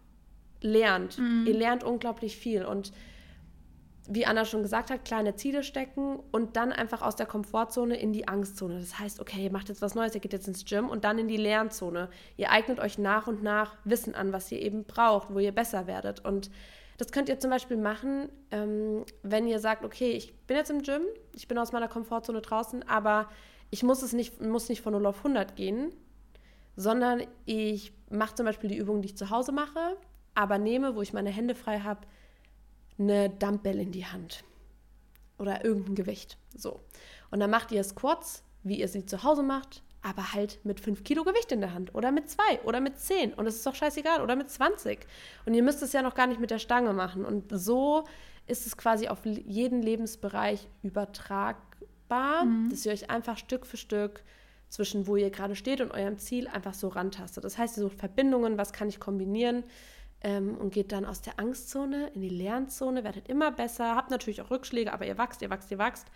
lernt. 0.60 1.18
Mhm. 1.18 1.44
Ihr 1.46 1.54
lernt 1.54 1.84
unglaublich 1.84 2.36
viel 2.36 2.64
und 2.64 2.92
wie 4.08 4.26
Anna 4.26 4.44
schon 4.44 4.62
gesagt 4.62 4.90
hat, 4.90 5.04
kleine 5.04 5.34
Ziele 5.34 5.62
stecken 5.62 6.18
und 6.32 6.56
dann 6.56 6.72
einfach 6.72 7.02
aus 7.02 7.16
der 7.16 7.26
Komfortzone 7.26 7.96
in 7.96 8.12
die 8.12 8.28
Angstzone. 8.28 8.78
Das 8.78 8.98
heißt, 8.98 9.20
okay, 9.20 9.44
ihr 9.44 9.52
macht 9.52 9.68
jetzt 9.68 9.82
was 9.82 9.94
Neues, 9.94 10.14
ihr 10.14 10.20
geht 10.20 10.32
jetzt 10.32 10.48
ins 10.48 10.64
Gym 10.64 10.88
und 10.88 11.04
dann 11.04 11.18
in 11.18 11.28
die 11.28 11.36
Lernzone. 11.36 12.08
Ihr 12.36 12.50
eignet 12.50 12.78
euch 12.78 12.98
nach 12.98 13.26
und 13.26 13.42
nach 13.42 13.76
Wissen 13.84 14.14
an, 14.14 14.32
was 14.32 14.50
ihr 14.52 14.60
eben 14.60 14.84
braucht, 14.84 15.32
wo 15.32 15.38
ihr 15.38 15.52
besser 15.52 15.86
werdet. 15.86 16.24
Und 16.24 16.50
das 16.98 17.12
könnt 17.12 17.28
ihr 17.28 17.38
zum 17.38 17.50
Beispiel 17.50 17.76
machen, 17.76 18.28
ähm, 18.50 19.04
wenn 19.22 19.46
ihr 19.46 19.58
sagt, 19.58 19.84
okay, 19.84 20.12
ich 20.12 20.34
bin 20.46 20.56
jetzt 20.56 20.70
im 20.70 20.82
Gym, 20.82 21.02
ich 21.34 21.48
bin 21.48 21.58
aus 21.58 21.72
meiner 21.72 21.88
Komfortzone 21.88 22.40
draußen, 22.40 22.88
aber 22.88 23.28
ich 23.70 23.82
muss 23.82 24.02
es 24.02 24.12
nicht, 24.12 24.40
muss 24.40 24.68
nicht 24.68 24.80
von 24.80 24.92
0 24.92 25.06
auf 25.06 25.18
100 25.18 25.56
gehen, 25.56 25.90
sondern 26.76 27.22
ich 27.44 27.92
mache 28.10 28.34
zum 28.34 28.46
Beispiel 28.46 28.70
die 28.70 28.76
Übungen, 28.76 29.02
die 29.02 29.08
ich 29.08 29.16
zu 29.16 29.30
Hause 29.30 29.52
mache, 29.52 29.96
aber 30.34 30.58
nehme, 30.58 30.94
wo 30.94 31.02
ich 31.02 31.12
meine 31.12 31.30
Hände 31.30 31.54
frei 31.54 31.80
habe, 31.80 32.06
eine 32.98 33.30
Dumbbell 33.30 33.80
in 33.80 33.92
die 33.92 34.06
Hand 34.06 34.44
oder 35.38 35.64
irgendein 35.64 35.94
Gewicht. 35.94 36.38
So. 36.54 36.80
Und 37.30 37.40
dann 37.40 37.50
macht 37.50 37.72
ihr 37.72 37.84
Squats, 37.84 38.42
wie 38.62 38.80
ihr 38.80 38.88
sie 38.88 39.06
zu 39.06 39.22
Hause 39.22 39.42
macht, 39.42 39.82
aber 40.02 40.32
halt 40.32 40.60
mit 40.64 40.80
5 40.80 41.04
Kilo 41.04 41.24
Gewicht 41.24 41.52
in 41.52 41.60
der 41.60 41.74
Hand 41.74 41.94
oder 41.94 42.12
mit 42.12 42.30
2 42.30 42.60
oder 42.64 42.80
mit 42.80 42.98
10 42.98 43.34
und 43.34 43.46
es 43.46 43.56
ist 43.56 43.66
doch 43.66 43.74
scheißegal 43.74 44.22
oder 44.22 44.36
mit 44.36 44.50
20. 44.50 45.06
Und 45.44 45.54
ihr 45.54 45.62
müsst 45.62 45.82
es 45.82 45.92
ja 45.92 46.02
noch 46.02 46.14
gar 46.14 46.26
nicht 46.26 46.40
mit 46.40 46.50
der 46.50 46.58
Stange 46.58 46.92
machen. 46.92 47.24
Und 47.24 47.46
so 47.50 48.04
ist 48.46 48.66
es 48.66 48.76
quasi 48.76 49.08
auf 49.08 49.26
jeden 49.26 49.82
Lebensbereich 49.82 50.68
übertragbar, 50.82 52.44
mhm. 52.44 52.70
dass 52.70 52.86
ihr 52.86 52.92
euch 52.92 53.10
einfach 53.10 53.36
Stück 53.36 53.66
für 53.66 53.76
Stück 53.76 54.22
zwischen 54.68 55.06
wo 55.06 55.16
ihr 55.16 55.30
gerade 55.30 55.56
steht 55.56 55.80
und 55.80 55.92
eurem 55.92 56.18
Ziel 56.18 56.48
einfach 56.48 56.74
so 56.74 56.88
rantastet. 56.88 57.44
Das 57.44 57.58
heißt, 57.58 57.76
ihr 57.76 57.82
sucht 57.82 57.98
Verbindungen, 57.98 58.58
was 58.58 58.72
kann 58.72 58.88
ich 58.88 59.00
kombinieren, 59.00 59.64
ähm, 60.26 60.56
und 60.58 60.74
geht 60.74 60.90
dann 60.90 61.04
aus 61.04 61.22
der 61.22 61.38
Angstzone 61.38 62.08
in 62.08 62.20
die 62.20 62.28
Lernzone, 62.28 63.04
werdet 63.04 63.28
immer 63.28 63.52
besser, 63.52 63.94
habt 63.94 64.10
natürlich 64.10 64.42
auch 64.42 64.50
Rückschläge, 64.50 64.92
aber 64.92 65.06
ihr 65.06 65.16
wachst, 65.16 65.40
ihr 65.40 65.50
wachst, 65.50 65.70
ihr 65.70 65.78
wachst. 65.78 66.08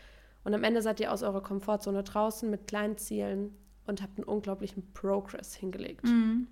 Und 0.42 0.52
am 0.52 0.64
Ende 0.64 0.82
seid 0.82 0.98
ihr 0.98 1.12
aus 1.12 1.22
eurer 1.22 1.42
Komfortzone 1.42 2.02
draußen 2.02 2.50
mit 2.50 2.66
kleinen 2.66 2.98
Zielen 2.98 3.56
und 3.86 4.02
habt 4.02 4.18
einen 4.18 4.24
unglaublichen 4.24 4.92
Progress 4.94 5.54
hingelegt. 5.54 6.04
Mhm. 6.04 6.48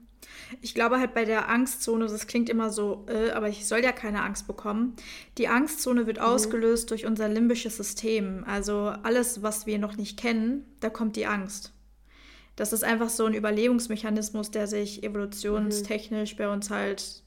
Ich 0.61 0.75
glaube 0.75 1.01
halt 1.01 1.15
bei 1.15 1.25
der 1.25 1.49
Angstzone, 1.49 2.07
das 2.07 2.29
klingt 2.29 2.49
immer 2.49 2.71
so, 2.71 3.07
äh, 3.09 3.31
aber 3.31 3.49
ich 3.49 3.67
soll 3.67 3.83
ja 3.83 3.93
keine 3.93 4.23
Angst 4.23 4.47
bekommen. 4.47 4.95
Die 5.37 5.49
Angstzone 5.49 6.07
wird 6.07 6.19
mhm. 6.19 6.25
ausgelöst 6.25 6.93
durch 6.93 7.07
unser 7.07 7.29
limbisches 7.29 7.77
System. 7.77 8.45
Also 8.47 8.93
alles, 9.03 9.43
was 9.43 9.67
wir 9.67 9.81
noch 9.81 9.97
nicht 9.97 10.17
kennen, 10.17 10.65
da 10.79 10.91
kommt 10.91 11.17
die 11.17 11.27
Angst. 11.27 11.73
Das 12.55 12.73
ist 12.73 12.85
einfach 12.85 13.09
so 13.09 13.25
ein 13.25 13.35
Überlebensmechanismus, 13.35 14.53
der 14.53 14.69
sich 14.69 15.03
evolutionstechnisch 15.03 16.35
mhm. 16.35 16.39
bei 16.39 16.53
uns 16.53 16.71
halt 16.71 17.23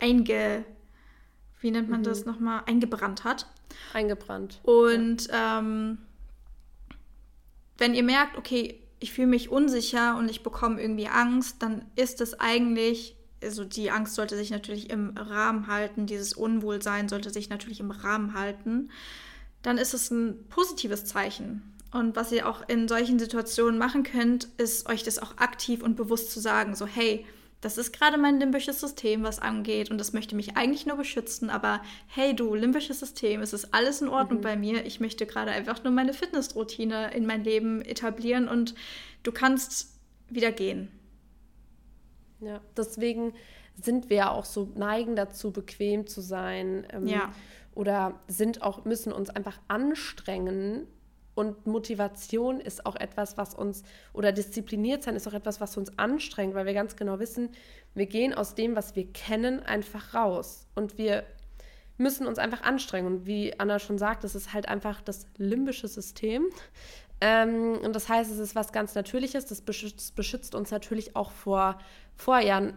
einge, 0.00 0.64
wie 1.60 1.70
nennt 1.70 1.88
man 1.88 2.00
mhm. 2.00 2.04
das 2.04 2.24
nochmal, 2.24 2.62
eingebrannt 2.66 3.24
hat. 3.24 3.46
Eingebrannt. 3.92 4.60
Und 4.62 5.28
ja. 5.28 5.58
ähm, 5.58 5.98
wenn 7.78 7.94
ihr 7.94 8.02
merkt, 8.02 8.36
okay, 8.36 8.80
ich 9.00 9.12
fühle 9.12 9.28
mich 9.28 9.48
unsicher 9.48 10.16
und 10.16 10.30
ich 10.30 10.42
bekomme 10.42 10.80
irgendwie 10.80 11.08
Angst, 11.08 11.62
dann 11.62 11.84
ist 11.96 12.20
es 12.20 12.38
eigentlich, 12.38 13.16
also 13.42 13.64
die 13.64 13.90
Angst 13.90 14.14
sollte 14.14 14.36
sich 14.36 14.50
natürlich 14.50 14.90
im 14.90 15.16
Rahmen 15.16 15.66
halten, 15.66 16.06
dieses 16.06 16.34
Unwohlsein 16.34 17.08
sollte 17.08 17.30
sich 17.30 17.48
natürlich 17.48 17.80
im 17.80 17.90
Rahmen 17.90 18.34
halten, 18.34 18.90
dann 19.62 19.78
ist 19.78 19.94
es 19.94 20.10
ein 20.10 20.46
positives 20.48 21.06
Zeichen. 21.06 21.62
Und 21.92 22.14
was 22.14 22.30
ihr 22.30 22.48
auch 22.48 22.68
in 22.68 22.86
solchen 22.86 23.18
Situationen 23.18 23.78
machen 23.78 24.04
könnt, 24.04 24.44
ist 24.58 24.88
euch 24.88 25.02
das 25.02 25.18
auch 25.18 25.38
aktiv 25.38 25.82
und 25.82 25.96
bewusst 25.96 26.30
zu 26.30 26.38
sagen, 26.38 26.76
so 26.76 26.86
hey, 26.86 27.26
das 27.60 27.76
ist 27.76 27.92
gerade 27.92 28.16
mein 28.16 28.40
limbisches 28.40 28.80
System, 28.80 29.22
was 29.22 29.38
angeht 29.38 29.90
und 29.90 29.98
das 29.98 30.12
möchte 30.12 30.34
mich 30.34 30.56
eigentlich 30.56 30.86
nur 30.86 30.96
beschützen, 30.96 31.50
aber 31.50 31.82
hey 32.06 32.34
du, 32.34 32.54
limbisches 32.54 33.00
System, 33.00 33.42
es 33.42 33.52
ist 33.52 33.74
alles 33.74 34.00
in 34.00 34.08
Ordnung 34.08 34.38
mhm. 34.38 34.44
bei 34.44 34.56
mir. 34.56 34.86
Ich 34.86 35.00
möchte 35.00 35.26
gerade 35.26 35.50
einfach 35.50 35.84
nur 35.84 35.92
meine 35.92 36.14
Fitnessroutine 36.14 37.12
in 37.14 37.26
mein 37.26 37.44
Leben 37.44 37.82
etablieren 37.82 38.48
und 38.48 38.74
du 39.22 39.32
kannst 39.32 39.98
wieder 40.28 40.52
gehen. 40.52 40.88
Ja, 42.40 42.60
deswegen 42.76 43.34
sind 43.82 44.08
wir 44.08 44.16
ja 44.16 44.30
auch 44.30 44.44
so 44.44 44.70
neigen 44.74 45.16
dazu, 45.16 45.52
bequem 45.52 46.06
zu 46.06 46.20
sein. 46.20 46.86
Ähm, 46.90 47.06
ja. 47.06 47.32
Oder 47.74 48.20
sind 48.26 48.62
auch, 48.62 48.84
müssen 48.84 49.12
uns 49.12 49.30
einfach 49.30 49.58
anstrengen, 49.68 50.86
und 51.34 51.66
Motivation 51.66 52.60
ist 52.60 52.86
auch 52.86 52.96
etwas, 52.96 53.36
was 53.38 53.54
uns, 53.54 53.82
oder 54.12 54.32
diszipliniert 54.32 55.02
sein 55.02 55.16
ist 55.16 55.26
auch 55.28 55.32
etwas, 55.32 55.60
was 55.60 55.76
uns 55.76 55.96
anstrengt, 55.98 56.54
weil 56.54 56.66
wir 56.66 56.74
ganz 56.74 56.96
genau 56.96 57.18
wissen, 57.18 57.50
wir 57.94 58.06
gehen 58.06 58.34
aus 58.34 58.54
dem, 58.54 58.76
was 58.76 58.96
wir 58.96 59.06
kennen, 59.12 59.60
einfach 59.60 60.14
raus. 60.14 60.66
Und 60.74 60.98
wir 60.98 61.24
müssen 61.98 62.26
uns 62.26 62.38
einfach 62.38 62.62
anstrengen. 62.62 63.06
Und 63.06 63.26
wie 63.26 63.58
Anna 63.58 63.78
schon 63.78 63.98
sagt, 63.98 64.24
das 64.24 64.34
ist 64.34 64.52
halt 64.52 64.68
einfach 64.68 65.00
das 65.00 65.26
limbische 65.36 65.88
System. 65.88 66.46
Ähm, 67.20 67.78
und 67.82 67.94
das 67.94 68.08
heißt, 68.08 68.30
es 68.30 68.38
ist 68.38 68.54
was 68.54 68.72
ganz 68.72 68.94
Natürliches. 68.94 69.46
Das 69.46 69.60
beschützt, 69.60 70.16
beschützt 70.16 70.54
uns 70.54 70.70
natürlich 70.70 71.16
auch 71.16 71.30
vor, 71.30 71.78
vor 72.16 72.38
ja, 72.38 72.58
ähm, 72.58 72.74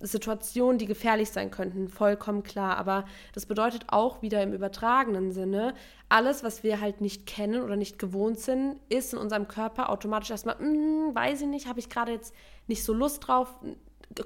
Situationen, 0.00 0.78
die 0.78 0.86
gefährlich 0.86 1.30
sein 1.30 1.50
könnten. 1.50 1.88
Vollkommen 1.88 2.42
klar. 2.42 2.78
Aber 2.78 3.04
das 3.34 3.44
bedeutet 3.44 3.84
auch 3.88 4.22
wieder 4.22 4.42
im 4.42 4.54
übertragenen 4.54 5.32
Sinne, 5.32 5.74
alles, 6.08 6.42
was 6.42 6.62
wir 6.62 6.80
halt 6.80 7.00
nicht 7.00 7.26
kennen 7.26 7.62
oder 7.62 7.76
nicht 7.76 7.98
gewohnt 7.98 8.38
sind, 8.38 8.80
ist 8.88 9.12
in 9.12 9.18
unserem 9.18 9.46
Körper 9.46 9.90
automatisch 9.90 10.30
erstmal, 10.30 10.56
mm, 10.56 11.14
weiß 11.14 11.42
ich 11.42 11.48
nicht, 11.48 11.66
habe 11.66 11.80
ich 11.80 11.90
gerade 11.90 12.12
jetzt 12.12 12.34
nicht 12.66 12.84
so 12.84 12.94
Lust 12.94 13.26
drauf. 13.26 13.54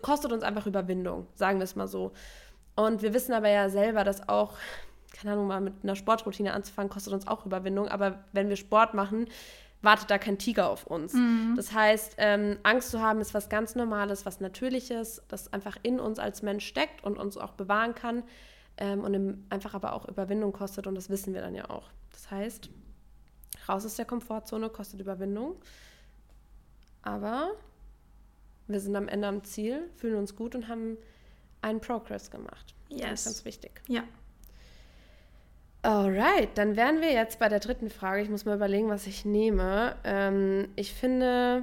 Kostet 0.02 0.33
uns 0.33 0.42
einfach 0.42 0.66
Überwindung, 0.66 1.26
sagen 1.35 1.59
wir 1.59 1.64
es 1.64 1.76
mal 1.76 1.88
so. 1.88 2.12
Und 2.76 3.02
wir 3.02 3.14
wissen 3.14 3.33
aber 3.33 3.48
ja 3.48 3.68
selber, 3.68 4.05
dass 4.05 4.29
auch 4.29 4.55
keine 5.16 5.33
Ahnung, 5.33 5.46
mal 5.46 5.61
mit 5.61 5.74
einer 5.83 5.96
Sportroutine 5.96 6.52
anzufangen, 6.52 6.90
kostet 6.90 7.12
uns 7.12 7.26
auch 7.26 7.46
Überwindung. 7.46 7.88
Aber 7.88 8.24
wenn 8.33 8.48
wir 8.48 8.57
Sport 8.57 8.94
machen, 8.94 9.26
wartet 9.83 10.11
da 10.11 10.18
kein 10.18 10.38
Tiger 10.38 10.68
auf 10.68 10.87
uns. 10.87 11.14
Mhm. 11.14 11.55
Das 11.57 11.72
heißt, 11.72 12.16
ähm, 12.18 12.59
Angst 12.62 12.90
zu 12.90 13.00
haben 13.00 13.20
ist 13.20 13.35
was 13.35 13.48
ganz 13.48 13.74
Normales, 13.74 14.26
was 14.26 14.40
Natürliches, 14.40 15.22
das 15.29 15.52
einfach 15.52 15.76
in 15.83 16.00
uns 16.00 16.18
als 16.18 16.42
Mensch 16.42 16.66
steckt 16.66 17.05
und 17.05 17.18
uns 17.18 17.37
auch 17.37 17.52
bewahren 17.52 17.94
kann 17.94 18.22
ähm, 18.79 19.05
und 19.05 19.14
im, 19.14 19.46
einfach 19.50 19.74
aber 19.74 19.92
auch 19.92 20.09
Überwindung 20.09 20.52
kostet 20.52 20.87
und 20.87 20.94
das 20.94 21.09
wissen 21.09 21.35
wir 21.35 21.40
dann 21.40 21.55
ja 21.55 21.70
auch. 21.70 21.90
Das 22.12 22.31
heißt, 22.31 22.70
raus 23.68 23.87
aus 23.87 23.96
der 23.96 24.05
Komfortzone 24.05 24.70
kostet 24.70 25.00
Überwindung, 25.00 25.57
aber 27.02 27.52
wir 28.66 28.81
sind 28.81 28.96
am 28.96 29.09
Ende 29.09 29.29
am 29.29 29.44
Ziel, 29.44 29.88
fühlen 29.96 30.16
uns 30.16 30.35
gut 30.35 30.55
und 30.55 30.68
haben 30.68 30.96
einen 31.62 31.81
Progress 31.81 32.31
gemacht. 32.31 32.74
Yes. 32.88 33.00
Das 33.00 33.20
ist 33.20 33.24
ganz 33.26 33.44
wichtig. 33.44 33.83
Ja. 33.88 34.02
Alright, 35.87 36.49
dann 36.59 36.75
wären 36.75 37.01
wir 37.01 37.12
jetzt 37.12 37.38
bei 37.38 37.49
der 37.49 37.61
dritten 37.61 37.90
Frage. 37.90 38.20
Ich 38.20 38.29
muss 38.29 38.44
mal 38.44 38.57
überlegen, 38.57 38.88
was 38.88 39.07
ich 39.07 39.25
nehme. 39.25 39.94
Ähm, 40.03 40.66
ich 40.75 40.92
finde, 40.92 41.62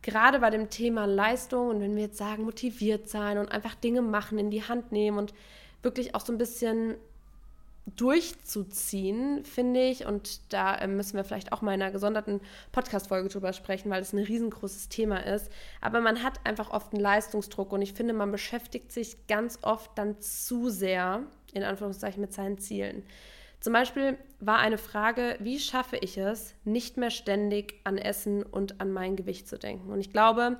gerade 0.00 0.38
bei 0.38 0.48
dem 0.48 0.70
Thema 0.70 1.06
Leistung 1.06 1.70
und 1.70 1.80
wenn 1.80 1.96
wir 1.96 2.04
jetzt 2.04 2.18
sagen, 2.18 2.44
motiviert 2.44 3.08
sein 3.08 3.38
und 3.38 3.50
einfach 3.50 3.74
Dinge 3.74 4.00
machen, 4.00 4.38
in 4.38 4.52
die 4.52 4.62
Hand 4.62 4.92
nehmen 4.92 5.18
und 5.18 5.34
wirklich 5.82 6.14
auch 6.14 6.20
so 6.20 6.32
ein 6.32 6.38
bisschen 6.38 6.94
durchzuziehen, 7.96 9.44
finde 9.44 9.82
ich, 9.88 10.06
und 10.06 10.52
da 10.52 10.76
äh, 10.76 10.86
müssen 10.86 11.16
wir 11.16 11.24
vielleicht 11.24 11.50
auch 11.50 11.62
mal 11.62 11.74
in 11.74 11.82
einer 11.82 11.90
gesonderten 11.90 12.40
Podcast-Folge 12.70 13.28
drüber 13.28 13.52
sprechen, 13.52 13.90
weil 13.90 14.02
es 14.02 14.12
ein 14.12 14.22
riesengroßes 14.22 14.88
Thema 14.88 15.16
ist. 15.16 15.50
Aber 15.80 16.00
man 16.00 16.22
hat 16.22 16.38
einfach 16.44 16.70
oft 16.70 16.92
einen 16.92 17.02
Leistungsdruck 17.02 17.72
und 17.72 17.82
ich 17.82 17.92
finde, 17.92 18.14
man 18.14 18.30
beschäftigt 18.30 18.92
sich 18.92 19.26
ganz 19.26 19.58
oft 19.62 19.90
dann 19.96 20.20
zu 20.20 20.70
sehr, 20.70 21.24
in 21.52 21.62
Anführungszeichen, 21.62 22.20
mit 22.20 22.32
seinen 22.32 22.58
Zielen. 22.58 23.04
Zum 23.60 23.72
Beispiel 23.72 24.18
war 24.40 24.58
eine 24.58 24.78
Frage, 24.78 25.36
wie 25.38 25.60
schaffe 25.60 25.96
ich 25.96 26.18
es, 26.18 26.54
nicht 26.64 26.96
mehr 26.96 27.10
ständig 27.10 27.80
an 27.84 27.96
Essen 27.96 28.42
und 28.42 28.80
an 28.80 28.92
mein 28.92 29.14
Gewicht 29.14 29.46
zu 29.46 29.56
denken? 29.56 29.92
Und 29.92 30.00
ich 30.00 30.10
glaube, 30.10 30.58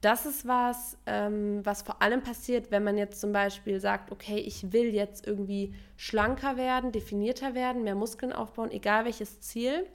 das 0.00 0.26
ist 0.26 0.46
was, 0.46 0.96
ähm, 1.06 1.60
was 1.64 1.82
vor 1.82 2.00
allem 2.00 2.22
passiert, 2.22 2.70
wenn 2.70 2.84
man 2.84 2.96
jetzt 2.96 3.20
zum 3.20 3.32
Beispiel 3.32 3.80
sagt, 3.80 4.12
okay, 4.12 4.38
ich 4.38 4.72
will 4.72 4.94
jetzt 4.94 5.26
irgendwie 5.26 5.74
schlanker 5.96 6.56
werden, 6.56 6.92
definierter 6.92 7.54
werden, 7.54 7.82
mehr 7.82 7.96
Muskeln 7.96 8.32
aufbauen, 8.32 8.70
egal 8.70 9.04
welches 9.04 9.40
Ziel 9.40 9.86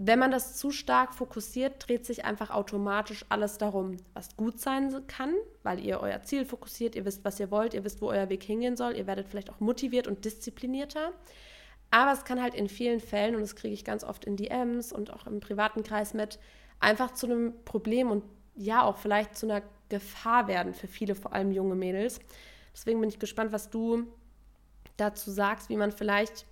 wenn 0.00 0.20
man 0.20 0.30
das 0.30 0.56
zu 0.56 0.70
stark 0.70 1.12
fokussiert, 1.12 1.88
dreht 1.88 2.06
sich 2.06 2.24
einfach 2.24 2.50
automatisch 2.50 3.24
alles 3.30 3.58
darum, 3.58 3.96
was 4.14 4.36
gut 4.36 4.60
sein 4.60 4.94
kann, 5.08 5.34
weil 5.64 5.80
ihr 5.80 5.98
euer 6.00 6.22
Ziel 6.22 6.44
fokussiert, 6.44 6.94
ihr 6.94 7.04
wisst, 7.04 7.24
was 7.24 7.40
ihr 7.40 7.50
wollt, 7.50 7.74
ihr 7.74 7.82
wisst, 7.82 8.00
wo 8.00 8.08
euer 8.08 8.28
Weg 8.28 8.44
hingehen 8.44 8.76
soll, 8.76 8.96
ihr 8.96 9.08
werdet 9.08 9.28
vielleicht 9.28 9.50
auch 9.50 9.58
motiviert 9.58 10.06
und 10.06 10.24
disziplinierter. 10.24 11.12
Aber 11.90 12.12
es 12.12 12.24
kann 12.24 12.40
halt 12.40 12.54
in 12.54 12.68
vielen 12.68 13.00
Fällen, 13.00 13.34
und 13.34 13.40
das 13.40 13.56
kriege 13.56 13.74
ich 13.74 13.84
ganz 13.84 14.04
oft 14.04 14.24
in 14.24 14.36
DMs 14.36 14.92
und 14.92 15.12
auch 15.12 15.26
im 15.26 15.40
privaten 15.40 15.82
Kreis 15.82 16.14
mit, 16.14 16.38
einfach 16.78 17.12
zu 17.12 17.26
einem 17.26 17.64
Problem 17.64 18.12
und 18.12 18.22
ja 18.54 18.84
auch 18.84 18.98
vielleicht 18.98 19.36
zu 19.36 19.46
einer 19.46 19.62
Gefahr 19.88 20.46
werden 20.46 20.74
für 20.74 20.86
viele, 20.86 21.16
vor 21.16 21.32
allem 21.32 21.50
junge 21.50 21.74
Mädels. 21.74 22.20
Deswegen 22.72 23.00
bin 23.00 23.08
ich 23.08 23.18
gespannt, 23.18 23.50
was 23.50 23.68
du 23.68 24.06
dazu 24.96 25.32
sagst, 25.32 25.70
wie 25.70 25.76
man 25.76 25.90
vielleicht 25.90 26.46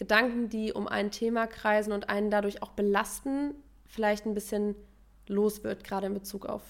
Gedanken, 0.00 0.48
die 0.48 0.72
um 0.72 0.88
ein 0.88 1.10
Thema 1.10 1.46
kreisen 1.46 1.92
und 1.92 2.08
einen 2.08 2.30
dadurch 2.30 2.62
auch 2.62 2.70
belasten, 2.70 3.54
vielleicht 3.84 4.24
ein 4.24 4.32
bisschen 4.32 4.74
los 5.28 5.62
wird, 5.62 5.84
gerade 5.84 6.06
in 6.06 6.14
Bezug 6.14 6.46
auf 6.46 6.62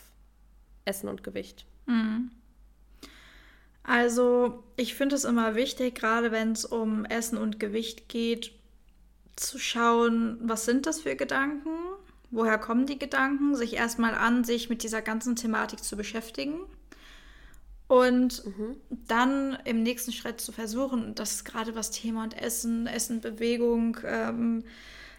Essen 0.85 1.09
und 1.09 1.23
Gewicht. 1.23 1.65
Mhm. 1.87 2.33
Also 3.85 4.65
ich 4.77 4.97
finde 4.97 5.15
es 5.15 5.25
immer 5.25 5.55
wichtig, 5.55 5.95
gerade 5.95 6.33
wenn 6.33 6.53
es 6.53 6.65
um 6.65 7.05
Essen 7.05 7.39
und 7.39 7.61
Gewicht 7.61 8.09
geht, 8.09 8.51
zu 9.37 9.61
schauen, 9.61 10.39
was 10.43 10.65
sind 10.65 10.87
das 10.87 11.01
für 11.01 11.15
Gedanken, 11.15 11.71
woher 12.33 12.59
kommen 12.59 12.87
die 12.87 12.99
Gedanken, 12.99 13.55
sich 13.55 13.75
erstmal 13.75 14.17
an 14.17 14.43
sich 14.43 14.69
mit 14.69 14.83
dieser 14.83 15.03
ganzen 15.03 15.37
Thematik 15.37 15.85
zu 15.85 15.97
beschäftigen 15.97 16.59
und 17.91 18.47
mhm. 18.47 18.77
dann 19.09 19.59
im 19.65 19.83
nächsten 19.83 20.13
Schritt 20.13 20.41
zu 20.41 20.53
versuchen, 20.53 21.17
das 21.17 21.33
ist 21.33 21.45
gerade 21.45 21.75
was 21.75 21.91
Thema 21.91 22.23
und 22.23 22.41
Essen, 22.41 22.87
Essen, 22.87 23.21
Bewegung, 23.21 23.97
ähm, 24.07 24.63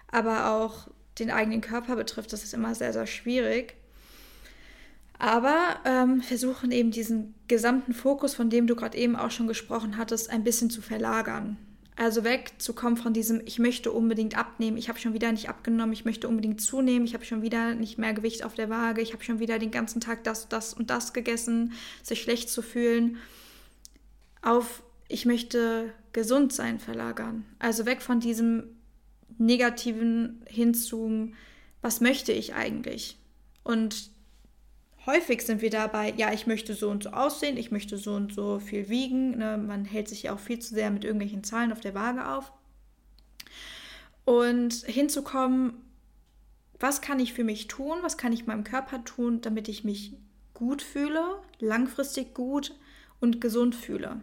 aber 0.08 0.52
auch 0.52 0.88
den 1.20 1.32
eigenen 1.32 1.60
Körper 1.60 1.98
betrifft, 1.98 2.32
das 2.32 2.46
ist 2.46 2.54
immer 2.54 2.74
sehr, 2.74 2.94
sehr 2.94 3.08
schwierig. 3.08 3.76
Aber 5.20 5.82
ähm, 5.84 6.22
versuchen 6.22 6.72
eben 6.72 6.92
diesen 6.92 7.36
gesamten 7.50 7.94
Fokus, 7.94 8.36
von 8.36 8.50
dem 8.50 8.68
du 8.68 8.78
gerade 8.78 8.98
eben 8.98 9.18
auch 9.18 9.32
schon 9.32 9.48
gesprochen 9.48 9.98
hattest, 9.98 10.30
ein 10.30 10.46
bisschen 10.46 10.70
zu 10.70 10.82
verlagern. 10.82 11.58
Also 12.02 12.24
wegzukommen 12.24 12.98
von 12.98 13.14
diesem, 13.14 13.44
ich 13.46 13.60
möchte 13.60 13.92
unbedingt 13.92 14.36
abnehmen, 14.36 14.76
ich 14.76 14.90
habe 14.90 14.98
schon 14.98 15.14
wieder 15.14 15.32
nicht 15.32 15.50
abgenommen, 15.50 15.94
ich 15.94 16.04
möchte 16.04 16.28
unbedingt 16.28 16.60
zunehmen, 16.60 17.06
ich 17.06 17.14
habe 17.14 17.26
schon 17.26 17.44
wieder 17.44 17.76
nicht 17.76 18.00
mehr 18.00 18.16
Gewicht 18.16 18.44
auf 18.44 18.56
der 18.56 18.72
Waage, 18.72 19.02
ich 19.02 19.14
habe 19.14 19.24
schon 19.24 19.38
wieder 19.38 19.60
den 19.60 19.70
ganzen 19.70 20.02
Tag 20.02 20.24
das, 20.24 20.50
das 20.50 20.74
und 20.74 20.90
das 20.90 21.14
gegessen, 21.14 21.74
sich 22.02 22.24
schlecht 22.24 22.50
zu 22.50 22.64
fühlen, 22.64 23.18
auf 24.42 24.82
ich 25.10 25.28
möchte 25.28 25.94
gesund 26.12 26.54
sein 26.54 26.80
verlagern. 26.80 27.46
Also 27.60 27.86
weg 27.86 28.02
von 28.02 28.20
diesem 28.20 28.64
negativen 29.38 30.42
hin 30.48 30.74
zu, 30.74 31.32
was 31.84 32.02
möchte 32.02 32.32
ich 32.32 32.56
eigentlich? 32.56 33.20
Und 33.64 34.10
häufig 35.06 35.42
sind 35.42 35.62
wir 35.62 35.70
dabei, 35.70 36.14
ja, 36.16 36.32
ich 36.32 36.48
möchte 36.48 36.74
so 36.74 36.90
und 36.90 37.04
so 37.04 37.10
aussehen, 37.12 37.58
ich 37.58 37.72
möchte 37.72 37.98
so 37.98 38.14
und 38.14 38.34
so 38.34 38.60
viel 38.60 38.90
wiegen. 38.90 39.38
Ne? 39.38 39.58
Man 39.58 39.86
hält 39.86 40.10
sich 40.10 40.24
ja 40.24 40.34
auch 40.34 40.40
viel 40.40 40.60
zu 40.60 40.74
sehr 40.74 40.92
mit 40.92 41.04
irgendwelchen 41.04 41.44
Zahlen 41.44 41.72
auf 41.72 41.80
der 41.80 41.96
Waage 41.96 42.28
auf. 42.28 42.52
Und 44.26 44.74
hinzukommen, 44.86 45.74
was 46.80 47.02
kann 47.02 47.20
ich 47.20 47.34
für 47.34 47.44
mich 47.44 47.68
tun, 47.68 47.98
was 48.02 48.18
kann 48.18 48.34
ich 48.34 48.48
meinem 48.48 48.64
Körper 48.64 49.04
tun, 49.04 49.42
damit 49.42 49.68
ich 49.68 49.84
mich 49.84 50.14
gut 50.54 50.82
fühle, 50.82 51.42
langfristig 51.60 52.34
gut 52.34 52.76
und 53.20 53.42
gesund 53.42 53.76
fühle. 53.76 54.22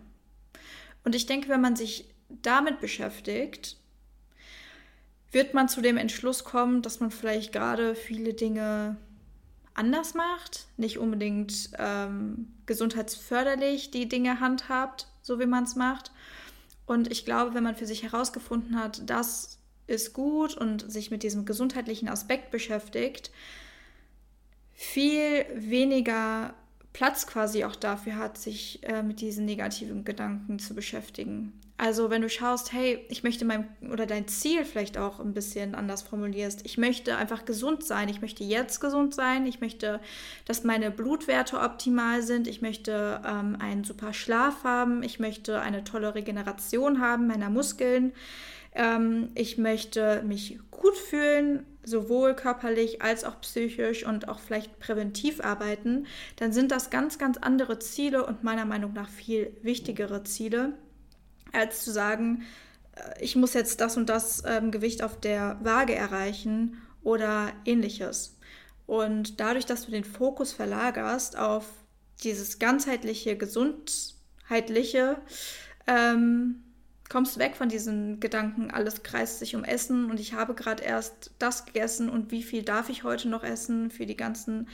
Und 1.04 1.14
ich 1.14 1.26
denke, 1.26 1.48
wenn 1.48 1.60
man 1.60 1.76
sich 1.76 2.08
damit 2.28 2.80
beschäftigt, 2.80 3.76
wird 5.30 5.54
man 5.54 5.68
zu 5.68 5.80
dem 5.80 5.96
Entschluss 5.96 6.44
kommen, 6.44 6.82
dass 6.82 7.00
man 7.00 7.10
vielleicht 7.10 7.52
gerade 7.52 7.94
viele 7.94 8.34
Dinge 8.34 8.96
anders 9.78 10.14
macht, 10.14 10.66
nicht 10.76 10.98
unbedingt 10.98 11.70
ähm, 11.78 12.52
gesundheitsförderlich 12.66 13.90
die 13.90 14.08
Dinge 14.08 14.40
handhabt, 14.40 15.06
so 15.22 15.38
wie 15.40 15.46
man 15.46 15.64
es 15.64 15.76
macht. 15.76 16.10
Und 16.86 17.10
ich 17.10 17.24
glaube, 17.24 17.54
wenn 17.54 17.64
man 17.64 17.76
für 17.76 17.86
sich 17.86 18.02
herausgefunden 18.02 18.78
hat, 18.78 19.08
dass 19.08 19.58
ist 19.88 20.12
gut 20.12 20.54
und 20.54 20.90
sich 20.90 21.10
mit 21.10 21.22
diesem 21.22 21.44
gesundheitlichen 21.44 22.08
Aspekt 22.08 22.50
beschäftigt, 22.50 23.30
viel 24.74 25.46
weniger 25.54 26.54
Platz 26.92 27.26
quasi 27.26 27.64
auch 27.64 27.74
dafür 27.74 28.16
hat, 28.16 28.38
sich 28.38 28.82
äh, 28.84 29.02
mit 29.02 29.20
diesen 29.20 29.44
negativen 29.44 30.04
Gedanken 30.04 30.58
zu 30.58 30.74
beschäftigen. 30.74 31.58
Also 31.80 32.10
wenn 32.10 32.22
du 32.22 32.28
schaust, 32.28 32.72
hey, 32.72 33.06
ich 33.08 33.22
möchte 33.22 33.44
mein 33.44 33.68
oder 33.92 34.04
dein 34.04 34.26
Ziel 34.26 34.64
vielleicht 34.64 34.98
auch 34.98 35.20
ein 35.20 35.32
bisschen 35.32 35.76
anders 35.76 36.02
formulierst. 36.02 36.62
Ich 36.64 36.76
möchte 36.76 37.16
einfach 37.16 37.44
gesund 37.44 37.84
sein. 37.84 38.08
Ich 38.08 38.20
möchte 38.20 38.42
jetzt 38.42 38.80
gesund 38.80 39.14
sein. 39.14 39.46
Ich 39.46 39.60
möchte, 39.60 40.00
dass 40.44 40.64
meine 40.64 40.90
Blutwerte 40.90 41.60
optimal 41.60 42.22
sind. 42.22 42.48
Ich 42.48 42.62
möchte 42.62 43.22
ähm, 43.24 43.56
einen 43.60 43.84
super 43.84 44.12
Schlaf 44.12 44.64
haben. 44.64 45.04
Ich 45.04 45.20
möchte 45.20 45.60
eine 45.60 45.84
tolle 45.84 46.16
Regeneration 46.16 47.00
haben 47.00 47.28
meiner 47.28 47.48
Muskeln. 47.48 48.12
Ähm, 48.74 49.28
ich 49.36 49.56
möchte 49.56 50.24
mich 50.24 50.58
gut 50.72 50.96
fühlen, 50.96 51.64
sowohl 51.84 52.34
körperlich 52.34 53.02
als 53.02 53.22
auch 53.22 53.40
psychisch 53.40 54.04
und 54.04 54.28
auch 54.28 54.40
vielleicht 54.40 54.80
präventiv 54.80 55.44
arbeiten. 55.44 56.06
Dann 56.36 56.52
sind 56.52 56.72
das 56.72 56.90
ganz, 56.90 57.18
ganz 57.18 57.38
andere 57.38 57.78
Ziele 57.78 58.26
und 58.26 58.42
meiner 58.42 58.64
Meinung 58.64 58.94
nach 58.94 59.08
viel 59.08 59.56
wichtigere 59.62 60.24
Ziele 60.24 60.72
als 61.52 61.84
zu 61.84 61.90
sagen, 61.90 62.42
äh, 62.94 63.22
ich 63.22 63.36
muss 63.36 63.54
jetzt 63.54 63.80
das 63.80 63.96
und 63.96 64.08
das 64.08 64.42
ähm, 64.46 64.70
Gewicht 64.70 65.02
auf 65.02 65.18
der 65.20 65.58
Waage 65.62 65.94
erreichen 65.94 66.80
oder 67.02 67.52
ähnliches. 67.64 68.36
Und 68.86 69.40
dadurch, 69.40 69.66
dass 69.66 69.84
du 69.84 69.90
den 69.90 70.04
Fokus 70.04 70.52
verlagerst 70.52 71.36
auf 71.36 71.66
dieses 72.22 72.58
ganzheitliche, 72.58 73.36
gesundheitliche, 73.36 75.18
ähm, 75.86 76.62
kommst 77.08 77.36
du 77.36 77.40
weg 77.40 77.56
von 77.56 77.68
diesen 77.68 78.20
Gedanken, 78.20 78.70
alles 78.70 79.02
kreist 79.02 79.38
sich 79.38 79.56
um 79.56 79.64
Essen 79.64 80.10
und 80.10 80.20
ich 80.20 80.34
habe 80.34 80.54
gerade 80.54 80.82
erst 80.82 81.32
das 81.38 81.64
gegessen 81.64 82.08
und 82.08 82.30
wie 82.30 82.42
viel 82.42 82.62
darf 82.62 82.88
ich 82.88 83.04
heute 83.04 83.28
noch 83.28 83.44
essen 83.44 83.90
für 83.90 84.06
die 84.06 84.16
ganzen 84.16 84.68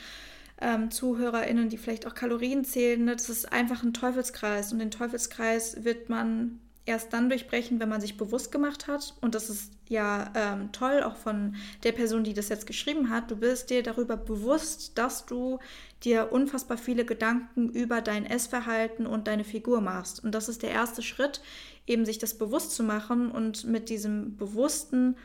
ähm, 0.60 0.90
ZuhörerInnen, 0.90 1.68
die 1.68 1.78
vielleicht 1.78 2.06
auch 2.06 2.14
Kalorien 2.14 2.64
zählen. 2.64 3.04
Ne? 3.04 3.14
Das 3.14 3.28
ist 3.28 3.52
einfach 3.52 3.82
ein 3.82 3.94
Teufelskreis 3.94 4.72
und 4.72 4.78
den 4.78 4.90
Teufelskreis 4.90 5.84
wird 5.84 6.08
man 6.08 6.60
erst 6.86 7.12
dann 7.12 7.30
durchbrechen, 7.30 7.80
wenn 7.80 7.88
man 7.88 8.00
sich 8.00 8.16
bewusst 8.16 8.52
gemacht 8.52 8.86
hat. 8.86 9.14
Und 9.20 9.34
das 9.34 9.48
ist 9.48 9.72
ja 9.88 10.30
ähm, 10.34 10.70
toll, 10.72 11.02
auch 11.02 11.16
von 11.16 11.56
der 11.82 11.92
Person, 11.92 12.24
die 12.24 12.34
das 12.34 12.50
jetzt 12.50 12.66
geschrieben 12.66 13.08
hat. 13.08 13.30
Du 13.30 13.36
bist 13.36 13.70
dir 13.70 13.82
darüber 13.82 14.16
bewusst, 14.16 14.98
dass 14.98 15.24
du 15.24 15.58
dir 16.02 16.32
unfassbar 16.32 16.76
viele 16.76 17.04
Gedanken 17.04 17.70
über 17.70 18.02
dein 18.02 18.26
Essverhalten 18.26 19.06
und 19.06 19.26
deine 19.26 19.44
Figur 19.44 19.80
machst. 19.80 20.22
Und 20.22 20.34
das 20.34 20.48
ist 20.48 20.62
der 20.62 20.70
erste 20.70 21.02
Schritt, 21.02 21.40
eben 21.86 22.04
sich 22.04 22.18
das 22.18 22.34
bewusst 22.34 22.72
zu 22.72 22.82
machen 22.82 23.30
und 23.30 23.64
mit 23.64 23.88
diesem 23.88 24.36
Bewussten 24.36 25.16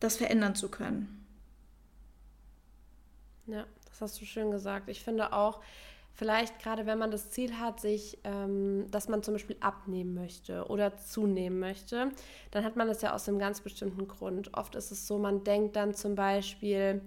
das 0.00 0.16
verändern 0.16 0.54
zu 0.54 0.70
können. 0.70 1.24
Ja, 3.46 3.66
das 3.88 4.00
hast 4.00 4.20
du 4.20 4.24
schön 4.24 4.50
gesagt. 4.50 4.88
Ich 4.88 5.02
finde 5.02 5.32
auch, 5.32 5.60
vielleicht 6.16 6.58
gerade 6.58 6.86
wenn 6.86 6.98
man 6.98 7.10
das 7.10 7.30
Ziel 7.30 7.58
hat, 7.58 7.78
sich, 7.80 8.18
ähm, 8.24 8.86
dass 8.90 9.08
man 9.08 9.22
zum 9.22 9.34
Beispiel 9.34 9.56
abnehmen 9.60 10.14
möchte 10.14 10.66
oder 10.66 10.96
zunehmen 10.96 11.60
möchte, 11.60 12.10
dann 12.50 12.64
hat 12.64 12.76
man 12.76 12.88
das 12.88 13.02
ja 13.02 13.14
aus 13.14 13.28
einem 13.28 13.38
ganz 13.38 13.60
bestimmten 13.60 14.08
Grund. 14.08 14.54
Oft 14.54 14.74
ist 14.74 14.90
es 14.90 15.06
so, 15.06 15.18
man 15.18 15.44
denkt 15.44 15.76
dann 15.76 15.94
zum 15.94 16.14
Beispiel, 16.14 17.02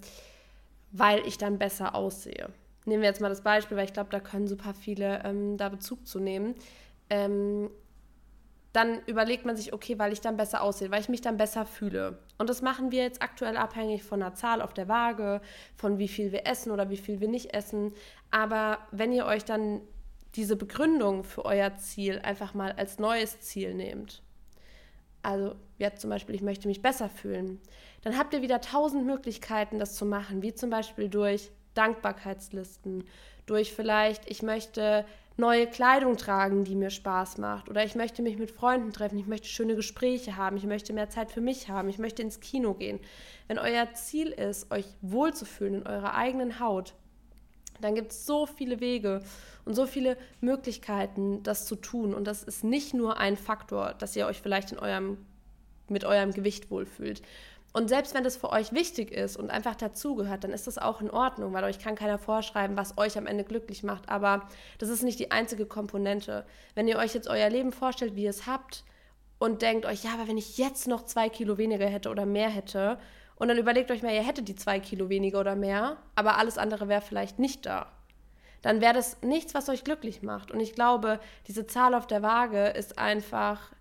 weil 0.92 1.26
ich 1.28 1.38
dann 1.38 1.58
besser 1.58 1.96
aussehe. 1.96 2.50
Nehmen 2.86 3.02
wir 3.02 3.10
jetzt 3.10 3.22
mal 3.22 3.30
das 3.30 3.42
Beispiel, 3.42 3.76
weil 3.78 3.86
ich 3.86 3.94
glaube, 3.94 4.10
da 4.12 4.20
können 4.20 4.48
super 4.48 4.74
viele 4.74 5.24
ähm, 5.26 5.58
da 5.58 5.70
Bezug 5.70 6.08
zu 6.08 6.20
nehmen. 6.20 6.56
Ähm, 7.10 7.70
dann 8.74 9.02
überlegt 9.06 9.46
man 9.46 9.56
sich, 9.56 9.74
okay, 9.74 9.98
weil 9.98 10.14
ich 10.14 10.22
dann 10.22 10.38
besser 10.38 10.62
aussehe, 10.62 10.92
weil 10.92 11.02
ich 11.02 11.10
mich 11.10 11.22
dann 11.22 11.38
besser 11.38 11.66
fühle. 11.66 12.20
Und 12.38 12.50
das 12.50 12.62
machen 12.62 12.92
wir 12.92 13.02
jetzt 13.02 13.22
aktuell 13.22 13.58
abhängig 13.58 14.04
von 14.04 14.20
der 14.20 14.36
Zahl 14.36 14.62
auf 14.62 14.74
der 14.74 14.88
Waage, 14.88 15.42
von 15.76 15.98
wie 15.98 16.08
viel 16.08 16.32
wir 16.32 16.46
essen 16.46 16.72
oder 16.72 16.90
wie 16.90 16.98
viel 16.98 17.20
wir 17.20 17.28
nicht 17.28 17.54
essen. 17.54 17.94
Aber 18.30 18.80
wenn 18.92 19.12
ihr 19.12 19.26
euch 19.26 19.44
dann 19.44 19.82
diese 20.36 20.56
Begründung 20.56 21.24
für 21.24 21.46
euer 21.46 21.76
Ziel 21.78 22.20
einfach 22.20 22.54
mal 22.54 22.72
als 22.74 23.00
neues 23.00 23.40
Ziel 23.40 23.74
nehmt, 23.74 24.22
also 25.24 25.56
jetzt 25.78 26.02
zum 26.02 26.12
Beispiel, 26.12 26.36
ich 26.36 26.42
möchte 26.42 26.68
mich 26.68 26.82
besser 26.82 27.10
fühlen, 27.10 27.60
dann 28.04 28.18
habt 28.18 28.34
ihr 28.34 28.42
wieder 28.42 28.62
tausend 28.62 29.06
Möglichkeiten, 29.06 29.80
das 29.80 29.96
zu 29.96 30.06
machen, 30.06 30.42
wie 30.44 30.54
zum 30.54 30.70
Beispiel 30.70 31.10
durch 31.10 31.52
Dankbarkeitslisten, 31.74 33.04
durch 33.46 33.74
vielleicht, 33.74 34.30
ich 34.30 34.44
möchte 34.44 35.06
neue 35.40 35.68
Kleidung 35.68 36.18
tragen, 36.18 36.64
die 36.64 36.76
mir 36.76 36.90
Spaß 36.90 37.38
macht. 37.38 37.70
Oder 37.70 37.84
ich 37.84 37.96
möchte 37.96 38.22
mich 38.22 38.38
mit 38.38 38.52
Freunden 38.52 38.94
treffen, 38.94 39.18
ich 39.18 39.26
möchte 39.26 39.48
schöne 39.48 39.76
Gespräche 39.76 40.38
haben, 40.38 40.58
ich 40.58 40.66
möchte 40.66 40.94
mehr 40.94 41.10
Zeit 41.10 41.32
für 41.32 41.42
mich 41.42 41.70
haben, 41.70 41.90
ich 41.90 41.98
möchte 41.98 42.22
ins 42.22 42.40
Kino 42.40 42.74
gehen. 42.74 43.00
Wenn 43.48 43.58
euer 43.58 43.92
Ziel 43.94 44.28
ist, 44.28 44.72
euch 44.72 44.86
wohlzufühlen 45.02 45.76
in 45.76 45.88
eurer 45.88 46.14
eigenen 46.14 46.60
Haut, 46.60 46.94
dann 47.82 47.96
gibt 47.96 48.12
es 48.12 48.26
so 48.26 48.46
viele 48.46 48.82
Wege 48.82 49.22
und 49.66 49.74
so 49.74 49.88
viele 49.88 50.18
Möglichkeiten, 50.42 51.42
das 51.44 51.66
zu 51.66 51.76
tun. 51.76 52.14
Und 52.14 52.26
das 52.26 52.44
ist 52.44 52.64
nicht 52.64 52.94
nur 52.94 53.18
ein 53.18 53.38
Faktor, 53.38 53.96
dass 53.98 54.16
ihr 54.16 54.28
euch 54.28 54.42
vielleicht 54.42 54.74
in 54.74 54.80
eurem, 54.80 55.18
mit 55.88 56.04
eurem 56.04 56.34
Gewicht 56.34 56.70
wohlfühlt. 56.70 57.22
Und 57.72 57.88
selbst 57.88 58.16
wenn 58.16 58.24
das 58.24 58.38
für 58.38 58.52
euch 58.52 58.74
wichtig 58.74 59.12
ist 59.12 59.38
und 59.38 59.52
einfach 59.52 59.76
dazugehört, 59.76 60.44
dann 60.44 60.52
ist 60.52 60.66
das 60.66 60.80
auch 60.80 61.02
in 61.02 61.12
Ordnung, 61.12 61.54
weil 61.54 61.64
euch 61.64 61.78
kann 61.78 61.96
keiner 61.96 62.18
vorschreiben, 62.18 62.76
was 62.76 62.98
euch 62.98 63.18
am 63.18 63.28
Ende 63.28 63.44
glücklich 63.44 63.84
macht. 63.84 64.10
Aber 64.10 64.48
das 64.80 64.90
ist 64.90 65.04
nicht 65.04 65.20
die 65.20 65.32
einzige 65.32 65.66
Komponente. 65.68 66.46
Wenn 66.74 66.88
ihr 66.88 66.98
euch 66.98 67.14
jetzt 67.14 67.28
euer 67.28 67.50
Leben 67.50 67.72
vorstellt, 67.72 68.16
wie 68.16 68.24
ihr 68.24 68.32
es 68.32 68.48
habt 68.48 68.84
und 69.38 69.62
denkt 69.62 69.86
euch, 69.86 70.04
ja, 70.04 70.14
aber 70.14 70.28
wenn 70.28 70.38
ich 70.38 70.58
jetzt 70.58 70.88
noch 70.88 71.06
zwei 71.06 71.30
Kilo 71.30 71.58
weniger 71.60 71.86
hätte 71.86 72.10
oder 72.10 72.26
mehr 72.26 72.50
hätte, 72.50 72.98
und 73.40 73.48
dann 73.48 73.58
überlegt 73.58 73.90
euch 73.90 74.04
mal, 74.04 74.14
ihr 74.14 74.26
hättet 74.26 74.50
die 74.50 74.56
zwei 74.56 74.82
Kilo 74.82 75.08
weniger 75.08 75.40
oder 75.40 75.56
mehr, 75.56 75.98
aber 76.16 76.38
alles 76.38 76.58
andere 76.58 76.90
wäre 76.90 77.02
vielleicht 77.02 77.40
nicht 77.40 77.66
da. 77.66 77.88
Dann 78.62 78.82
wäre 78.82 78.94
das 78.94 79.22
nichts, 79.22 79.54
was 79.54 79.70
euch 79.70 79.86
glücklich 79.86 80.22
macht. 80.22 80.52
Und 80.52 80.60
ich 80.60 80.76
glaube, 80.76 81.22
diese 81.48 81.66
Zahl 81.66 81.96
auf 81.96 82.06
der 82.06 82.22
Waage 82.22 82.68
ist 82.68 83.00
einfach. 83.00 83.72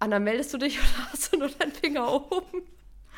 Anna, 0.00 0.18
meldest 0.18 0.52
du 0.52 0.58
dich 0.58 0.78
oder 0.80 1.12
hast 1.12 1.32
du 1.32 1.38
nur 1.38 1.48
deinen 1.48 1.70
Finger 1.70 2.12
oben? 2.12 2.64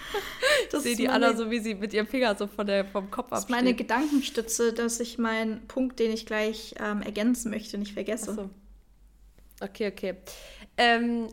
Das 0.70 0.84
sehe 0.84 0.94
die 0.94 1.08
meine, 1.08 1.26
Anna 1.26 1.36
so, 1.36 1.50
wie 1.50 1.58
sie 1.58 1.74
mit 1.74 1.92
ihrem 1.92 2.06
Finger 2.06 2.36
so 2.36 2.46
von 2.46 2.66
der, 2.66 2.84
vom 2.84 3.10
Kopf 3.10 3.32
absteht. 3.32 3.32
Das 3.32 3.44
ist 3.44 3.50
meine 3.50 3.74
Gedankenstütze, 3.74 4.72
dass 4.72 5.00
ich 5.00 5.18
meinen 5.18 5.66
Punkt, 5.66 5.98
den 5.98 6.12
ich 6.12 6.26
gleich 6.26 6.74
ähm, 6.78 7.02
ergänzen 7.02 7.50
möchte, 7.50 7.76
nicht 7.78 7.92
vergesse. 7.92 8.34
So. 8.34 8.50
Okay, 9.60 9.88
okay. 9.88 10.14
Ähm, 10.76 11.28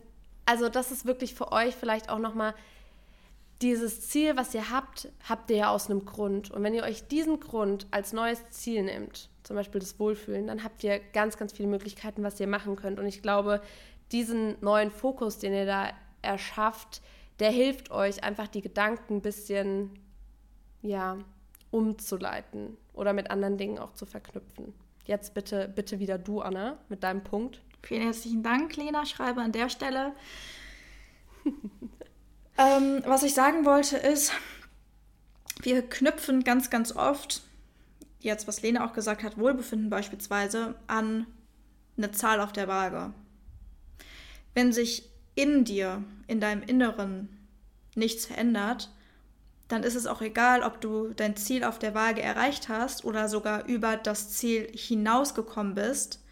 also 0.45 0.69
das 0.69 0.91
ist 0.91 1.06
wirklich 1.06 1.36
für 1.36 1.51
euch 1.51 1.75
vielleicht 1.75 2.10
auch 2.10 2.19
nochmal 2.19 2.56
dieses 3.62 4.08
Ziel, 4.10 4.38
was 4.38 4.53
ihr 4.53 4.69
habt, 4.69 5.10
habt 5.27 5.49
ihr 5.49 5.58
ja 5.58 5.69
aus 5.69 5.89
einem 5.89 6.06
Grund. 6.06 6.51
Und 6.51 6.63
wenn 6.63 6.73
ihr 6.73 6.84
euch 6.84 7.08
diesen 7.08 7.39
Grund 7.39 7.88
als 7.91 8.13
neues 8.13 8.49
Ziel 8.49 8.84
nehmt, 8.84 9.30
zum 9.43 9.56
Beispiel 9.56 9.80
das 9.80 9.99
Wohlfühlen, 9.99 10.47
dann 10.47 10.63
habt 10.63 10.84
ihr 10.84 10.99
ganz, 11.13 11.38
ganz 11.38 11.53
viele 11.53 11.67
Möglichkeiten, 11.67 12.23
was 12.23 12.39
ihr 12.39 12.47
machen 12.47 12.75
könnt. 12.75 12.99
Und 12.99 13.08
ich 13.08 13.21
glaube, 13.21 13.62
diesen 14.12 14.56
neuen 14.62 14.91
Fokus, 14.91 15.39
den 15.39 15.53
ihr 15.53 15.65
da 15.65 15.89
erschafft, 16.21 17.01
der 17.39 17.52
hilft 17.52 17.91
euch 17.91 18.23
einfach 18.23 18.47
die 18.47 18.62
Gedanken 18.62 19.17
ein 19.17 19.21
bisschen, 19.21 20.00
ja, 20.82 21.17
umzuleiten 21.71 22.78
oder 22.93 23.13
mit 23.13 23.30
anderen 23.30 23.58
Dingen 23.58 23.78
auch 23.78 23.93
zu 23.93 24.06
verknüpfen. 24.06 24.73
Jetzt 25.06 25.34
bitte, 25.34 25.67
bitte 25.67 26.00
wieder 26.00 26.17
du, 26.17 26.41
Anna, 26.41 26.78
mit 26.89 27.04
deinem 27.04 27.23
Punkt. 27.23 27.62
Vielen 27.84 28.02
herzlichen 28.02 28.43
Dank, 28.43 28.76
Lena 28.76 29.06
Schreiber, 29.06 29.41
an 29.41 29.52
der 29.52 29.69
Stelle. 29.69 30.13
ähm, 32.58 33.02
was 33.06 33.23
ich 33.23 33.34
sagen 33.34 33.65
wollte 33.65 33.97
ist, 33.97 34.32
wir 35.62 35.88
knüpfen 35.88 36.43
ganz, 36.43 36.69
ganz 36.69 36.95
oft, 36.95 37.43
jetzt 38.19 38.47
was 38.47 38.62
Lena 38.62 38.86
auch 38.86 38.93
gesagt 38.93 39.23
hat, 39.23 39.38
Wohlbefinden 39.38 39.89
beispielsweise, 39.89 40.76
an 40.88 41.28
eine 41.97 42.12
Zahl 42.12 42.41
auf 42.41 42.52
der 42.52 42.67
Waage. 42.67 43.13
Wenn 44.54 44.73
sich 44.73 45.10
in 45.38 45.63
dir, 45.63 46.04
in 46.26 46.41
deinem 46.41 46.63
Inneren 46.63 47.30
nichts 47.95 48.26
verändert, 48.26 48.91
dann 49.67 49.84
ist 49.84 49.95
es 49.95 50.08
auch 50.08 50.21
egal, 50.21 50.63
ob 50.63 50.82
du 50.82 51.13
dein 51.13 51.36
Ziel 51.36 51.63
auf 51.63 51.78
der 51.78 51.93
Waage 51.93 52.21
erreicht 52.21 52.69
hast 52.69 53.06
oder 53.06 53.30
sogar 53.30 53.65
über 53.67 53.97
das 53.97 54.32
Ziel 54.32 54.67
hinausgekommen 54.73 55.76
bist, 55.76 56.23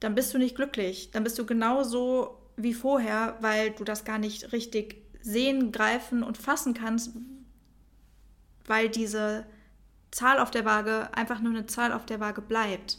dann 0.00 0.14
bist 0.14 0.32
du 0.32 0.38
nicht 0.38 0.56
glücklich. 0.56 1.10
Dann 1.10 1.24
bist 1.24 1.38
du 1.38 1.44
genauso 1.44 2.38
wie 2.56 2.74
vorher, 2.74 3.36
weil 3.40 3.72
du 3.72 3.84
das 3.84 4.04
gar 4.04 4.18
nicht 4.18 4.52
richtig 4.52 5.02
sehen, 5.20 5.70
greifen 5.70 6.22
und 6.22 6.38
fassen 6.38 6.72
kannst, 6.72 7.10
weil 8.64 8.88
diese 8.88 9.46
Zahl 10.10 10.38
auf 10.38 10.50
der 10.50 10.64
Waage 10.64 11.14
einfach 11.14 11.40
nur 11.40 11.52
eine 11.52 11.66
Zahl 11.66 11.92
auf 11.92 12.06
der 12.06 12.20
Waage 12.20 12.40
bleibt 12.40 12.98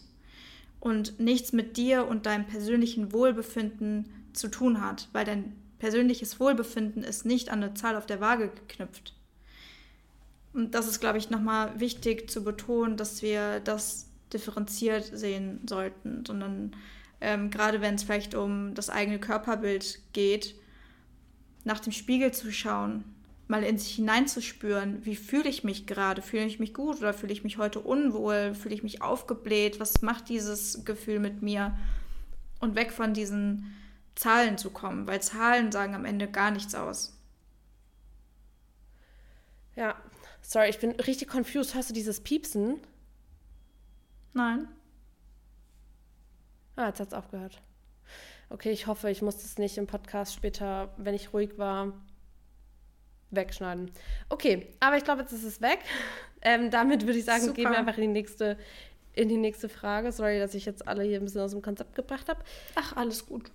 und 0.80 1.20
nichts 1.20 1.52
mit 1.52 1.78
dir 1.78 2.08
und 2.08 2.28
deinem 2.28 2.46
persönlichen 2.46 3.12
Wohlbefinden 3.12 4.27
zu 4.38 4.48
tun 4.48 4.82
hat, 4.82 5.10
weil 5.14 5.26
dein 5.26 5.56
persönliches 5.80 6.40
Wohlbefinden 6.40 7.04
ist 7.04 7.26
nicht 7.26 7.50
an 7.50 7.64
eine 7.64 7.74
Zahl 7.74 7.96
auf 7.96 8.06
der 8.06 8.22
Waage 8.22 8.50
geknüpft. 8.50 9.14
Und 10.54 10.74
das 10.74 10.88
ist, 10.88 11.00
glaube 11.00 11.18
ich, 11.18 11.30
nochmal 11.30 11.80
wichtig 11.80 12.30
zu 12.30 12.44
betonen, 12.44 12.98
dass 12.98 13.22
wir 13.22 13.60
das 13.60 14.10
differenziert 14.34 15.06
sehen 15.06 15.62
sollten, 15.68 16.26
sondern 16.26 16.76
ähm, 17.22 17.50
gerade 17.50 17.82
wenn 17.82 17.96
es 17.96 18.04
vielleicht 18.04 18.36
um 18.36 18.74
das 18.74 18.90
eigene 18.90 19.20
Körperbild 19.20 20.00
geht, 20.14 20.56
nach 21.64 21.80
dem 21.80 21.94
Spiegel 21.94 22.32
zu 22.32 22.52
schauen, 22.52 23.04
mal 23.48 23.64
in 23.64 23.78
sich 23.78 23.96
hineinzuspüren, 23.96 25.06
wie 25.06 25.16
fühle 25.16 25.50
ich 25.50 25.64
mich 25.64 25.86
gerade? 25.86 26.22
Fühle 26.22 26.46
ich 26.46 26.60
mich 26.60 26.74
gut 26.74 26.98
oder 26.98 27.14
fühle 27.14 27.34
ich 27.34 27.44
mich 27.44 27.58
heute 27.58 27.80
unwohl? 27.80 28.54
Fühle 28.54 28.76
ich 28.76 28.84
mich 28.84 29.02
aufgebläht? 29.02 29.80
Was 29.80 30.02
macht 30.02 30.30
dieses 30.30 30.84
Gefühl 30.86 31.20
mit 31.20 31.42
mir? 31.42 31.78
Und 32.60 32.76
weg 32.76 32.92
von 32.92 33.14
diesen 33.14 33.74
Zahlen 34.18 34.58
zu 34.58 34.72
kommen, 34.72 35.08
weil 35.08 35.22
Zahlen 35.22 35.72
sagen 35.72 35.94
am 35.96 36.04
Ende 36.04 36.28
gar 36.30 36.52
nichts 36.52 36.74
aus. 36.76 37.14
Ja, 39.76 39.96
sorry, 40.42 40.70
ich 40.70 40.80
bin 40.80 40.92
richtig 40.92 41.32
confused. 41.32 41.76
Hörst 41.76 41.90
du 41.90 41.94
dieses 41.94 42.22
Piepsen? 42.22 42.80
Nein. 44.34 44.68
Ah, 46.76 46.88
jetzt 46.88 47.00
hat 47.00 47.10
es 47.10 47.14
aufgehört. 47.14 47.62
Okay, 48.50 48.72
ich 48.72 48.88
hoffe, 48.88 49.10
ich 49.12 49.22
muss 49.22 49.38
das 49.38 49.58
nicht 49.58 49.78
im 49.78 49.88
Podcast 49.88 50.34
später, 50.34 50.94
wenn 50.98 51.14
ich 51.14 51.34
ruhig 51.34 51.58
war, 51.58 51.94
wegschneiden. 53.30 53.92
Okay, 54.30 54.74
aber 54.80 54.98
ich 54.98 55.04
glaube, 55.04 55.22
jetzt 55.22 55.34
ist 55.34 55.44
es 55.44 55.62
weg. 55.62 55.80
Ähm, 56.42 56.72
damit 56.72 57.06
würde 57.06 57.20
ich 57.20 57.26
sagen, 57.26 57.42
Super. 57.42 57.54
gehen 57.54 57.72
wir 57.72 57.78
einfach 57.78 57.98
in 57.98 58.02
die 58.02 58.08
nächste 58.08 58.58
in 59.14 59.30
die 59.30 59.38
nächste 59.38 59.68
Frage. 59.68 60.12
Sorry, 60.12 60.40
dass 60.40 60.54
ich 60.54 60.66
jetzt 60.66 60.88
alle 60.88 61.04
hier 61.04 61.20
ein 61.20 61.24
bisschen 61.24 61.42
aus 61.42 61.52
dem 61.52 61.64
Konzept 61.64 61.96
gebracht 61.96 62.30
habe. 62.30 62.44
Ach, 62.76 62.96
alles 62.96 63.26
gut. 63.26 63.52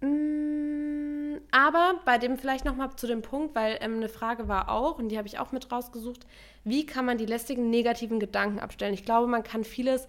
Mm, 0.00 1.38
aber 1.50 2.00
bei 2.04 2.18
dem 2.18 2.38
vielleicht 2.38 2.64
nochmal 2.64 2.94
zu 2.96 3.06
dem 3.06 3.22
Punkt, 3.22 3.54
weil 3.54 3.78
ähm, 3.80 3.96
eine 3.96 4.08
Frage 4.08 4.48
war 4.48 4.68
auch, 4.70 4.98
und 4.98 5.08
die 5.08 5.18
habe 5.18 5.28
ich 5.28 5.38
auch 5.38 5.52
mit 5.52 5.70
rausgesucht, 5.70 6.26
wie 6.64 6.86
kann 6.86 7.04
man 7.04 7.18
die 7.18 7.26
lästigen 7.26 7.70
negativen 7.70 8.20
Gedanken 8.20 8.60
abstellen? 8.60 8.94
Ich 8.94 9.04
glaube, 9.04 9.26
man 9.26 9.42
kann 9.42 9.64
vieles 9.64 10.08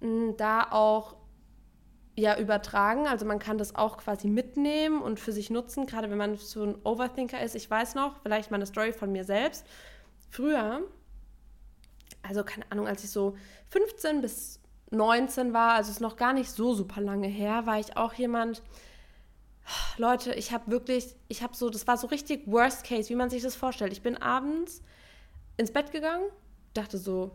mh, 0.00 0.08
mm, 0.08 0.36
da 0.36 0.68
auch 0.70 1.16
ja 2.16 2.38
übertragen. 2.38 3.06
Also 3.06 3.24
man 3.26 3.38
kann 3.38 3.58
das 3.58 3.74
auch 3.74 3.98
quasi 3.98 4.28
mitnehmen 4.28 5.00
und 5.00 5.18
für 5.18 5.32
sich 5.32 5.50
nutzen, 5.50 5.86
gerade 5.86 6.10
wenn 6.10 6.18
man 6.18 6.36
so 6.36 6.64
ein 6.64 6.76
Overthinker 6.84 7.40
ist. 7.40 7.54
Ich 7.54 7.70
weiß 7.70 7.94
noch, 7.94 8.20
vielleicht 8.22 8.50
mal 8.50 8.56
eine 8.56 8.66
Story 8.66 8.92
von 8.92 9.12
mir 9.12 9.24
selbst. 9.24 9.66
Früher, 10.30 10.82
also 12.22 12.44
keine 12.44 12.70
Ahnung, 12.70 12.86
als 12.86 13.04
ich 13.04 13.10
so 13.10 13.36
15 13.70 14.20
bis 14.20 14.60
19 14.90 15.52
war, 15.52 15.74
also 15.74 15.90
ist 15.90 16.00
noch 16.00 16.16
gar 16.16 16.32
nicht 16.32 16.50
so 16.50 16.74
super 16.74 17.00
lange 17.00 17.28
her, 17.28 17.66
war 17.66 17.78
ich 17.78 17.96
auch 17.96 18.12
jemand, 18.14 18.62
Leute, 19.96 20.34
ich 20.34 20.52
habe 20.52 20.70
wirklich, 20.70 21.14
ich 21.28 21.42
habe 21.42 21.54
so, 21.54 21.70
das 21.70 21.86
war 21.86 21.96
so 21.96 22.06
richtig 22.06 22.42
Worst 22.46 22.84
Case, 22.84 23.08
wie 23.08 23.14
man 23.14 23.30
sich 23.30 23.42
das 23.42 23.54
vorstellt. 23.54 23.92
Ich 23.92 24.02
bin 24.02 24.16
abends 24.16 24.82
ins 25.56 25.72
Bett 25.72 25.92
gegangen, 25.92 26.24
dachte 26.74 26.98
so, 26.98 27.30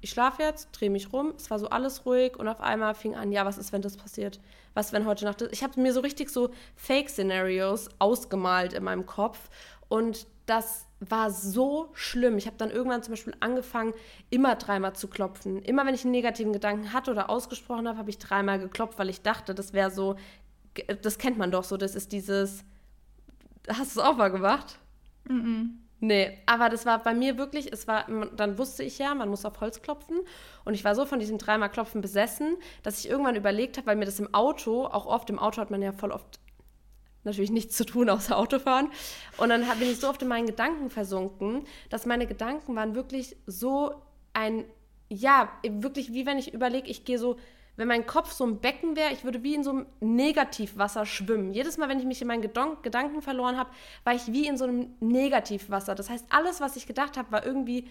ich 0.00 0.10
schlafe 0.10 0.42
jetzt, 0.42 0.68
drehe 0.72 0.90
mich 0.90 1.12
rum, 1.12 1.32
es 1.36 1.50
war 1.50 1.58
so 1.58 1.68
alles 1.68 2.06
ruhig 2.06 2.36
und 2.36 2.48
auf 2.48 2.60
einmal 2.60 2.94
fing 2.94 3.14
an, 3.14 3.32
ja, 3.32 3.44
was 3.44 3.58
ist, 3.58 3.72
wenn 3.72 3.82
das 3.82 3.96
passiert? 3.96 4.40
Was, 4.74 4.92
wenn 4.92 5.06
heute 5.06 5.24
Nacht. 5.24 5.42
Ich 5.50 5.62
habe 5.62 5.80
mir 5.80 5.92
so 5.92 6.00
richtig 6.00 6.30
so 6.30 6.50
Fake-Szenarios 6.76 7.88
ausgemalt 7.98 8.72
in 8.72 8.84
meinem 8.84 9.06
Kopf 9.06 9.48
und 9.88 10.26
das 10.46 10.86
war 11.00 11.30
so 11.30 11.90
schlimm. 11.92 12.38
Ich 12.38 12.46
habe 12.46 12.56
dann 12.56 12.70
irgendwann 12.70 13.02
zum 13.02 13.12
Beispiel 13.12 13.34
angefangen, 13.40 13.94
immer 14.30 14.54
dreimal 14.54 14.94
zu 14.94 15.08
klopfen. 15.08 15.60
Immer 15.60 15.84
wenn 15.84 15.94
ich 15.94 16.04
einen 16.04 16.12
negativen 16.12 16.52
Gedanken 16.52 16.92
hatte 16.92 17.10
oder 17.10 17.28
ausgesprochen 17.28 17.88
habe, 17.88 17.98
habe 17.98 18.10
ich 18.10 18.18
dreimal 18.18 18.58
geklopft, 18.58 18.98
weil 18.98 19.08
ich 19.08 19.22
dachte, 19.22 19.54
das 19.54 19.72
wäre 19.72 19.90
so, 19.90 20.14
das 21.02 21.18
kennt 21.18 21.38
man 21.38 21.50
doch 21.50 21.64
so, 21.64 21.76
das 21.76 21.94
ist 21.94 22.12
dieses, 22.12 22.64
hast 23.68 23.96
du 23.96 24.00
es 24.00 24.06
auch 24.06 24.16
mal 24.16 24.30
gemacht? 24.30 24.78
Mhm. 25.28 25.40
-mm. 25.40 25.86
Nee, 25.98 26.38
aber 26.44 26.68
das 26.68 26.84
war 26.84 27.02
bei 27.02 27.14
mir 27.14 27.38
wirklich, 27.38 27.72
es 27.72 27.88
war, 27.88 28.06
dann 28.36 28.58
wusste 28.58 28.82
ich 28.82 28.98
ja, 28.98 29.14
man 29.14 29.30
muss 29.30 29.46
auf 29.46 29.60
Holz 29.60 29.80
klopfen. 29.80 30.20
Und 30.64 30.74
ich 30.74 30.84
war 30.84 30.94
so 30.94 31.06
von 31.06 31.18
diesem 31.18 31.38
dreimal 31.38 31.70
Klopfen 31.70 32.02
besessen, 32.02 32.56
dass 32.82 33.00
ich 33.00 33.08
irgendwann 33.08 33.34
überlegt 33.34 33.78
habe, 33.78 33.86
weil 33.86 33.96
mir 33.96 34.04
das 34.04 34.20
im 34.20 34.32
Auto, 34.34 34.84
auch 34.84 35.06
oft 35.06 35.30
im 35.30 35.38
Auto 35.38 35.60
hat 35.60 35.70
man 35.70 35.80
ja 35.80 35.92
voll 35.92 36.10
oft 36.10 36.38
natürlich 37.24 37.50
nichts 37.50 37.76
zu 37.76 37.86
tun 37.86 38.10
außer 38.10 38.36
Autofahren. 38.36 38.90
Und 39.38 39.48
dann 39.48 39.62
bin 39.78 39.90
ich 39.90 39.98
so 39.98 40.08
oft 40.08 40.20
in 40.20 40.28
meinen 40.28 40.46
Gedanken 40.46 40.90
versunken, 40.90 41.64
dass 41.88 42.04
meine 42.04 42.26
Gedanken 42.26 42.76
waren 42.76 42.94
wirklich 42.94 43.36
so 43.46 43.94
ein, 44.34 44.64
ja, 45.08 45.50
wirklich 45.66 46.12
wie 46.12 46.26
wenn 46.26 46.38
ich 46.38 46.52
überlege, 46.52 46.88
ich 46.88 47.04
gehe 47.04 47.18
so 47.18 47.36
wenn 47.76 47.88
mein 47.88 48.06
Kopf 48.06 48.32
so 48.32 48.44
ein 48.44 48.60
Becken 48.60 48.96
wäre, 48.96 49.12
ich 49.12 49.24
würde 49.24 49.42
wie 49.42 49.54
in 49.54 49.64
so 49.64 49.70
einem 49.70 49.86
Negativwasser 50.00 51.06
schwimmen. 51.06 51.52
Jedes 51.52 51.76
Mal, 51.78 51.88
wenn 51.88 51.98
ich 51.98 52.06
mich 52.06 52.20
in 52.22 52.28
meinen 52.28 52.42
Gedank 52.42 52.82
Gedanken 52.82 53.22
verloren 53.22 53.56
habe, 53.58 53.70
war 54.04 54.14
ich 54.14 54.32
wie 54.32 54.46
in 54.46 54.56
so 54.56 54.64
einem 54.64 54.94
Negativwasser. 55.00 55.94
Das 55.94 56.10
heißt, 56.10 56.26
alles, 56.30 56.60
was 56.60 56.76
ich 56.76 56.86
gedacht 56.86 57.16
habe, 57.16 57.32
war 57.32 57.44
irgendwie 57.44 57.88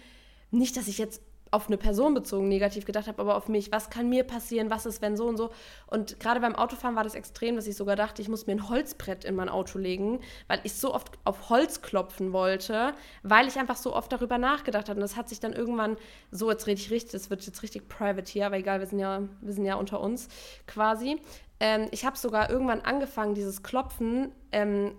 nicht, 0.50 0.76
dass 0.76 0.88
ich 0.88 0.98
jetzt 0.98 1.22
auf 1.56 1.68
eine 1.68 1.78
Person 1.78 2.12
bezogen 2.12 2.48
negativ 2.48 2.84
gedacht 2.84 3.08
habe, 3.08 3.20
aber 3.20 3.34
auf 3.34 3.48
mich. 3.48 3.72
Was 3.72 3.88
kann 3.88 4.10
mir 4.10 4.24
passieren? 4.24 4.70
Was 4.70 4.84
ist, 4.84 5.00
wenn 5.00 5.16
so 5.16 5.26
und 5.26 5.38
so? 5.38 5.50
Und 5.86 6.20
gerade 6.20 6.38
beim 6.40 6.54
Autofahren 6.54 6.94
war 6.94 7.02
das 7.02 7.14
extrem, 7.14 7.56
dass 7.56 7.66
ich 7.66 7.76
sogar 7.76 7.96
dachte, 7.96 8.20
ich 8.20 8.28
muss 8.28 8.46
mir 8.46 8.52
ein 8.52 8.68
Holzbrett 8.68 9.24
in 9.24 9.34
mein 9.34 9.48
Auto 9.48 9.78
legen, 9.78 10.20
weil 10.48 10.60
ich 10.64 10.74
so 10.74 10.94
oft 10.94 11.10
auf 11.24 11.48
Holz 11.48 11.80
klopfen 11.80 12.34
wollte, 12.34 12.92
weil 13.22 13.48
ich 13.48 13.58
einfach 13.58 13.76
so 13.76 13.96
oft 13.96 14.12
darüber 14.12 14.36
nachgedacht 14.36 14.90
habe. 14.90 14.98
Und 14.98 15.02
das 15.02 15.16
hat 15.16 15.30
sich 15.30 15.40
dann 15.40 15.54
irgendwann 15.54 15.96
so, 16.30 16.50
jetzt 16.50 16.66
rede 16.66 16.78
ich 16.78 16.90
richtig, 16.90 17.12
das 17.12 17.30
wird 17.30 17.44
jetzt 17.46 17.62
richtig 17.62 17.88
private 17.88 18.30
hier, 18.30 18.46
aber 18.46 18.58
egal, 18.58 18.80
wir 18.80 18.86
sind 18.86 18.98
ja, 18.98 19.22
wir 19.40 19.52
sind 19.54 19.64
ja 19.64 19.76
unter 19.76 20.00
uns 20.00 20.28
quasi. 20.66 21.20
Ähm, 21.58 21.88
ich 21.90 22.04
habe 22.04 22.18
sogar 22.18 22.50
irgendwann 22.50 22.82
angefangen, 22.82 23.34
dieses 23.34 23.62
Klopfen 23.62 24.30
ähm, 24.52 24.92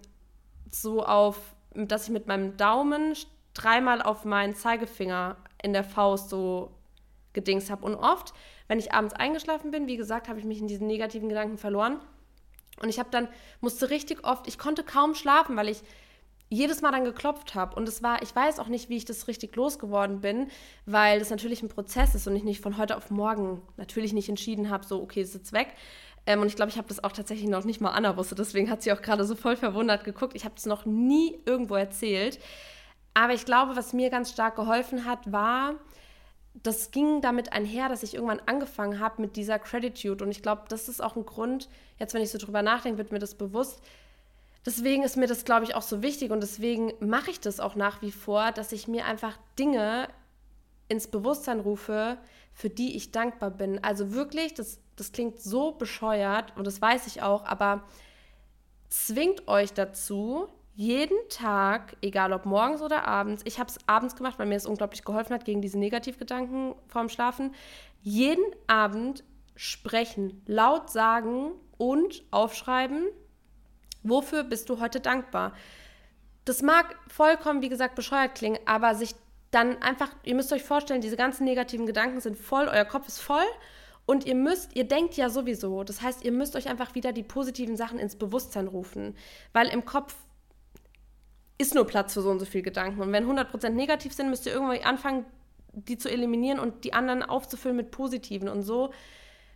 so 0.71 1.05
auf, 1.05 1.37
dass 1.75 2.05
ich 2.05 2.09
mit 2.09 2.25
meinem 2.25 2.57
Daumen 2.57 3.13
dreimal 3.53 4.01
auf 4.01 4.25
meinen 4.25 4.55
Zeigefinger 4.55 5.37
in 5.61 5.73
der 5.73 5.83
Faust 5.83 6.29
so 6.29 6.71
gedings 7.33 7.69
habe. 7.69 7.85
Und 7.85 7.95
oft, 7.95 8.33
wenn 8.67 8.79
ich 8.79 8.93
abends 8.93 9.13
eingeschlafen 9.13 9.71
bin, 9.71 9.87
wie 9.87 9.97
gesagt, 9.97 10.27
habe 10.27 10.39
ich 10.39 10.45
mich 10.45 10.59
in 10.59 10.67
diesen 10.67 10.87
negativen 10.87 11.29
Gedanken 11.29 11.57
verloren. 11.57 11.99
Und 12.81 12.89
ich 12.89 12.99
habe 12.99 13.09
dann, 13.11 13.27
musste 13.61 13.89
richtig 13.89 14.23
oft, 14.23 14.47
ich 14.47 14.57
konnte 14.57 14.83
kaum 14.83 15.15
schlafen, 15.15 15.55
weil 15.55 15.69
ich 15.69 15.81
jedes 16.49 16.81
Mal 16.81 16.91
dann 16.91 17.03
geklopft 17.03 17.55
habe. 17.55 17.75
Und 17.75 17.87
es 17.87 18.01
war, 18.03 18.21
ich 18.21 18.35
weiß 18.35 18.59
auch 18.59 18.67
nicht, 18.67 18.89
wie 18.89 18.97
ich 18.97 19.05
das 19.05 19.27
richtig 19.27 19.55
losgeworden 19.55 20.21
bin, 20.21 20.47
weil 20.85 21.19
das 21.19 21.29
natürlich 21.29 21.61
ein 21.61 21.69
Prozess 21.69 22.15
ist 22.15 22.27
und 22.27 22.35
ich 22.35 22.43
nicht 22.43 22.61
von 22.61 22.77
heute 22.77 22.95
auf 22.95 23.09
morgen 23.09 23.61
natürlich 23.75 24.13
nicht 24.13 24.29
entschieden 24.29 24.69
habe, 24.69 24.85
so, 24.85 25.01
okay, 25.01 25.21
ist 25.21 25.33
jetzt 25.33 25.53
weg. 25.53 25.67
Ähm, 26.25 26.41
und 26.41 26.47
ich 26.47 26.55
glaube, 26.55 26.69
ich 26.69 26.77
habe 26.77 26.87
das 26.87 27.03
auch 27.03 27.11
tatsächlich 27.11 27.49
noch 27.49 27.63
nicht 27.63 27.81
mal 27.81 27.91
Anna 27.91 28.15
wusste. 28.17 28.35
Deswegen 28.35 28.69
hat 28.69 28.81
sie 28.81 28.91
auch 28.91 29.01
gerade 29.01 29.25
so 29.25 29.35
voll 29.35 29.55
verwundert 29.55 30.03
geguckt. 30.03 30.35
Ich 30.35 30.45
habe 30.45 30.55
das 30.55 30.65
noch 30.65 30.85
nie 30.85 31.39
irgendwo 31.45 31.75
erzählt. 31.75 32.39
Aber 33.17 33.33
ich 33.33 33.45
glaube, 33.45 33.75
was 33.75 33.93
mir 33.93 34.11
ganz 34.11 34.29
stark 34.29 34.57
geholfen 34.57 35.03
hat, 35.03 35.31
war, 35.31 35.73
das 36.53 36.91
ging 36.91 37.19
damit 37.19 37.51
einher, 37.51 37.89
dass 37.89 38.03
ich 38.03 38.13
irgendwann 38.13 38.43
angefangen 38.45 38.99
habe 38.99 39.23
mit 39.23 39.35
dieser 39.35 39.57
Gratitude. 39.57 40.23
Und 40.23 40.29
ich 40.29 40.43
glaube, 40.43 40.65
das 40.69 40.87
ist 40.87 41.01
auch 41.01 41.15
ein 41.15 41.25
Grund, 41.25 41.67
jetzt 41.97 42.13
wenn 42.13 42.21
ich 42.21 42.29
so 42.29 42.37
drüber 42.37 42.61
nachdenke, 42.61 42.99
wird 42.99 43.11
mir 43.11 43.17
das 43.17 43.33
bewusst. 43.33 43.81
Deswegen 44.67 45.01
ist 45.01 45.17
mir 45.17 45.25
das, 45.25 45.45
glaube 45.45 45.65
ich, 45.65 45.73
auch 45.73 45.81
so 45.81 46.03
wichtig 46.03 46.29
und 46.29 46.41
deswegen 46.41 46.93
mache 46.99 47.31
ich 47.31 47.39
das 47.39 47.59
auch 47.59 47.73
nach 47.73 48.03
wie 48.03 48.11
vor, 48.11 48.51
dass 48.51 48.71
ich 48.71 48.87
mir 48.87 49.05
einfach 49.05 49.35
Dinge 49.57 50.09
ins 50.87 51.07
Bewusstsein 51.07 51.59
rufe, 51.59 52.19
für 52.53 52.69
die 52.69 52.95
ich 52.95 53.11
dankbar 53.11 53.49
bin. 53.49 53.83
Also 53.83 54.13
wirklich, 54.13 54.53
das, 54.53 54.79
das 54.95 55.11
klingt 55.11 55.39
so 55.39 55.71
bescheuert 55.71 56.55
und 56.55 56.67
das 56.67 56.83
weiß 56.83 57.07
ich 57.07 57.23
auch, 57.23 57.45
aber 57.45 57.83
zwingt 58.89 59.47
euch 59.47 59.73
dazu, 59.73 60.49
jeden 60.77 61.17
Tag, 61.29 61.97
egal 62.01 62.31
ob 62.33 62.45
morgens 62.45 62.83
oder 62.83 63.07
abends, 63.07 63.41
ich 63.45 63.57
habe 63.59 63.67
es 63.67 63.79
abends 63.87 64.15
gemacht, 64.15 64.37
weil 64.37 64.45
mir 64.45 64.57
es 64.57 64.67
unglaublich 64.67 65.03
geholfen 65.03 65.33
hat 65.33 65.43
gegen 65.43 65.59
diese 65.59 65.79
Negativgedanken 65.79 66.75
vorm 66.87 67.09
Schlafen, 67.09 67.55
jeden 68.03 68.45
Abend 68.67 69.23
sprechen, 69.55 70.43
laut 70.45 70.91
sagen 70.91 71.53
und 71.79 72.21
aufschreiben, 72.29 73.07
wofür 74.03 74.43
bist 74.43 74.69
du 74.69 74.79
heute 74.79 74.99
dankbar. 74.99 75.53
Das 76.45 76.61
mag 76.61 76.95
vollkommen, 77.07 77.63
wie 77.63 77.69
gesagt, 77.69 77.95
bescheuert 77.95 78.35
klingen, 78.35 78.59
aber 78.67 78.93
sich 78.93 79.15
dann 79.49 79.81
einfach, 79.81 80.11
ihr 80.25 80.35
müsst 80.35 80.53
euch 80.53 80.63
vorstellen, 80.63 81.01
diese 81.01 81.17
ganzen 81.17 81.45
negativen 81.45 81.87
Gedanken 81.87 82.21
sind 82.21 82.37
voll, 82.37 82.67
euer 82.67 82.85
Kopf 82.85 83.07
ist 83.07 83.19
voll 83.19 83.47
und 84.05 84.27
ihr 84.27 84.35
müsst, 84.35 84.75
ihr 84.75 84.87
denkt 84.87 85.17
ja 85.17 85.31
sowieso, 85.31 85.83
das 85.83 86.03
heißt, 86.03 86.23
ihr 86.23 86.31
müsst 86.31 86.55
euch 86.55 86.69
einfach 86.69 86.93
wieder 86.93 87.13
die 87.13 87.23
positiven 87.23 87.75
Sachen 87.75 87.97
ins 87.97 88.15
Bewusstsein 88.15 88.67
rufen, 88.67 89.15
weil 89.53 89.69
im 89.69 89.83
Kopf 89.83 90.15
ist 91.57 91.73
nur 91.73 91.85
Platz 91.85 92.13
für 92.13 92.21
so 92.21 92.29
und 92.29 92.39
so 92.39 92.45
viele 92.45 92.63
Gedanken. 92.63 93.01
Und 93.01 93.11
wenn 93.11 93.25
100% 93.25 93.69
negativ 93.69 94.13
sind, 94.13 94.29
müsst 94.29 94.45
ihr 94.45 94.53
irgendwie 94.53 94.83
anfangen, 94.83 95.25
die 95.73 95.97
zu 95.97 96.09
eliminieren 96.09 96.59
und 96.59 96.83
die 96.83 96.93
anderen 96.93 97.23
aufzufüllen 97.23 97.77
mit 97.77 97.91
positiven. 97.91 98.49
Und 98.49 98.63
so 98.63 98.91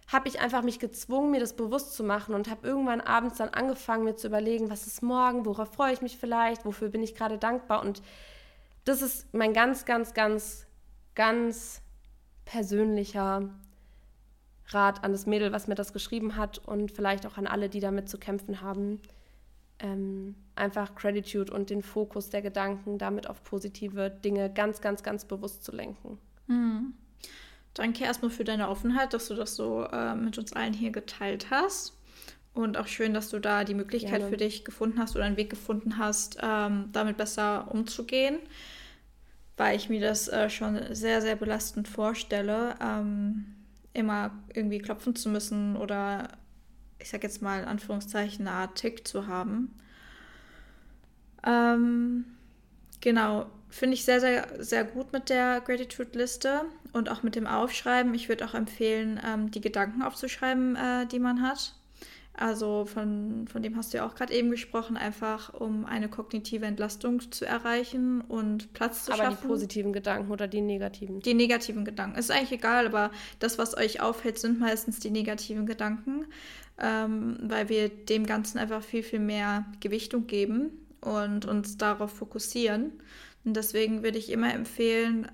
habe 0.07 0.27
ich 0.27 0.39
einfach 0.39 0.63
mich 0.63 0.79
gezwungen, 0.79 1.31
mir 1.31 1.39
das 1.39 1.55
bewusst 1.55 1.93
zu 1.93 2.03
machen 2.03 2.35
und 2.35 2.49
habe 2.49 2.67
irgendwann 2.67 3.01
abends 3.01 3.37
dann 3.37 3.49
angefangen, 3.49 4.03
mir 4.03 4.15
zu 4.15 4.27
überlegen, 4.27 4.69
was 4.69 4.87
ist 4.87 5.01
morgen, 5.01 5.45
worauf 5.45 5.73
freue 5.73 5.93
ich 5.93 6.01
mich 6.01 6.17
vielleicht, 6.17 6.65
wofür 6.65 6.89
bin 6.89 7.03
ich 7.03 7.15
gerade 7.15 7.37
dankbar. 7.37 7.81
Und 7.81 8.01
das 8.83 9.01
ist 9.01 9.33
mein 9.33 9.53
ganz, 9.53 9.85
ganz, 9.85 10.13
ganz, 10.13 10.65
ganz 11.15 11.81
persönlicher 12.45 13.49
Rat 14.67 15.03
an 15.03 15.11
das 15.11 15.25
Mädel, 15.25 15.51
was 15.51 15.67
mir 15.67 15.75
das 15.75 15.93
geschrieben 15.93 16.35
hat 16.35 16.57
und 16.57 16.91
vielleicht 16.91 17.25
auch 17.25 17.37
an 17.37 17.47
alle, 17.47 17.69
die 17.69 17.79
damit 17.79 18.09
zu 18.09 18.17
kämpfen 18.17 18.61
haben 18.61 19.01
ähm, 19.81 20.35
einfach 20.55 20.95
Gratitude 20.95 21.51
und 21.51 21.69
den 21.69 21.81
Fokus 21.81 22.29
der 22.29 22.41
Gedanken 22.41 22.97
damit 22.97 23.27
auf 23.27 23.43
positive 23.43 24.09
Dinge 24.09 24.51
ganz, 24.51 24.81
ganz, 24.81 25.03
ganz 25.03 25.25
bewusst 25.25 25.63
zu 25.63 25.71
lenken. 25.71 26.17
Mhm. 26.47 26.93
Danke 27.73 28.03
erstmal 28.03 28.31
für 28.31 28.43
deine 28.43 28.69
Offenheit, 28.69 29.13
dass 29.13 29.27
du 29.27 29.35
das 29.35 29.55
so 29.55 29.85
äh, 29.85 30.15
mit 30.15 30.37
uns 30.37 30.53
allen 30.53 30.73
hier 30.73 30.91
geteilt 30.91 31.49
hast. 31.49 31.97
Und 32.53 32.77
auch 32.77 32.87
schön, 32.87 33.13
dass 33.13 33.29
du 33.29 33.39
da 33.39 33.63
die 33.63 33.73
Möglichkeit 33.73 34.19
Gerne. 34.19 34.29
für 34.29 34.35
dich 34.35 34.65
gefunden 34.65 34.99
hast 34.99 35.15
oder 35.15 35.23
einen 35.23 35.37
Weg 35.37 35.49
gefunden 35.49 35.97
hast, 35.97 36.37
ähm, 36.41 36.89
damit 36.91 37.15
besser 37.15 37.71
umzugehen. 37.71 38.39
Weil 39.55 39.77
ich 39.77 39.87
mir 39.87 40.01
das 40.01 40.27
äh, 40.27 40.49
schon 40.49 40.93
sehr, 40.93 41.21
sehr 41.21 41.37
belastend 41.37 41.87
vorstelle, 41.87 42.75
ähm, 42.81 43.45
immer 43.93 44.31
irgendwie 44.53 44.79
klopfen 44.79 45.15
zu 45.15 45.29
müssen 45.29 45.77
oder 45.77 46.27
ich 47.01 47.09
sag 47.09 47.23
jetzt 47.23 47.41
mal 47.41 47.61
in 47.61 47.67
Anführungszeichen 47.67 48.47
eine 48.47 48.55
Art 48.55 48.75
Tick 48.75 49.07
zu 49.07 49.27
haben. 49.27 49.73
Ähm, 51.45 52.25
genau, 52.99 53.47
finde 53.69 53.95
ich 53.95 54.05
sehr, 54.05 54.19
sehr, 54.19 54.47
sehr 54.59 54.83
gut 54.83 55.11
mit 55.13 55.29
der 55.29 55.61
Gratitude-Liste 55.61 56.61
und 56.93 57.09
auch 57.09 57.23
mit 57.23 57.35
dem 57.35 57.47
Aufschreiben. 57.47 58.13
Ich 58.13 58.29
würde 58.29 58.45
auch 58.45 58.53
empfehlen, 58.53 59.19
ähm, 59.25 59.51
die 59.51 59.61
Gedanken 59.61 60.01
aufzuschreiben, 60.01 60.75
äh, 60.75 61.05
die 61.07 61.19
man 61.19 61.41
hat. 61.41 61.75
Also 62.33 62.85
von, 62.85 63.45
von 63.51 63.61
dem 63.61 63.75
hast 63.75 63.93
du 63.93 63.97
ja 63.97 64.07
auch 64.07 64.15
gerade 64.15 64.33
eben 64.33 64.51
gesprochen, 64.51 64.95
einfach 64.95 65.53
um 65.53 65.85
eine 65.85 66.07
kognitive 66.09 66.65
Entlastung 66.65 67.31
zu 67.31 67.45
erreichen 67.45 68.21
und 68.21 68.73
Platz 68.73 69.05
zu 69.05 69.11
aber 69.11 69.23
schaffen. 69.23 69.33
Aber 69.33 69.41
die 69.41 69.47
positiven 69.47 69.93
Gedanken 69.93 70.31
oder 70.31 70.47
die 70.47 70.61
negativen? 70.61 71.19
Die 71.19 71.33
negativen 71.33 71.83
Gedanken. 71.83 72.17
Ist 72.17 72.31
eigentlich 72.31 72.53
egal, 72.53 72.87
aber 72.87 73.11
das, 73.39 73.57
was 73.57 73.77
euch 73.77 74.01
aufhält, 74.01 74.39
sind 74.39 74.59
meistens 74.59 74.99
die 74.99 75.11
negativen 75.11 75.65
Gedanken, 75.65 76.25
ähm, 76.81 77.37
weil 77.41 77.69
wir 77.69 77.89
dem 77.89 78.25
Ganzen 78.25 78.57
einfach 78.57 78.83
viel, 78.83 79.03
viel 79.03 79.19
mehr 79.19 79.65
Gewichtung 79.79 80.27
geben 80.27 80.71
und 80.99 81.45
uns 81.45 81.77
darauf 81.77 82.11
fokussieren. 82.11 82.91
Und 83.45 83.55
deswegen 83.55 84.03
würde 84.03 84.17
ich 84.17 84.31
immer 84.31 84.53
empfehlen, 84.53 85.31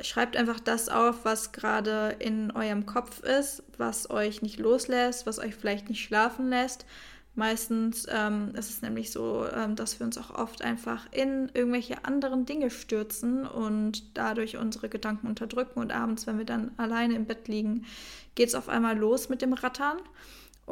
schreibt 0.00 0.36
einfach 0.36 0.60
das 0.60 0.88
auf, 0.88 1.24
was 1.24 1.52
gerade 1.52 2.16
in 2.18 2.50
eurem 2.50 2.86
Kopf 2.86 3.20
ist, 3.20 3.62
was 3.78 4.10
euch 4.10 4.42
nicht 4.42 4.58
loslässt, 4.58 5.26
was 5.26 5.38
euch 5.38 5.54
vielleicht 5.54 5.88
nicht 5.88 6.02
schlafen 6.02 6.48
lässt. 6.48 6.86
Meistens 7.34 8.06
ähm, 8.10 8.54
ist 8.54 8.68
es 8.68 8.82
nämlich 8.82 9.10
so, 9.10 9.46
ähm, 9.54 9.74
dass 9.74 9.98
wir 9.98 10.04
uns 10.04 10.18
auch 10.18 10.34
oft 10.34 10.60
einfach 10.62 11.06
in 11.12 11.50
irgendwelche 11.54 12.04
anderen 12.04 12.44
Dinge 12.44 12.68
stürzen 12.68 13.46
und 13.46 14.18
dadurch 14.18 14.58
unsere 14.58 14.90
Gedanken 14.90 15.28
unterdrücken. 15.28 15.80
Und 15.80 15.92
abends, 15.92 16.26
wenn 16.26 16.36
wir 16.36 16.44
dann 16.44 16.72
alleine 16.76 17.14
im 17.14 17.24
Bett 17.24 17.48
liegen, 17.48 17.86
geht 18.34 18.48
es 18.48 18.54
auf 18.54 18.68
einmal 18.68 18.98
los 18.98 19.30
mit 19.30 19.40
dem 19.40 19.54
Rattern. 19.54 19.96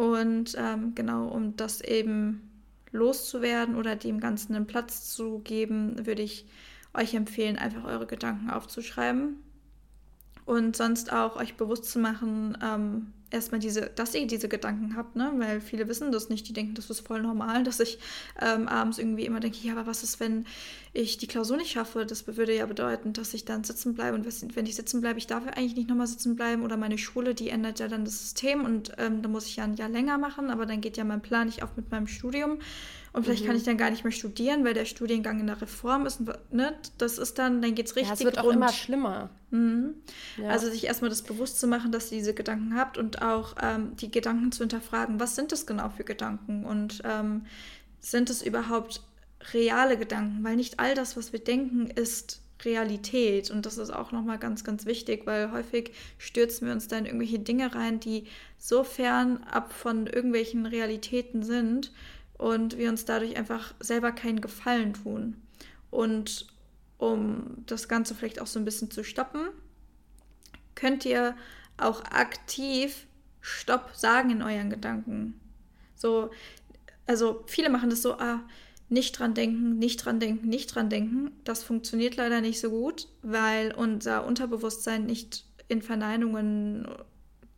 Und 0.00 0.56
ähm, 0.56 0.94
genau, 0.94 1.28
um 1.28 1.56
das 1.56 1.82
eben 1.82 2.50
loszuwerden 2.90 3.76
oder 3.76 3.96
dem 3.96 4.18
Ganzen 4.18 4.54
einen 4.54 4.66
Platz 4.66 5.12
zu 5.12 5.40
geben, 5.40 6.06
würde 6.06 6.22
ich 6.22 6.46
euch 6.94 7.12
empfehlen, 7.12 7.58
einfach 7.58 7.84
eure 7.84 8.06
Gedanken 8.06 8.48
aufzuschreiben 8.48 9.36
und 10.46 10.74
sonst 10.74 11.12
auch 11.12 11.36
euch 11.36 11.58
bewusst 11.58 11.84
zu 11.84 11.98
machen, 11.98 12.56
ähm, 12.62 13.12
erstmal 13.30 13.60
diese, 13.60 13.90
dass 13.94 14.14
ihr 14.14 14.26
diese 14.26 14.48
Gedanken 14.48 14.96
habt, 14.96 15.16
ne? 15.16 15.32
Weil 15.36 15.60
viele 15.60 15.88
wissen 15.88 16.12
das 16.12 16.28
nicht, 16.28 16.48
die 16.48 16.52
denken, 16.52 16.74
das 16.74 16.90
ist 16.90 17.06
voll 17.06 17.22
normal, 17.22 17.64
dass 17.64 17.80
ich 17.80 17.98
ähm, 18.40 18.68
abends 18.68 18.98
irgendwie 18.98 19.24
immer 19.24 19.40
denke, 19.40 19.58
ja, 19.62 19.72
aber 19.72 19.86
was 19.86 20.02
ist, 20.02 20.20
wenn 20.20 20.46
ich 20.92 21.18
die 21.18 21.26
Klausur 21.26 21.56
nicht 21.56 21.70
schaffe? 21.70 22.04
Das 22.06 22.26
würde 22.26 22.54
ja 22.54 22.66
bedeuten, 22.66 23.12
dass 23.12 23.34
ich 23.34 23.44
dann 23.44 23.64
sitzen 23.64 23.94
bleibe 23.94 24.16
und 24.16 24.56
wenn 24.56 24.66
ich 24.66 24.76
sitzen 24.76 25.00
bleibe, 25.00 25.18
ich 25.18 25.26
darf 25.26 25.44
ja 25.44 25.52
eigentlich 25.52 25.76
nicht 25.76 25.88
nochmal 25.88 26.06
sitzen 26.06 26.36
bleiben 26.36 26.62
oder 26.62 26.76
meine 26.76 26.98
Schule, 26.98 27.34
die 27.34 27.48
ändert 27.48 27.78
ja 27.80 27.88
dann 27.88 28.04
das 28.04 28.18
System 28.20 28.64
und 28.64 28.92
ähm, 28.98 29.22
da 29.22 29.28
muss 29.28 29.46
ich 29.46 29.56
ja 29.56 29.64
ein 29.64 29.74
Jahr 29.74 29.88
länger 29.88 30.18
machen, 30.18 30.50
aber 30.50 30.66
dann 30.66 30.80
geht 30.80 30.96
ja 30.96 31.04
mein 31.04 31.22
Plan 31.22 31.46
nicht 31.46 31.62
auf 31.62 31.76
mit 31.76 31.90
meinem 31.90 32.06
Studium. 32.06 32.58
Und 33.12 33.24
vielleicht 33.24 33.42
mhm. 33.42 33.48
kann 33.48 33.56
ich 33.56 33.64
dann 33.64 33.76
gar 33.76 33.90
nicht 33.90 34.04
mehr 34.04 34.12
studieren, 34.12 34.64
weil 34.64 34.74
der 34.74 34.84
Studiengang 34.84 35.40
in 35.40 35.48
der 35.48 35.60
Reform 35.60 36.06
ist. 36.06 36.20
Ne? 36.52 36.74
Das 36.98 37.18
ist 37.18 37.38
dann, 37.38 37.60
dann 37.60 37.74
geht 37.74 37.86
es 37.86 37.96
richtig 37.96 38.08
ja, 38.08 38.14
es 38.14 38.24
wird 38.24 38.38
auch 38.38 38.44
rund. 38.44 38.56
immer 38.56 38.72
schlimmer. 38.72 39.30
Mhm. 39.50 39.94
Ja. 40.36 40.50
Also 40.50 40.70
sich 40.70 40.84
erstmal 40.84 41.10
das 41.10 41.22
bewusst 41.22 41.58
zu 41.58 41.66
machen, 41.66 41.90
dass 41.90 42.12
ihr 42.12 42.18
diese 42.18 42.34
Gedanken 42.34 42.76
habt 42.76 42.98
und 42.98 43.20
auch 43.22 43.56
ähm, 43.60 43.96
die 43.96 44.10
Gedanken 44.10 44.52
zu 44.52 44.60
hinterfragen, 44.60 45.18
was 45.18 45.34
sind 45.34 45.50
das 45.50 45.66
genau 45.66 45.90
für 45.90 46.04
Gedanken 46.04 46.64
und 46.64 47.02
ähm, 47.04 47.46
sind 48.00 48.30
es 48.30 48.42
überhaupt 48.42 49.02
reale 49.52 49.98
Gedanken? 49.98 50.44
Weil 50.44 50.56
nicht 50.56 50.78
all 50.78 50.94
das, 50.94 51.16
was 51.16 51.32
wir 51.32 51.40
denken, 51.40 51.88
ist 51.88 52.40
Realität. 52.64 53.50
Und 53.50 53.66
das 53.66 53.78
ist 53.78 53.90
auch 53.90 54.12
nochmal 54.12 54.38
ganz, 54.38 54.62
ganz 54.62 54.86
wichtig, 54.86 55.26
weil 55.26 55.50
häufig 55.50 55.92
stürzen 56.18 56.66
wir 56.66 56.74
uns 56.74 56.86
da 56.86 56.98
in 56.98 57.06
irgendwelche 57.06 57.38
Dinge 57.40 57.74
rein, 57.74 57.98
die 57.98 58.26
so 58.58 58.84
fern 58.84 59.42
ab 59.50 59.72
von 59.72 60.06
irgendwelchen 60.06 60.66
Realitäten 60.66 61.42
sind 61.42 61.90
und 62.40 62.78
wir 62.78 62.88
uns 62.88 63.04
dadurch 63.04 63.36
einfach 63.36 63.74
selber 63.80 64.12
keinen 64.12 64.40
Gefallen 64.40 64.94
tun. 64.94 65.36
Und 65.90 66.46
um 66.96 67.64
das 67.66 67.86
Ganze 67.86 68.14
vielleicht 68.14 68.40
auch 68.40 68.46
so 68.46 68.58
ein 68.58 68.64
bisschen 68.64 68.90
zu 68.90 69.04
stoppen, 69.04 69.50
könnt 70.74 71.04
ihr 71.04 71.36
auch 71.76 72.02
aktiv 72.04 73.06
Stopp 73.42 73.90
sagen 73.94 74.30
in 74.30 74.40
euren 74.40 74.70
Gedanken. 74.70 75.38
So, 75.96 76.30
also 77.06 77.44
viele 77.46 77.68
machen 77.68 77.90
das 77.90 78.00
so, 78.00 78.14
ah, 78.14 78.40
nicht 78.88 79.18
dran 79.18 79.34
denken, 79.34 79.78
nicht 79.78 79.98
dran 79.98 80.18
denken, 80.18 80.48
nicht 80.48 80.74
dran 80.74 80.88
denken. 80.88 81.32
Das 81.44 81.62
funktioniert 81.62 82.16
leider 82.16 82.40
nicht 82.40 82.58
so 82.58 82.70
gut, 82.70 83.06
weil 83.20 83.74
unser 83.74 84.24
Unterbewusstsein 84.24 85.04
nicht 85.04 85.44
in 85.68 85.82
Verneinungen 85.82 86.88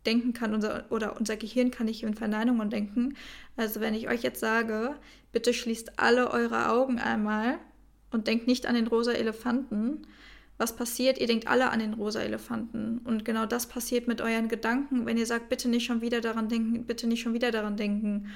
denken 0.05 0.33
kann 0.33 0.53
unser, 0.53 0.85
oder 0.89 1.17
unser 1.17 1.37
Gehirn 1.37 1.71
kann 1.71 1.85
nicht 1.85 2.03
in 2.03 2.13
Verneinungen 2.13 2.69
denken. 2.69 3.15
Also 3.55 3.79
wenn 3.79 3.93
ich 3.93 4.09
euch 4.09 4.21
jetzt 4.23 4.39
sage, 4.39 4.95
bitte 5.31 5.53
schließt 5.53 5.99
alle 5.99 6.31
eure 6.31 6.69
Augen 6.69 6.99
einmal 6.99 7.57
und 8.11 8.27
denkt 8.27 8.47
nicht 8.47 8.65
an 8.65 8.75
den 8.75 8.87
rosa 8.87 9.11
Elefanten. 9.11 10.07
Was 10.57 10.75
passiert? 10.75 11.17
Ihr 11.17 11.27
denkt 11.27 11.47
alle 11.47 11.71
an 11.71 11.79
den 11.79 11.93
rosa 11.93 12.21
Elefanten. 12.21 12.99
Und 12.99 13.25
genau 13.25 13.45
das 13.45 13.67
passiert 13.67 14.07
mit 14.07 14.21
euren 14.21 14.49
Gedanken, 14.49 15.05
wenn 15.05 15.17
ihr 15.17 15.25
sagt, 15.25 15.49
bitte 15.49 15.67
nicht 15.67 15.85
schon 15.85 16.01
wieder 16.01 16.21
daran 16.21 16.47
denken, 16.47 16.85
bitte 16.85 17.07
nicht 17.07 17.21
schon 17.21 17.33
wieder 17.33 17.51
daran 17.51 17.75
denken. 17.75 18.27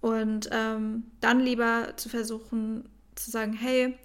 Und 0.00 0.50
ähm, 0.52 1.04
dann 1.20 1.40
lieber 1.40 1.92
zu 1.96 2.08
versuchen 2.08 2.88
zu 3.14 3.30
sagen, 3.30 3.52
hey, 3.52 3.96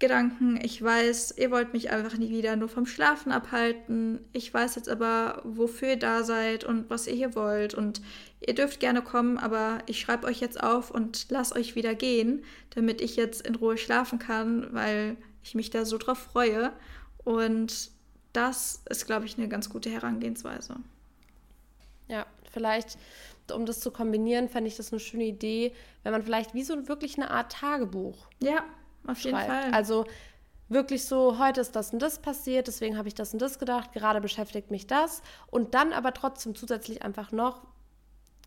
Gedanken. 0.00 0.60
Ich 0.62 0.80
weiß, 0.80 1.34
ihr 1.38 1.50
wollt 1.50 1.72
mich 1.72 1.90
einfach 1.90 2.16
nie 2.16 2.30
wieder 2.30 2.54
nur 2.54 2.68
vom 2.68 2.86
Schlafen 2.86 3.32
abhalten. 3.32 4.20
Ich 4.32 4.54
weiß 4.54 4.76
jetzt 4.76 4.88
aber, 4.88 5.42
wofür 5.44 5.88
ihr 5.90 5.98
da 5.98 6.22
seid 6.22 6.62
und 6.62 6.88
was 6.88 7.08
ihr 7.08 7.14
hier 7.14 7.34
wollt. 7.34 7.74
Und 7.74 8.00
ihr 8.46 8.54
dürft 8.54 8.78
gerne 8.78 9.02
kommen, 9.02 9.38
aber 9.38 9.78
ich 9.86 9.98
schreibe 9.98 10.28
euch 10.28 10.40
jetzt 10.40 10.62
auf 10.62 10.92
und 10.92 11.26
lass 11.30 11.54
euch 11.54 11.74
wieder 11.74 11.96
gehen, 11.96 12.44
damit 12.70 13.00
ich 13.00 13.16
jetzt 13.16 13.44
in 13.44 13.56
Ruhe 13.56 13.76
schlafen 13.76 14.20
kann, 14.20 14.68
weil 14.72 15.16
ich 15.42 15.56
mich 15.56 15.70
da 15.70 15.84
so 15.84 15.98
drauf 15.98 16.18
freue. 16.18 16.72
Und 17.24 17.90
das 18.32 18.82
ist, 18.88 19.06
glaube 19.06 19.26
ich, 19.26 19.36
eine 19.36 19.48
ganz 19.48 19.68
gute 19.68 19.90
Herangehensweise. 19.90 20.76
Ja, 22.06 22.24
vielleicht, 22.52 22.98
um 23.52 23.66
das 23.66 23.80
zu 23.80 23.90
kombinieren, 23.90 24.48
fände 24.48 24.68
ich 24.68 24.76
das 24.76 24.92
eine 24.92 25.00
schöne 25.00 25.24
Idee, 25.24 25.72
wenn 26.04 26.12
man 26.12 26.22
vielleicht 26.22 26.54
wie 26.54 26.62
so 26.62 26.86
wirklich 26.86 27.16
eine 27.16 27.32
Art 27.32 27.50
Tagebuch 27.50 28.28
ja 28.40 28.64
auf 29.06 29.18
jeden 29.20 29.36
schreibt. 29.36 29.50
Fall. 29.50 29.72
Also 29.72 30.06
wirklich 30.68 31.04
so, 31.04 31.38
heute 31.38 31.60
ist 31.60 31.74
das 31.76 31.92
und 31.92 32.00
das 32.00 32.18
passiert, 32.20 32.66
deswegen 32.66 32.98
habe 32.98 33.08
ich 33.08 33.14
das 33.14 33.32
und 33.32 33.40
das 33.40 33.58
gedacht, 33.58 33.92
gerade 33.92 34.20
beschäftigt 34.20 34.70
mich 34.70 34.86
das. 34.86 35.22
Und 35.50 35.74
dann 35.74 35.92
aber 35.92 36.12
trotzdem 36.12 36.54
zusätzlich 36.54 37.02
einfach 37.02 37.32
noch, 37.32 37.66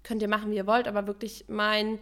könnt 0.04 0.22
ihr 0.22 0.28
machen, 0.28 0.52
wie 0.52 0.56
ihr 0.56 0.68
wollt, 0.68 0.88
aber 0.88 1.08
wirklich 1.08 1.45
mein 1.47 1.99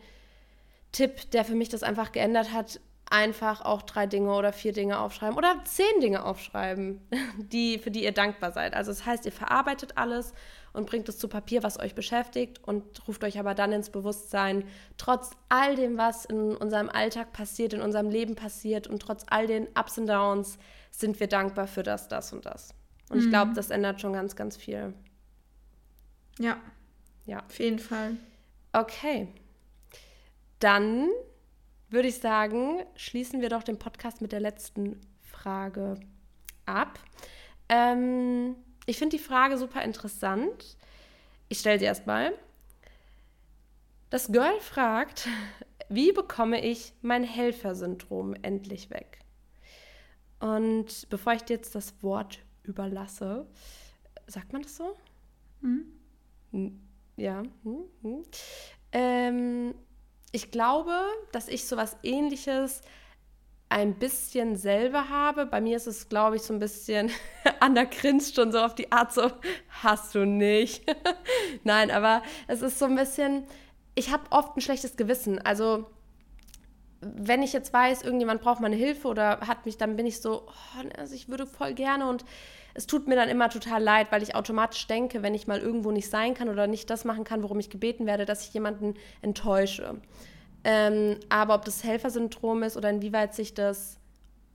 Tipp, 0.91 1.31
der 1.31 1.45
für 1.45 1.55
mich 1.55 1.69
das 1.69 1.83
einfach 1.83 2.11
geändert 2.11 2.51
hat, 2.51 2.79
einfach 3.09 3.61
auch 3.61 3.81
drei 3.81 4.05
Dinge 4.05 4.33
oder 4.33 4.53
vier 4.53 4.73
Dinge 4.73 4.99
aufschreiben 4.99 5.37
oder 5.37 5.63
zehn 5.65 5.99
Dinge 6.01 6.23
aufschreiben, 6.23 7.01
die, 7.37 7.79
für 7.79 7.91
die 7.91 8.03
ihr 8.03 8.11
dankbar 8.11 8.51
seid. 8.51 8.73
Also 8.73 8.91
das 8.91 9.05
heißt, 9.05 9.25
ihr 9.25 9.31
verarbeitet 9.31 9.97
alles 9.97 10.33
und 10.73 10.85
bringt 10.85 11.09
es 11.09 11.17
zu 11.17 11.27
Papier, 11.27 11.63
was 11.63 11.79
euch 11.79 11.95
beschäftigt 11.95 12.59
und 12.63 13.07
ruft 13.07 13.23
euch 13.23 13.39
aber 13.39 13.55
dann 13.55 13.71
ins 13.71 13.89
Bewusstsein, 13.89 14.63
trotz 14.97 15.31
all 15.49 15.75
dem, 15.75 15.97
was 15.97 16.25
in 16.25 16.55
unserem 16.55 16.89
Alltag 16.89 17.33
passiert, 17.33 17.73
in 17.73 17.81
unserem 17.81 18.09
Leben 18.09 18.35
passiert 18.35 18.87
und 18.87 19.01
trotz 19.01 19.25
all 19.29 19.47
den 19.47 19.67
Ups 19.77 19.97
und 19.97 20.07
Downs, 20.07 20.57
sind 20.91 21.19
wir 21.19 21.27
dankbar 21.27 21.67
für 21.67 21.83
das, 21.83 22.07
das 22.07 22.33
und 22.33 22.45
das. 22.45 22.73
Und 23.09 23.17
mhm. 23.17 23.23
ich 23.23 23.29
glaube, 23.29 23.53
das 23.53 23.69
ändert 23.69 24.01
schon 24.01 24.13
ganz, 24.13 24.35
ganz 24.35 24.57
viel. 24.57 24.93
Ja. 26.39 26.57
Ja. 27.25 27.43
Auf 27.45 27.59
jeden 27.59 27.79
Fall. 27.79 28.17
Okay. 28.73 29.27
Dann 30.59 31.09
würde 31.89 32.07
ich 32.07 32.19
sagen, 32.19 32.83
schließen 32.95 33.41
wir 33.41 33.49
doch 33.49 33.63
den 33.63 33.79
Podcast 33.79 34.21
mit 34.21 34.31
der 34.31 34.39
letzten 34.39 34.99
Frage 35.21 35.99
ab. 36.65 36.99
Ähm, 37.67 38.55
ich 38.85 38.97
finde 38.97 39.17
die 39.17 39.23
Frage 39.23 39.57
super 39.57 39.83
interessant. 39.83 40.77
Ich 41.47 41.59
stelle 41.59 41.79
sie 41.79 41.85
erstmal. 41.85 42.33
Das 44.09 44.31
Girl 44.31 44.59
fragt, 44.59 45.27
wie 45.89 46.11
bekomme 46.11 46.63
ich 46.63 46.93
mein 47.01 47.23
Helfersyndrom 47.23 48.35
endlich 48.41 48.89
weg? 48.89 49.19
Und 50.39 51.09
bevor 51.09 51.33
ich 51.33 51.43
dir 51.43 51.55
jetzt 51.55 51.75
das 51.75 52.01
Wort 52.01 52.39
überlasse, 52.63 53.45
sagt 54.27 54.53
man 54.53 54.61
das 54.61 54.77
so? 54.77 54.95
Hm. 55.61 56.79
Ja. 57.17 57.43
Hm, 57.63 57.83
hm. 58.01 58.23
Ähm, 58.91 59.75
ich 60.31 60.51
glaube, 60.51 60.93
dass 61.31 61.47
ich 61.47 61.65
sowas 61.65 61.97
ähnliches 62.03 62.81
ein 63.69 63.93
bisschen 63.93 64.55
selber 64.55 65.09
habe. 65.09 65.45
Bei 65.45 65.61
mir 65.61 65.77
ist 65.77 65.87
es, 65.87 66.09
glaube 66.09 66.35
ich, 66.35 66.41
so 66.41 66.53
ein 66.53 66.59
bisschen, 66.59 67.11
Anna 67.59 67.83
grinst 67.83 68.35
schon 68.35 68.51
so 68.51 68.59
auf 68.59 68.75
die 68.75 68.91
Art, 68.91 69.13
so, 69.13 69.31
hast 69.83 70.15
du 70.15 70.25
nicht. 70.25 70.83
Nein, 71.63 71.91
aber 71.91 72.23
es 72.47 72.61
ist 72.61 72.79
so 72.79 72.85
ein 72.85 72.95
bisschen, 72.95 73.45
ich 73.93 74.11
habe 74.11 74.23
oft 74.31 74.57
ein 74.57 74.61
schlechtes 74.61 74.97
Gewissen. 74.97 75.39
Also 75.39 75.85
wenn 77.01 77.43
ich 77.43 77.53
jetzt 77.53 77.71
weiß, 77.71 78.01
irgendjemand 78.01 78.41
braucht 78.41 78.59
meine 78.59 78.75
Hilfe 78.75 79.07
oder 79.07 79.39
hat 79.41 79.65
mich, 79.65 79.77
dann 79.77 79.95
bin 79.95 80.05
ich 80.05 80.19
so, 80.19 80.47
oh, 80.47 80.89
also 80.97 81.15
ich 81.15 81.29
würde 81.29 81.45
voll 81.45 81.73
gerne 81.73 82.07
und 82.07 82.25
es 82.73 82.87
tut 82.87 83.07
mir 83.07 83.15
dann 83.15 83.29
immer 83.29 83.49
total 83.49 83.81
leid, 83.81 84.11
weil 84.11 84.23
ich 84.23 84.35
automatisch 84.35 84.87
denke, 84.87 85.21
wenn 85.23 85.35
ich 85.35 85.47
mal 85.47 85.59
irgendwo 85.59 85.91
nicht 85.91 86.09
sein 86.09 86.33
kann 86.33 86.49
oder 86.49 86.67
nicht 86.67 86.89
das 86.89 87.05
machen 87.05 87.23
kann, 87.23 87.43
worum 87.43 87.59
ich 87.59 87.69
gebeten 87.69 88.05
werde, 88.05 88.25
dass 88.25 88.47
ich 88.47 88.53
jemanden 88.53 88.95
enttäusche. 89.21 89.95
Ähm, 90.63 91.17
aber 91.29 91.55
ob 91.55 91.65
das 91.65 91.83
Helfersyndrom 91.83 92.63
ist 92.63 92.77
oder 92.77 92.89
inwieweit 92.89 93.33
sich 93.33 93.53
das 93.53 93.97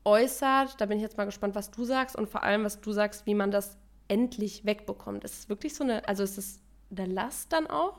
äußert, 0.04 0.80
da 0.80 0.86
bin 0.86 0.98
ich 0.98 1.02
jetzt 1.02 1.16
mal 1.16 1.24
gespannt, 1.24 1.54
was 1.54 1.70
du 1.70 1.84
sagst 1.84 2.16
und 2.16 2.28
vor 2.28 2.42
allem, 2.42 2.64
was 2.64 2.80
du 2.80 2.92
sagst, 2.92 3.26
wie 3.26 3.34
man 3.34 3.50
das 3.50 3.76
endlich 4.08 4.64
wegbekommt. 4.64 5.24
Ist 5.24 5.38
es 5.38 5.48
wirklich 5.48 5.74
so 5.74 5.84
eine, 5.84 6.06
also 6.06 6.22
ist 6.22 6.36
es 6.36 6.60
eine 6.90 7.06
Last 7.06 7.52
dann 7.52 7.66
auch? 7.66 7.98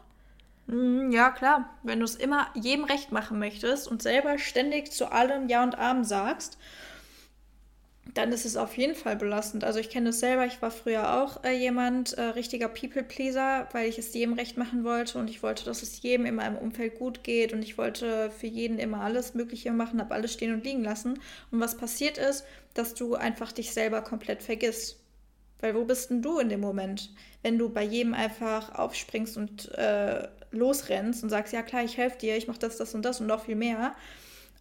Mm, 0.68 1.12
ja, 1.12 1.32
klar. 1.32 1.70
Wenn 1.84 2.00
du 2.00 2.06
es 2.06 2.16
immer 2.16 2.48
jedem 2.54 2.86
recht 2.86 3.12
machen 3.12 3.40
möchtest 3.40 3.88
und 3.88 4.02
selber 4.02 4.38
ständig 4.38 4.92
zu 4.92 5.12
allem 5.12 5.48
Ja 5.50 5.64
und 5.64 5.78
Abend 5.78 6.08
sagst, 6.08 6.58
dann 8.16 8.32
ist 8.32 8.46
es 8.46 8.56
auf 8.56 8.78
jeden 8.78 8.96
Fall 8.96 9.18
belastend. 9.18 9.66
Also 9.66 9.78
ich 9.80 9.90
kenne 9.90 10.10
es 10.10 10.22
selber, 10.22 10.46
ich 10.46 10.62
war 10.62 10.72
früher 10.72 11.22
auch 11.22 11.44
äh, 11.44 11.52
jemand, 11.52 12.14
äh, 12.14 12.22
richtiger 12.22 12.70
People-Pleaser, 12.70 13.68
weil 13.74 13.90
ich 13.90 14.00
es 14.00 14.14
jedem 14.14 14.34
recht 14.34 14.58
machen 14.58 14.86
wollte 14.86 15.20
und 15.20 15.30
ich 15.30 15.44
wollte, 15.44 15.66
dass 15.66 15.84
es 15.84 16.02
jedem 16.02 16.26
in 16.26 16.36
meinem 16.36 16.58
Umfeld 16.58 16.98
gut 16.98 17.26
geht 17.26 17.52
und 17.52 17.62
ich 17.62 17.78
wollte 17.78 18.32
für 18.32 18.48
jeden 18.48 18.80
immer 18.80 19.02
alles 19.02 19.34
Mögliche 19.34 19.74
machen, 19.74 20.00
habe 20.00 20.16
alles 20.16 20.32
stehen 20.32 20.54
und 20.54 20.64
liegen 20.64 20.82
lassen. 20.82 21.20
Und 21.52 21.60
was 21.60 21.76
passiert 21.76 22.18
ist, 22.18 22.46
dass 22.74 22.94
du 22.94 23.16
einfach 23.16 23.52
dich 23.52 23.74
selber 23.74 24.02
komplett 24.02 24.42
vergisst. 24.42 24.98
Weil 25.60 25.76
wo 25.76 25.84
bist 25.84 26.10
denn 26.10 26.22
du 26.22 26.40
in 26.40 26.48
dem 26.48 26.62
Moment, 26.62 27.14
wenn 27.42 27.58
du 27.58 27.68
bei 27.68 27.84
jedem 27.84 28.14
einfach 28.14 28.76
aufspringst 28.76 29.36
und 29.36 29.74
äh, 29.74 30.30
losrennst 30.52 31.22
und 31.22 31.30
sagst, 31.30 31.52
ja 31.52 31.64
klar, 31.64 31.84
ich 31.84 31.98
helfe 31.98 32.18
dir, 32.18 32.38
ich 32.38 32.48
mache 32.48 32.60
das, 32.60 32.78
das 32.78 32.96
und 32.96 33.04
das 33.04 33.20
und 33.20 33.28
noch 33.28 33.44
viel 33.44 33.56
mehr. 33.56 33.94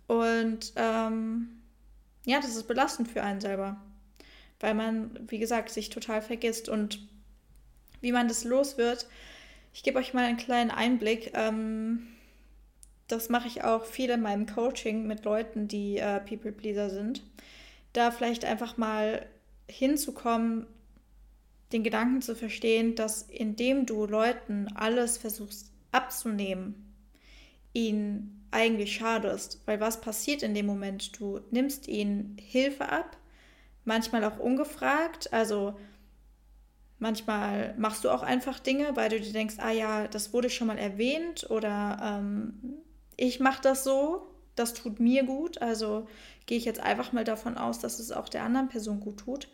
Und 0.08 0.72
ähm, 0.74 1.60
ja, 2.24 2.40
das 2.40 2.56
ist 2.56 2.68
belastend 2.68 3.08
für 3.08 3.22
einen 3.22 3.40
selber, 3.40 3.80
weil 4.60 4.74
man, 4.74 5.18
wie 5.28 5.38
gesagt, 5.38 5.70
sich 5.70 5.90
total 5.90 6.22
vergisst 6.22 6.68
und 6.68 6.98
wie 8.00 8.12
man 8.12 8.28
das 8.28 8.44
los 8.44 8.78
wird. 8.78 9.06
Ich 9.72 9.82
gebe 9.82 9.98
euch 9.98 10.14
mal 10.14 10.24
einen 10.24 10.36
kleinen 10.36 10.70
Einblick. 10.70 11.32
Ähm, 11.34 12.06
das 13.08 13.28
mache 13.28 13.48
ich 13.48 13.64
auch 13.64 13.84
viel 13.84 14.10
in 14.10 14.22
meinem 14.22 14.46
Coaching 14.46 15.06
mit 15.06 15.24
Leuten, 15.24 15.68
die 15.68 15.98
äh, 15.98 16.20
People 16.20 16.52
Pleaser 16.52 16.90
sind. 16.90 17.22
Da 17.92 18.10
vielleicht 18.10 18.44
einfach 18.44 18.76
mal 18.76 19.26
hinzukommen, 19.68 20.66
den 21.72 21.82
Gedanken 21.82 22.22
zu 22.22 22.34
verstehen, 22.36 22.94
dass 22.94 23.22
indem 23.22 23.86
du 23.86 24.06
Leuten 24.06 24.68
alles 24.74 25.18
versuchst 25.18 25.70
abzunehmen, 25.92 26.94
ihnen 27.72 28.43
eigentlich 28.54 28.94
schadest. 28.94 29.60
Weil 29.66 29.80
was 29.80 30.00
passiert 30.00 30.42
in 30.42 30.54
dem 30.54 30.66
Moment? 30.66 31.20
Du 31.20 31.40
nimmst 31.50 31.88
ihnen 31.88 32.36
Hilfe 32.40 32.88
ab, 32.88 33.16
manchmal 33.84 34.24
auch 34.24 34.38
ungefragt. 34.38 35.32
Also 35.32 35.76
manchmal 36.98 37.74
machst 37.76 38.04
du 38.04 38.10
auch 38.10 38.22
einfach 38.22 38.60
Dinge, 38.60 38.96
weil 38.96 39.10
du 39.10 39.20
dir 39.20 39.32
denkst, 39.32 39.56
ah 39.58 39.72
ja, 39.72 40.06
das 40.06 40.32
wurde 40.32 40.48
schon 40.48 40.68
mal 40.68 40.78
erwähnt 40.78 41.50
oder 41.50 41.98
ähm, 42.02 42.54
ich 43.16 43.40
mache 43.40 43.60
das 43.62 43.84
so, 43.84 44.26
das 44.54 44.72
tut 44.72 45.00
mir 45.00 45.24
gut. 45.24 45.60
Also 45.60 46.06
gehe 46.46 46.56
ich 46.56 46.64
jetzt 46.64 46.80
einfach 46.80 47.12
mal 47.12 47.24
davon 47.24 47.58
aus, 47.58 47.80
dass 47.80 47.98
es 47.98 48.12
auch 48.12 48.28
der 48.28 48.44
anderen 48.44 48.68
Person 48.68 49.00
gut 49.00 49.18
tut. 49.18 49.48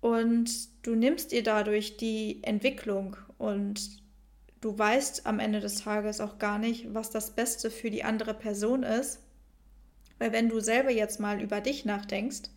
Und 0.00 0.50
du 0.82 0.94
nimmst 0.94 1.32
ihr 1.32 1.42
dadurch 1.42 1.96
die 1.96 2.40
Entwicklung 2.44 3.16
und 3.38 3.97
du 4.60 4.76
weißt 4.76 5.26
am 5.26 5.38
Ende 5.40 5.60
des 5.60 5.76
Tages 5.82 6.20
auch 6.20 6.38
gar 6.38 6.58
nicht, 6.58 6.94
was 6.94 7.10
das 7.10 7.30
Beste 7.30 7.70
für 7.70 7.90
die 7.90 8.04
andere 8.04 8.34
Person 8.34 8.82
ist. 8.82 9.20
Weil 10.18 10.32
wenn 10.32 10.48
du 10.48 10.60
selber 10.60 10.90
jetzt 10.90 11.20
mal 11.20 11.40
über 11.40 11.60
dich 11.60 11.84
nachdenkst, 11.84 12.50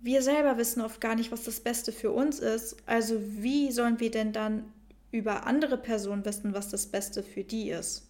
wir 0.00 0.22
selber 0.22 0.58
wissen 0.58 0.80
oft 0.80 1.00
gar 1.00 1.14
nicht, 1.14 1.32
was 1.32 1.44
das 1.44 1.60
Beste 1.60 1.92
für 1.92 2.12
uns 2.12 2.38
ist. 2.38 2.76
Also 2.86 3.20
wie 3.20 3.72
sollen 3.72 4.00
wir 4.00 4.10
denn 4.10 4.32
dann 4.32 4.72
über 5.10 5.46
andere 5.46 5.78
Personen 5.78 6.24
wissen, 6.24 6.54
was 6.54 6.68
das 6.68 6.86
Beste 6.86 7.22
für 7.22 7.42
die 7.42 7.70
ist? 7.70 8.06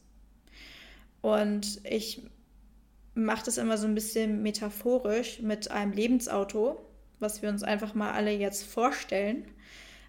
Und 1.22 1.80
ich 1.84 2.22
mache 3.14 3.44
das 3.44 3.58
immer 3.58 3.78
so 3.78 3.86
ein 3.86 3.94
bisschen 3.94 4.42
metaphorisch 4.42 5.40
mit 5.40 5.70
einem 5.70 5.92
Lebensauto, 5.92 6.80
was 7.18 7.42
wir 7.42 7.48
uns 7.48 7.62
einfach 7.62 7.94
mal 7.94 8.12
alle 8.12 8.32
jetzt 8.32 8.64
vorstellen. 8.64 9.44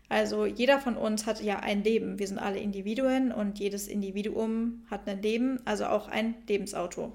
Also 0.10 0.48
jeder 0.48 0.80
von 0.80 0.98
uns 0.98 1.28
hat 1.28 1.42
ja 1.42 1.60
ein 1.60 1.84
Leben. 1.84 2.18
Wir 2.18 2.28
sind 2.28 2.40
alle 2.40 2.60
Individuen 2.60 3.32
und 3.32 3.60
jedes 3.60 3.88
Individuum 3.88 4.84
hat 4.90 5.08
ein 5.08 5.22
Leben, 5.22 5.60
also 5.66 5.86
auch 5.86 6.08
ein 6.08 6.34
Lebensauto. 6.48 7.14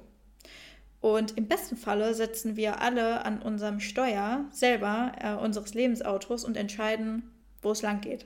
Und 1.01 1.37
im 1.37 1.49
besten 1.49 1.77
Falle 1.77 2.15
setzen 2.15 2.57
wir 2.57 2.81
alle 2.81 3.27
an 3.27 3.43
unserem 3.43 3.81
Steuer 3.81 4.47
selber 4.53 5.13
äh, 5.21 5.35
unseres 5.35 5.75
Lebensautos 5.75 6.45
und 6.45 6.57
entscheiden, 6.57 7.31
wo 7.61 7.73
es 7.73 7.83
lang 7.83 8.01
geht. 8.01 8.25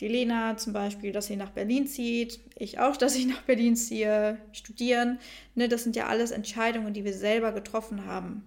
Die 0.00 0.08
Lena 0.08 0.56
zum 0.56 0.72
Beispiel, 0.72 1.12
dass 1.12 1.26
sie 1.26 1.36
nach 1.36 1.52
Berlin 1.52 1.86
zieht, 1.86 2.40
ich 2.56 2.80
auch, 2.80 2.96
dass 2.98 3.14
ich 3.14 3.26
nach 3.26 3.42
Berlin 3.42 3.76
ziehe, 3.76 4.38
studieren. 4.52 5.18
Ne, 5.54 5.68
das 5.68 5.84
sind 5.84 5.94
ja 5.94 6.08
alles 6.08 6.32
Entscheidungen, 6.32 6.92
die 6.92 7.04
wir 7.04 7.14
selber 7.14 7.52
getroffen 7.52 8.04
haben, 8.06 8.42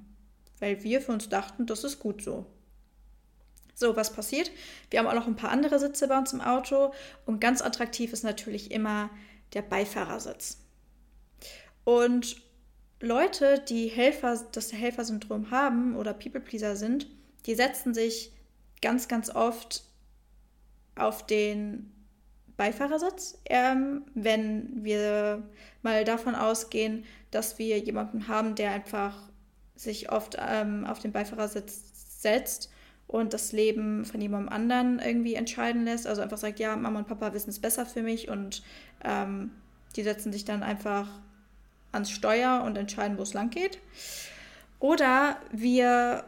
weil 0.59 0.83
wir 0.83 1.01
für 1.01 1.13
uns 1.13 1.29
dachten, 1.29 1.65
das 1.65 1.85
ist 1.85 1.99
gut 1.99 2.21
so. 2.21 2.45
So, 3.75 3.95
was 3.97 4.13
passiert? 4.13 4.51
Wir 4.89 4.99
haben 4.99 5.07
auch 5.07 5.13
noch 5.13 5.27
ein 5.27 5.35
paar 5.35 5.51
andere 5.51 5.79
Sitze 5.79 6.07
bei 6.07 6.17
uns 6.17 6.31
im 6.31 6.39
Auto 6.39 6.93
und 7.25 7.41
ganz 7.41 7.61
attraktiv 7.61 8.13
ist 8.13 8.23
natürlich 8.23 8.71
immer 8.71 9.09
der 9.53 9.61
Beifahrersitz. 9.61 10.57
Und 11.83 12.41
Leute, 13.01 13.59
die 13.59 13.87
Helfer, 13.87 14.41
das 14.53 14.71
Helfersyndrom 14.71 15.51
haben 15.51 15.95
oder 15.97 16.13
People-Pleaser 16.13 16.77
sind, 16.77 17.07
die 17.45 17.53
setzen 17.53 17.93
sich 17.93 18.31
ganz, 18.81 19.09
ganz 19.09 19.29
oft 19.29 19.83
auf 20.95 21.25
den 21.25 21.91
Beifahrersitz, 22.55 23.37
ähm, 23.49 24.05
wenn 24.13 24.85
wir 24.85 25.43
mal 25.81 26.05
davon 26.05 26.33
ausgehen, 26.35 27.03
dass 27.31 27.59
wir 27.59 27.77
jemanden 27.79 28.29
haben, 28.29 28.55
der 28.55 28.71
einfach 28.71 29.29
sich 29.75 30.09
oft 30.09 30.37
ähm, 30.39 30.85
auf 30.85 30.99
den 30.99 31.11
Beifahrersitz 31.11 32.21
setzt 32.21 32.71
und 33.07 33.33
das 33.33 33.51
Leben 33.51 34.05
von 34.05 34.19
jemandem 34.19 34.51
anderen 34.51 34.99
irgendwie 34.99 35.35
entscheiden 35.35 35.85
lässt. 35.85 36.07
Also 36.07 36.21
einfach 36.21 36.37
sagt, 36.37 36.59
ja, 36.59 36.75
Mama 36.75 36.99
und 36.99 37.07
Papa 37.07 37.33
wissen 37.33 37.49
es 37.49 37.59
besser 37.59 37.85
für 37.85 38.01
mich 38.01 38.29
und 38.29 38.63
ähm, 39.03 39.51
die 39.95 40.03
setzen 40.03 40.33
sich 40.33 40.45
dann 40.45 40.63
einfach 40.63 41.07
ans 41.91 42.11
Steuer 42.11 42.63
und 42.65 42.77
entscheiden, 42.77 43.17
wo 43.17 43.21
es 43.21 43.33
lang 43.33 43.49
geht. 43.49 43.79
Oder 44.79 45.37
wir 45.51 46.25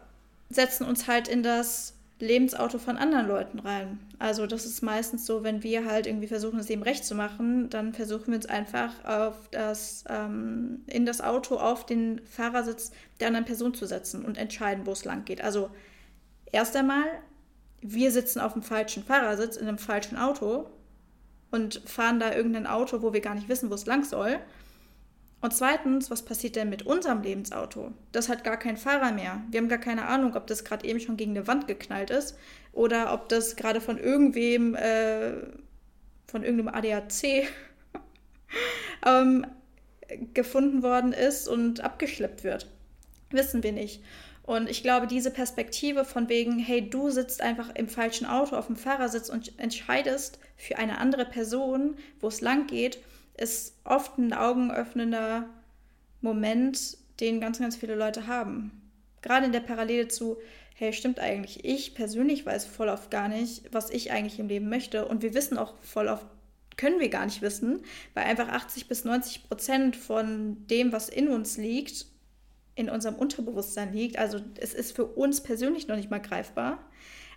setzen 0.49 0.85
uns 0.85 1.07
halt 1.07 1.27
in 1.27 1.43
das 1.43 1.93
Lebensauto 2.19 2.79
von 2.79 2.97
anderen 2.97 3.27
Leuten 3.27 3.59
rein. 3.59 3.99
Also 4.17 4.47
das 4.47 4.65
ist 4.65 4.81
meistens 4.81 5.25
so, 5.25 5.43
wenn 5.43 5.61
wir 5.61 5.85
halt 5.85 6.07
irgendwie 6.07 6.27
versuchen, 6.27 6.59
es 6.59 6.69
eben 6.69 6.81
recht 6.81 7.05
zu 7.05 7.13
machen, 7.13 7.69
dann 7.69 7.93
versuchen 7.93 8.27
wir 8.27 8.35
uns 8.35 8.47
einfach 8.47 9.05
auf 9.05 9.35
das, 9.51 10.03
ähm, 10.09 10.81
in 10.87 11.05
das 11.05 11.21
Auto 11.21 11.57
auf 11.57 11.85
den 11.85 12.21
Fahrersitz 12.25 12.91
der 13.19 13.27
anderen 13.27 13.45
Person 13.45 13.75
zu 13.75 13.85
setzen 13.85 14.25
und 14.25 14.37
entscheiden, 14.37 14.87
wo 14.87 14.93
es 14.93 15.05
lang 15.05 15.25
geht. 15.25 15.41
Also 15.41 15.69
Erst 16.51 16.75
einmal, 16.75 17.05
wir 17.81 18.11
sitzen 18.11 18.39
auf 18.39 18.53
dem 18.53 18.63
falschen 18.63 19.03
Fahrersitz 19.03 19.57
in 19.57 19.67
einem 19.67 19.77
falschen 19.77 20.17
Auto 20.17 20.67
und 21.51 21.81
fahren 21.85 22.19
da 22.19 22.33
irgendein 22.33 22.67
Auto, 22.67 23.01
wo 23.01 23.13
wir 23.13 23.21
gar 23.21 23.35
nicht 23.35 23.49
wissen, 23.49 23.69
wo 23.69 23.75
es 23.75 23.85
lang 23.85 24.03
soll. 24.03 24.39
Und 25.39 25.53
zweitens, 25.53 26.09
was 26.09 26.23
passiert 26.23 26.55
denn 26.55 26.69
mit 26.69 26.83
unserem 26.83 27.21
Lebensauto? 27.21 27.93
Das 28.11 28.27
hat 28.27 28.43
gar 28.43 28.57
keinen 28.57 28.77
Fahrer 28.77 29.11
mehr. 29.11 29.41
Wir 29.51 29.59
haben 29.59 29.69
gar 29.69 29.77
keine 29.77 30.07
Ahnung, 30.07 30.35
ob 30.35 30.47
das 30.47 30.63
gerade 30.63 30.87
eben 30.87 30.99
schon 30.99 31.15
gegen 31.15 31.31
eine 31.31 31.45
Wand 31.45 31.67
geknallt 31.67 32.09
ist 32.09 32.35
oder 32.73 33.13
ob 33.13 33.29
das 33.29 33.55
gerade 33.55 33.79
von 33.79 33.99
irgendwem, 33.99 34.73
äh, 34.73 35.33
von 36.25 36.43
irgendeinem 36.43 36.73
ADAC 36.73 37.23
ähm, 39.05 39.45
gefunden 40.33 40.81
worden 40.81 41.13
ist 41.13 41.47
und 41.47 41.81
abgeschleppt 41.81 42.43
wird. 42.43 42.67
Wissen 43.29 43.61
wir 43.61 43.73
nicht. 43.73 44.01
Und 44.47 44.69
ich 44.69 44.81
glaube, 44.81 45.07
diese 45.07 45.29
Perspektive 45.29 46.05
von 46.05 46.29
wegen, 46.29 46.57
hey, 46.57 46.89
du 46.89 47.09
sitzt 47.09 47.41
einfach 47.41 47.75
im 47.75 47.89
falschen 47.89 48.25
Auto 48.25 48.55
auf 48.55 48.67
dem 48.67 48.77
Fahrersitz 48.77 49.27
und 49.27 49.59
entscheidest 49.59 50.39
für 50.55 50.77
eine 50.77 50.99
andere 50.99 51.25
Person, 51.25 51.97
wo 52.21 52.29
es 52.29 52.39
lang 52.39 52.65
geht, 52.65 52.97
ist 53.35 53.75
oft 53.83 54.17
ein 54.17 54.31
augenöffnender 54.31 55.49
Moment, 56.21 56.97
den 57.19 57.41
ganz, 57.41 57.59
ganz 57.59 57.75
viele 57.75 57.95
Leute 57.95 58.25
haben. 58.27 58.71
Gerade 59.21 59.47
in 59.47 59.51
der 59.51 59.59
Parallele 59.59 60.07
zu, 60.07 60.37
hey, 60.75 60.93
stimmt 60.93 61.19
eigentlich, 61.19 61.65
ich 61.65 61.93
persönlich 61.93 62.45
weiß 62.45 62.63
voll 62.63 62.87
oft 62.87 63.11
gar 63.11 63.27
nicht, 63.27 63.63
was 63.73 63.89
ich 63.89 64.13
eigentlich 64.13 64.39
im 64.39 64.47
Leben 64.47 64.69
möchte. 64.69 65.09
Und 65.09 65.23
wir 65.23 65.33
wissen 65.33 65.57
auch 65.57 65.73
voll 65.81 66.07
oft, 66.07 66.25
können 66.77 67.01
wir 67.01 67.09
gar 67.09 67.25
nicht 67.25 67.41
wissen, 67.41 67.81
weil 68.13 68.23
einfach 68.23 68.47
80 68.47 68.87
bis 68.87 69.03
90 69.03 69.43
Prozent 69.43 69.97
von 69.97 70.65
dem, 70.67 70.93
was 70.93 71.09
in 71.09 71.27
uns 71.27 71.57
liegt, 71.57 72.05
in 72.77 72.89
unserem 72.89 73.15
Unterbewusstsein 73.15 73.91
liegt. 73.91 74.17
Also 74.17 74.39
es 74.59 74.73
ist 74.73 74.95
für 74.95 75.05
uns 75.05 75.41
persönlich 75.41 75.87
noch 75.87 75.95
nicht 75.95 76.11
mal 76.11 76.19
greifbar. 76.19 76.77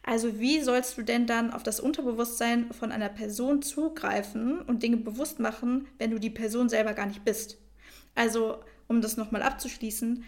Also 0.03 0.39
wie 0.39 0.61
sollst 0.61 0.99
du 0.99 1.03
denn 1.03 1.27
dann 1.27 1.51
auf 1.51 1.63
das 1.63 1.81
Unterbewusstsein 1.81 2.73
von 2.73 2.93
einer 2.93 3.09
Person 3.09 3.63
zugreifen 3.63 4.61
und 4.61 4.83
Dinge 4.83 4.99
bewusst 4.99 5.41
machen, 5.41 5.89
wenn 5.99 6.11
du 6.11 6.19
die 6.19 6.31
Person 6.31 6.69
selber 6.69 6.93
gar 6.93 7.07
nicht 7.07 7.25
bist? 7.25 7.59
Also, 8.15 8.59
um 8.87 9.01
das 9.01 9.17
nochmal 9.17 9.43
abzuschließen, 9.43 10.25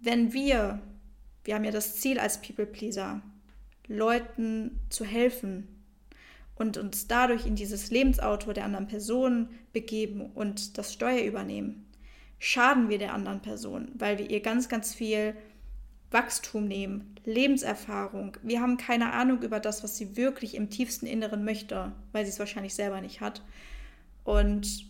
wenn 0.00 0.32
wir, 0.32 0.82
wir 1.44 1.54
haben 1.54 1.64
ja 1.64 1.70
das 1.70 1.96
Ziel 1.96 2.18
als 2.18 2.40
People 2.42 2.66
Pleaser, 2.66 3.22
Leuten 3.86 4.80
zu 4.90 5.04
helfen 5.04 5.66
und 6.56 6.76
uns 6.76 7.06
dadurch 7.06 7.46
in 7.46 7.56
dieses 7.56 7.90
Lebensauto 7.90 8.52
der 8.52 8.64
anderen 8.64 8.88
Person 8.88 9.48
begeben 9.72 10.20
und 10.34 10.76
das 10.76 10.92
Steuer 10.92 11.24
übernehmen, 11.24 11.86
schaden 12.42 12.88
wir 12.88 12.98
der 12.98 13.14
anderen 13.14 13.40
Person, 13.40 13.88
weil 13.94 14.18
wir 14.18 14.28
ihr 14.28 14.40
ganz, 14.40 14.68
ganz 14.68 14.92
viel 14.92 15.36
Wachstum 16.10 16.66
nehmen, 16.66 17.14
Lebenserfahrung. 17.24 18.36
Wir 18.42 18.60
haben 18.60 18.78
keine 18.78 19.12
Ahnung 19.12 19.42
über 19.42 19.60
das, 19.60 19.84
was 19.84 19.96
sie 19.96 20.16
wirklich 20.16 20.56
im 20.56 20.68
tiefsten 20.68 21.06
Inneren 21.06 21.44
möchte, 21.44 21.92
weil 22.10 22.24
sie 22.24 22.32
es 22.32 22.40
wahrscheinlich 22.40 22.74
selber 22.74 23.00
nicht 23.00 23.20
hat. 23.20 23.42
Und 24.24 24.86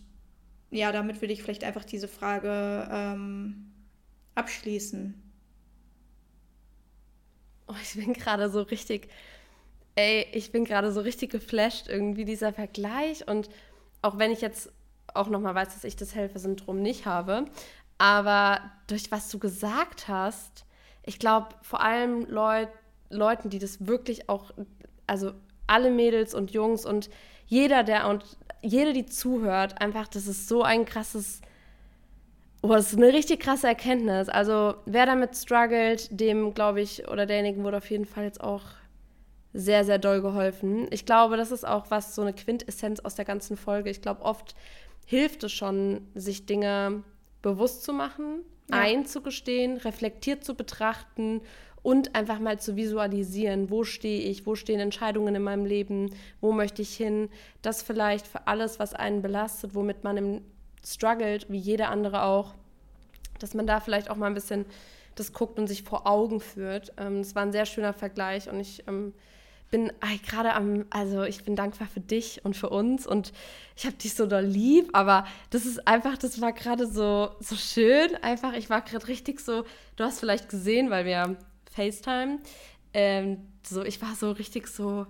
ja, 0.71 0.91
damit 0.91 1.21
würde 1.21 1.31
ich 1.31 1.43
vielleicht 1.43 1.63
einfach 1.63 1.85
diese 1.85 2.07
Frage 2.07 2.89
ähm, 2.91 3.71
abschließen. 4.33 5.13
Oh, 7.67 7.75
ich 7.83 8.03
bin 8.03 8.13
gerade 8.13 8.49
so 8.49 8.63
richtig, 8.63 9.09
ey, 9.93 10.25
ich 10.33 10.51
bin 10.51 10.65
gerade 10.65 10.91
so 10.91 11.01
richtig 11.01 11.29
geflasht 11.29 11.87
irgendwie 11.87 12.25
dieser 12.25 12.51
Vergleich 12.51 13.27
und 13.27 13.47
auch 14.01 14.17
wenn 14.17 14.31
ich 14.31 14.41
jetzt 14.41 14.71
auch 15.13 15.29
nochmal 15.29 15.55
weiß, 15.55 15.73
dass 15.73 15.83
ich 15.83 15.95
das 15.95 16.15
Helfersyndrom 16.15 16.81
nicht 16.81 17.05
habe, 17.05 17.45
aber 17.97 18.59
durch 18.87 19.11
was 19.11 19.29
du 19.29 19.39
gesagt 19.39 20.07
hast, 20.07 20.65
ich 21.03 21.19
glaube, 21.19 21.49
vor 21.61 21.81
allem 21.81 22.25
Leut, 22.29 22.69
Leuten, 23.09 23.49
die 23.49 23.59
das 23.59 23.87
wirklich 23.87 24.29
auch, 24.29 24.51
also 25.07 25.33
alle 25.67 25.91
Mädels 25.91 26.33
und 26.33 26.51
Jungs 26.51 26.85
und 26.85 27.09
jeder, 27.45 27.83
der 27.83 28.07
und 28.07 28.23
jede, 28.61 28.93
die 28.93 29.05
zuhört, 29.05 29.81
einfach, 29.81 30.07
das 30.07 30.27
ist 30.27 30.47
so 30.47 30.63
ein 30.63 30.85
krasses, 30.85 31.41
oh, 32.61 32.69
das 32.69 32.93
ist 32.93 32.97
eine 32.97 33.13
richtig 33.13 33.41
krasse 33.41 33.67
Erkenntnis. 33.67 34.29
Also, 34.29 34.75
wer 34.85 35.05
damit 35.05 35.35
struggelt, 35.35 36.07
dem, 36.11 36.53
glaube 36.53 36.81
ich, 36.81 37.07
oder 37.09 37.25
derjenigen 37.25 37.63
wurde 37.63 37.77
auf 37.77 37.89
jeden 37.89 38.05
Fall 38.05 38.23
jetzt 38.23 38.41
auch 38.41 38.63
sehr, 39.53 39.85
sehr 39.85 39.99
doll 39.99 40.21
geholfen. 40.21 40.87
Ich 40.89 41.05
glaube, 41.05 41.37
das 41.37 41.51
ist 41.51 41.67
auch 41.67 41.91
was, 41.91 42.15
so 42.15 42.21
eine 42.21 42.33
Quintessenz 42.33 43.01
aus 43.01 43.15
der 43.15 43.25
ganzen 43.25 43.55
Folge. 43.55 43.89
Ich 43.89 44.01
glaube, 44.01 44.23
oft 44.23 44.55
hilft 45.05 45.43
es 45.43 45.51
schon, 45.51 46.07
sich 46.15 46.45
Dinge 46.45 47.03
bewusst 47.41 47.83
zu 47.83 47.93
machen 47.93 48.43
ja. 48.69 48.77
einzugestehen, 48.79 49.77
reflektiert 49.77 50.43
zu 50.43 50.55
betrachten 50.55 51.41
und 51.81 52.15
einfach 52.15 52.39
mal 52.39 52.59
zu 52.59 52.75
visualisieren, 52.75 53.69
wo 53.69 53.83
stehe 53.83 54.21
ich, 54.21 54.45
wo 54.45 54.55
stehen 54.55 54.79
Entscheidungen 54.79 55.35
in 55.35 55.43
meinem 55.43 55.65
Leben, 55.65 56.11
wo 56.39 56.53
möchte 56.53 56.81
ich 56.81 56.95
hin. 56.95 57.29
Das 57.61 57.83
vielleicht 57.83 58.25
für 58.25 58.47
alles, 58.47 58.79
was 58.79 58.93
einen 58.93 59.21
belastet, 59.21 59.75
womit 59.75 60.03
man 60.03 60.17
im 60.17 60.41
struggelt, 60.85 61.49
wie 61.49 61.57
jeder 61.57 61.89
andere 61.89 62.23
auch, 62.23 62.55
dass 63.39 63.53
man 63.53 63.65
da 63.65 63.79
vielleicht 63.79 64.09
auch 64.09 64.17
mal 64.17 64.27
ein 64.27 64.33
bisschen 64.33 64.65
das 65.15 65.31
guckt 65.31 65.57
und 65.57 65.67
sich 65.67 65.83
vor 65.83 66.07
Augen 66.07 66.41
führt. 66.41 66.91
Ähm, 66.97 67.19
das 67.19 67.35
war 67.35 67.43
ein 67.43 67.53
sehr 67.53 67.65
schöner 67.65 67.93
Vergleich 67.93 68.49
und 68.49 68.59
ich 68.59 68.83
ähm, 68.87 69.13
bin 69.73 69.91
gerade 70.27 70.53
am, 70.53 70.85
also 70.91 71.23
ich 71.23 71.43
bin 71.43 71.55
dankbar 71.55 71.87
für 71.87 71.99
dich 71.99 72.45
und 72.45 72.55
für 72.55 72.69
uns 72.69 73.07
und 73.07 73.33
ich 73.75 73.87
habe 73.87 73.95
dich 73.95 74.13
so 74.13 74.27
doll 74.27 74.43
lieb, 74.43 74.89
aber 74.93 75.25
das 75.49 75.65
ist 75.65 75.87
einfach, 75.87 76.15
das 76.15 76.39
war 76.41 76.53
gerade 76.53 76.85
so, 76.85 77.31
so 77.39 77.55
schön. 77.55 78.15
Einfach, 78.21 78.53
ich 78.53 78.69
war 78.69 78.81
gerade 78.81 79.07
richtig 79.07 79.39
so, 79.39 79.65
du 79.95 80.03
hast 80.03 80.19
vielleicht 80.19 80.47
gesehen, 80.47 80.91
weil 80.91 81.05
wir 81.05 81.37
FaceTime, 81.71 82.37
ähm, 82.93 83.47
so, 83.63 83.83
ich 83.83 83.99
war 83.99 84.13
so 84.13 84.29
richtig 84.29 84.67
so, 84.67 85.07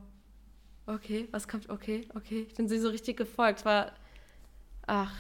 okay, 0.88 1.28
was 1.32 1.49
kommt, 1.49 1.70
okay, 1.70 2.07
okay. 2.16 2.45
Ich 2.47 2.55
bin 2.55 2.70
sie 2.70 2.80
so 2.80 2.88
richtig 2.88 3.18
gefolgt. 3.18 3.66
War, 3.66 3.91
ach. 4.88 5.14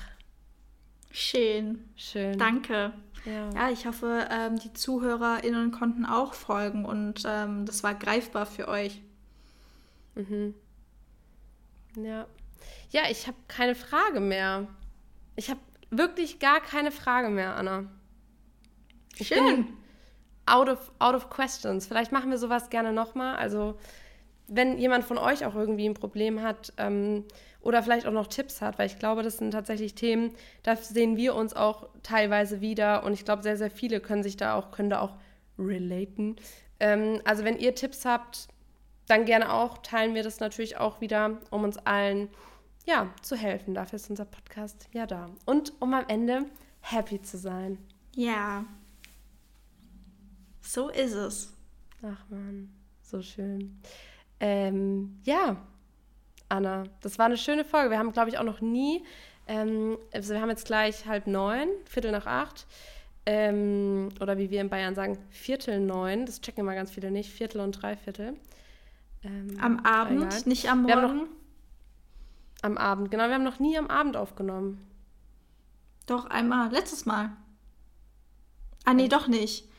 Schön. 1.11 1.83
Schön. 1.97 2.39
Danke. 2.39 2.93
Ja. 3.25 3.49
ja, 3.53 3.69
ich 3.71 3.85
hoffe, 3.85 4.25
ähm, 4.31 4.57
die 4.57 4.71
ZuhörerInnen 4.71 5.71
konnten 5.71 6.05
auch 6.05 6.33
folgen 6.33 6.85
und 6.85 7.23
ähm, 7.25 7.65
das 7.65 7.83
war 7.83 7.93
greifbar 7.93 8.45
für 8.45 8.69
euch. 8.69 9.01
Mhm. 10.15 10.53
Ja. 11.97 12.27
Ja, 12.91 13.03
ich 13.09 13.27
habe 13.27 13.37
keine 13.47 13.75
Frage 13.75 14.19
mehr. 14.19 14.67
Ich 15.35 15.49
habe 15.49 15.59
wirklich 15.89 16.39
gar 16.39 16.61
keine 16.61 16.91
Frage 16.91 17.29
mehr, 17.29 17.55
Anna. 17.55 17.85
Ich 19.17 19.27
Schön. 19.27 19.67
out 20.45 20.69
of, 20.69 20.91
out 20.99 21.15
of 21.15 21.29
questions. 21.29 21.87
Vielleicht 21.87 22.11
machen 22.11 22.29
wir 22.29 22.37
sowas 22.37 22.69
gerne 22.69 22.93
nochmal. 22.93 23.35
Also, 23.35 23.75
wenn 24.47 24.77
jemand 24.77 25.05
von 25.05 25.17
euch 25.17 25.45
auch 25.45 25.55
irgendwie 25.55 25.87
ein 25.87 25.93
Problem 25.93 26.41
hat 26.41 26.73
ähm, 26.77 27.25
oder 27.61 27.81
vielleicht 27.81 28.05
auch 28.05 28.11
noch 28.11 28.27
Tipps 28.27 28.61
hat, 28.61 28.77
weil 28.77 28.87
ich 28.87 28.99
glaube, 28.99 29.23
das 29.23 29.37
sind 29.37 29.51
tatsächlich 29.51 29.95
Themen, 29.95 30.33
da 30.63 30.75
sehen 30.75 31.15
wir 31.15 31.33
uns 31.35 31.55
auch 31.55 31.87
teilweise 32.03 32.59
wieder 32.61 33.03
und 33.03 33.13
ich 33.13 33.23
glaube, 33.23 33.43
sehr, 33.43 33.57
sehr 33.57 33.71
viele 33.71 33.99
können 34.01 34.23
sich 34.23 34.35
da 34.35 34.55
auch, 34.55 34.71
können 34.71 34.89
da 34.89 34.99
auch 34.99 35.17
relaten. 35.57 36.35
Ähm, 36.79 37.21
also, 37.23 37.43
wenn 37.43 37.57
ihr 37.57 37.75
Tipps 37.75 38.05
habt, 38.05 38.47
dann 39.07 39.25
gerne 39.25 39.51
auch 39.51 39.79
teilen 39.79 40.15
wir 40.15 40.23
das 40.23 40.39
natürlich 40.39 40.77
auch 40.77 41.01
wieder, 41.01 41.39
um 41.49 41.63
uns 41.63 41.77
allen 41.77 42.29
ja, 42.85 43.13
zu 43.21 43.35
helfen. 43.35 43.73
Dafür 43.73 43.97
ist 43.97 44.09
unser 44.09 44.25
Podcast 44.25 44.87
ja 44.91 45.05
da. 45.05 45.29
Und 45.45 45.73
um 45.81 45.93
am 45.93 46.05
Ende 46.07 46.45
happy 46.81 47.21
zu 47.21 47.37
sein. 47.37 47.77
Ja. 48.15 48.65
So 50.61 50.89
ist 50.89 51.13
es. 51.13 51.53
Ach 52.01 52.23
man, 52.29 52.73
so 53.01 53.21
schön. 53.21 53.79
Ähm, 54.39 55.19
ja, 55.23 55.57
Anna, 56.49 56.83
das 57.01 57.17
war 57.17 57.27
eine 57.27 57.37
schöne 57.37 57.63
Folge. 57.63 57.91
Wir 57.91 57.99
haben, 57.99 58.11
glaube 58.11 58.29
ich, 58.29 58.37
auch 58.37 58.43
noch 58.43 58.61
nie, 58.61 59.03
ähm, 59.47 59.97
also 60.13 60.33
wir 60.33 60.41
haben 60.41 60.49
jetzt 60.49 60.65
gleich 60.65 61.05
halb 61.05 61.27
neun, 61.27 61.69
Viertel 61.85 62.11
nach 62.11 62.25
acht. 62.25 62.67
Ähm, 63.25 64.09
oder 64.19 64.37
wie 64.37 64.49
wir 64.49 64.59
in 64.59 64.69
Bayern 64.69 64.95
sagen, 64.95 65.17
Viertel 65.29 65.79
neun. 65.79 66.25
Das 66.25 66.41
checken 66.41 66.61
immer 66.61 66.75
ganz 66.75 66.91
viele 66.91 67.09
nicht. 67.09 67.31
Viertel 67.31 67.61
und 67.61 67.81
Dreiviertel. 67.81 68.33
Ähm, 69.23 69.57
am 69.59 69.79
Abend, 69.79 70.33
egal. 70.33 70.41
nicht 70.45 70.69
am 70.69 70.83
Morgen? 70.83 71.17
Noch, 71.17 71.27
am 72.61 72.77
Abend, 72.77 73.11
genau. 73.11 73.27
Wir 73.27 73.35
haben 73.35 73.43
noch 73.43 73.59
nie 73.59 73.77
am 73.77 73.87
Abend 73.87 74.17
aufgenommen. 74.17 74.79
Doch, 76.05 76.25
einmal. 76.25 76.71
Letztes 76.71 77.05
Mal. 77.05 77.31
Ah, 78.85 78.93
nee, 78.93 79.07
doch 79.07 79.27
nicht. 79.27 79.69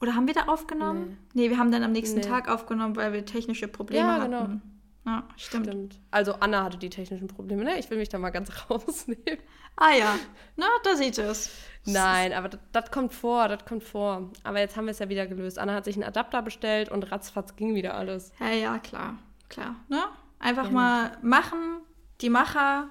Oder 0.00 0.14
haben 0.14 0.26
wir 0.26 0.34
da 0.34 0.46
aufgenommen? 0.46 1.18
Nee, 1.32 1.42
nee 1.42 1.50
wir 1.50 1.58
haben 1.58 1.72
dann 1.72 1.82
am 1.82 1.92
nächsten 1.92 2.20
nee. 2.20 2.26
Tag 2.26 2.48
aufgenommen, 2.48 2.96
weil 2.96 3.12
wir 3.12 3.24
technische 3.24 3.68
Probleme 3.68 4.06
ja, 4.06 4.24
genau. 4.24 4.60
Ja, 5.08 5.24
stimmt. 5.36 5.66
stimmt. 5.66 6.00
Also 6.10 6.34
Anna 6.34 6.64
hatte 6.64 6.76
die 6.76 6.90
technischen 6.90 7.28
Probleme, 7.28 7.64
ne? 7.64 7.78
Ich 7.78 7.88
will 7.90 7.98
mich 7.98 8.08
da 8.08 8.18
mal 8.18 8.30
ganz 8.30 8.50
rausnehmen. 8.70 9.38
Ah 9.76 9.92
ja, 9.92 10.18
na, 10.56 10.66
da 10.84 10.96
sieht 10.96 11.18
es. 11.18 11.50
Nein, 11.84 12.32
aber 12.32 12.50
das 12.72 12.90
kommt 12.90 13.14
vor, 13.14 13.48
das 13.48 13.64
kommt 13.64 13.84
vor. 13.84 14.30
Aber 14.42 14.58
jetzt 14.58 14.76
haben 14.76 14.84
wir 14.84 14.90
es 14.90 14.98
ja 14.98 15.08
wieder 15.08 15.26
gelöst. 15.26 15.58
Anna 15.58 15.74
hat 15.74 15.84
sich 15.84 15.96
einen 15.96 16.04
Adapter 16.04 16.42
bestellt 16.42 16.90
und 16.90 17.10
ratzfatz 17.10 17.56
ging 17.56 17.74
wieder 17.74 17.94
alles. 17.94 18.32
Ja, 18.40 18.50
ja, 18.50 18.78
klar, 18.78 19.18
klar. 19.48 19.76
Ne? 19.88 20.02
Einfach 20.38 20.66
ja. 20.66 20.70
mal 20.70 21.18
machen, 21.22 21.80
die 22.20 22.28
Macher. 22.28 22.88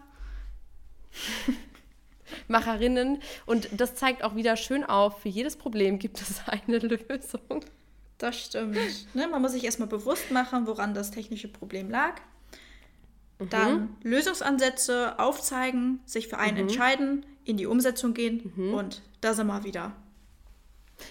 Macherinnen. 2.47 3.21
Und 3.45 3.69
das 3.79 3.95
zeigt 3.95 4.23
auch 4.23 4.35
wieder 4.35 4.57
schön 4.57 4.83
auf, 4.83 5.21
für 5.21 5.29
jedes 5.29 5.55
Problem 5.55 5.99
gibt 5.99 6.19
es 6.19 6.41
eine 6.47 6.77
Lösung. 6.79 7.63
Das 8.17 8.39
stimmt. 8.39 8.77
Ne? 9.13 9.27
Man 9.27 9.41
muss 9.41 9.51
sich 9.51 9.63
erstmal 9.63 9.87
bewusst 9.87 10.31
machen, 10.31 10.65
woran 10.65 10.93
das 10.93 11.11
technische 11.11 11.47
Problem 11.47 11.89
lag. 11.89 12.15
Mhm. 13.39 13.49
Dann 13.49 13.95
Lösungsansätze 14.03 15.19
aufzeigen, 15.19 15.99
sich 16.05 16.27
für 16.27 16.37
einen 16.37 16.55
mhm. 16.55 16.63
entscheiden, 16.63 17.25
in 17.43 17.57
die 17.57 17.67
Umsetzung 17.67 18.13
gehen 18.13 18.51
mhm. 18.55 18.73
und 18.73 19.01
da 19.21 19.33
sind 19.33 19.47
wir 19.47 19.63
wieder. 19.63 19.93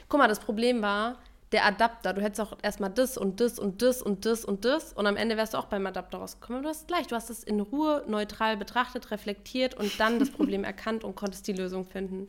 Guck 0.09 0.19
mal, 0.19 0.29
das 0.29 0.41
Problem 0.41 0.83
war, 0.83 1.19
der 1.53 1.65
Adapter, 1.65 2.13
du 2.13 2.21
hättest 2.21 2.41
auch 2.41 2.59
erstmal 2.63 2.91
das 2.91 3.17
und 3.17 3.41
das 3.41 3.59
und 3.59 3.81
das 3.81 4.03
und 4.03 4.27
das 4.27 4.45
und 4.45 4.65
das 4.65 4.93
und 4.93 5.07
am 5.07 5.17
Ende 5.17 5.37
wärst 5.37 5.55
du 5.55 5.59
auch 5.59 5.67
beim 5.67 5.87
Adapter 5.87 6.19
rausgekommen. 6.19 6.65
du 6.65 6.69
hast 6.69 6.89
gleich, 6.89 7.07
du 7.07 7.15
hast 7.15 7.31
es 7.31 7.45
in 7.45 7.61
Ruhe 7.61 8.05
neutral 8.09 8.57
betrachtet, 8.57 9.13
reflektiert 9.13 9.75
und 9.75 9.99
dann 10.01 10.19
das 10.19 10.31
Problem 10.31 10.65
erkannt 10.65 11.05
und 11.05 11.15
konntest 11.15 11.47
die 11.47 11.53
Lösung 11.53 11.87
finden. 11.87 12.29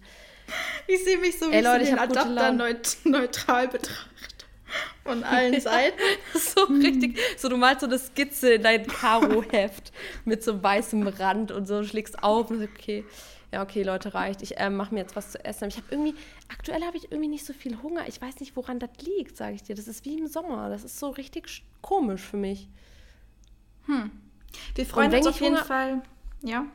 Ich 0.85 1.03
sehe 1.03 1.17
mich 1.17 1.39
so, 1.39 1.49
wie 1.49 1.55
Ey, 1.55 1.63
Leute, 1.63 1.83
ich 1.83 1.89
den 1.89 1.99
Adapter 1.99 2.51
neutral 3.05 3.67
betrachtet. 3.67 4.36
Von 5.07 5.23
allen 5.23 5.59
Seiten. 5.61 5.97
so 6.33 6.63
richtig. 6.65 7.17
So, 7.37 7.49
du 7.49 7.57
malst 7.57 7.81
so 7.81 7.87
eine 7.87 7.97
Skizze 7.97 8.55
in 8.55 8.63
dein 8.63 8.85
Karo-Heft 8.85 9.91
mit 10.25 10.43
so 10.43 10.61
weißem 10.61 11.07
Rand 11.07 11.51
und 11.51 11.67
so, 11.67 11.83
schlägst 11.83 12.21
auf 12.23 12.51
und 12.51 12.59
so, 12.59 12.65
okay. 12.65 13.05
Ja, 13.53 13.63
okay, 13.63 13.83
Leute, 13.83 14.13
reicht. 14.13 14.41
Ich 14.41 14.57
äh, 14.57 14.69
mache 14.69 14.93
mir 14.93 14.99
jetzt 14.99 15.15
was 15.15 15.31
zu 15.31 15.43
essen. 15.45 15.69
Ich 15.69 15.77
habe 15.77 15.87
irgendwie, 15.89 16.15
aktuell 16.49 16.83
habe 16.83 16.97
ich 16.97 17.11
irgendwie 17.11 17.29
nicht 17.29 17.45
so 17.45 17.53
viel 17.53 17.81
Hunger. 17.81 18.05
Ich 18.07 18.21
weiß 18.21 18.41
nicht, 18.41 18.57
woran 18.57 18.79
das 18.79 18.89
liegt, 18.99 19.37
sage 19.37 19.55
ich 19.55 19.63
dir. 19.63 19.73
Das 19.73 19.87
ist 19.87 20.03
wie 20.03 20.17
im 20.17 20.27
Sommer. 20.27 20.69
Das 20.69 20.83
ist 20.83 20.99
so 20.99 21.09
richtig 21.09 21.63
komisch 21.81 22.21
für 22.21 22.35
mich. 22.35 22.67
Hm. 23.85 24.11
Wir 24.75 24.85
freuen 24.85 25.13
uns 25.13 25.27
auf 25.27 25.39
jeden 25.39 25.55
Hunger 25.55 25.65
Fall. 25.65 26.01
Ja. 26.43 26.65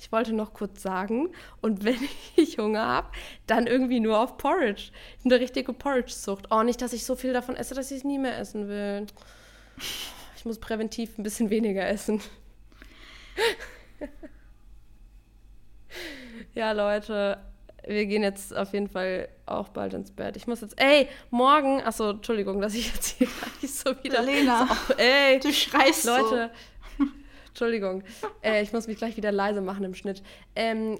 Ich 0.00 0.10
wollte 0.10 0.32
noch 0.32 0.54
kurz 0.54 0.82
sagen, 0.82 1.28
und 1.60 1.84
wenn 1.84 2.00
ich 2.34 2.58
Hunger 2.58 2.86
habe, 2.86 3.08
dann 3.46 3.66
irgendwie 3.66 4.00
nur 4.00 4.18
auf 4.18 4.38
Porridge. 4.38 4.90
Eine 5.24 5.38
richtige 5.38 5.72
Porridge-Zucht. 5.74 6.48
Oh, 6.50 6.62
nicht, 6.62 6.80
dass 6.80 6.94
ich 6.94 7.04
so 7.04 7.14
viel 7.16 7.34
davon 7.34 7.54
esse, 7.54 7.74
dass 7.74 7.90
ich 7.90 7.98
es 7.98 8.04
nie 8.04 8.18
mehr 8.18 8.38
essen 8.38 8.68
will. 8.68 9.06
Ich 10.36 10.44
muss 10.46 10.58
präventiv 10.58 11.18
ein 11.18 11.22
bisschen 11.22 11.50
weniger 11.50 11.86
essen. 11.86 12.22
ja, 16.54 16.72
Leute, 16.72 17.38
wir 17.86 18.06
gehen 18.06 18.22
jetzt 18.22 18.56
auf 18.56 18.72
jeden 18.72 18.88
Fall 18.88 19.28
auch 19.46 19.68
bald 19.68 19.94
ins 19.94 20.10
Bett. 20.12 20.36
Ich 20.36 20.46
muss 20.46 20.60
jetzt, 20.60 20.80
ey, 20.80 21.08
morgen, 21.30 21.82
achso, 21.82 22.10
Entschuldigung, 22.10 22.60
dass 22.60 22.74
ich 22.74 22.92
jetzt 22.94 23.18
hier 23.18 23.28
nicht 23.60 23.74
so 23.74 23.90
wieder. 24.02 24.22
Lena, 24.22 24.66
so, 24.66 24.94
ey, 24.94 25.38
du 25.40 25.52
schreist 25.52 26.04
Leute, 26.04 26.50
so. 26.52 26.60
Entschuldigung, 27.60 28.02
äh, 28.42 28.62
ich 28.62 28.72
muss 28.72 28.86
mich 28.86 28.96
gleich 28.96 29.18
wieder 29.18 29.32
leise 29.32 29.60
machen 29.60 29.84
im 29.84 29.94
Schnitt. 29.94 30.22
Ähm, 30.56 30.98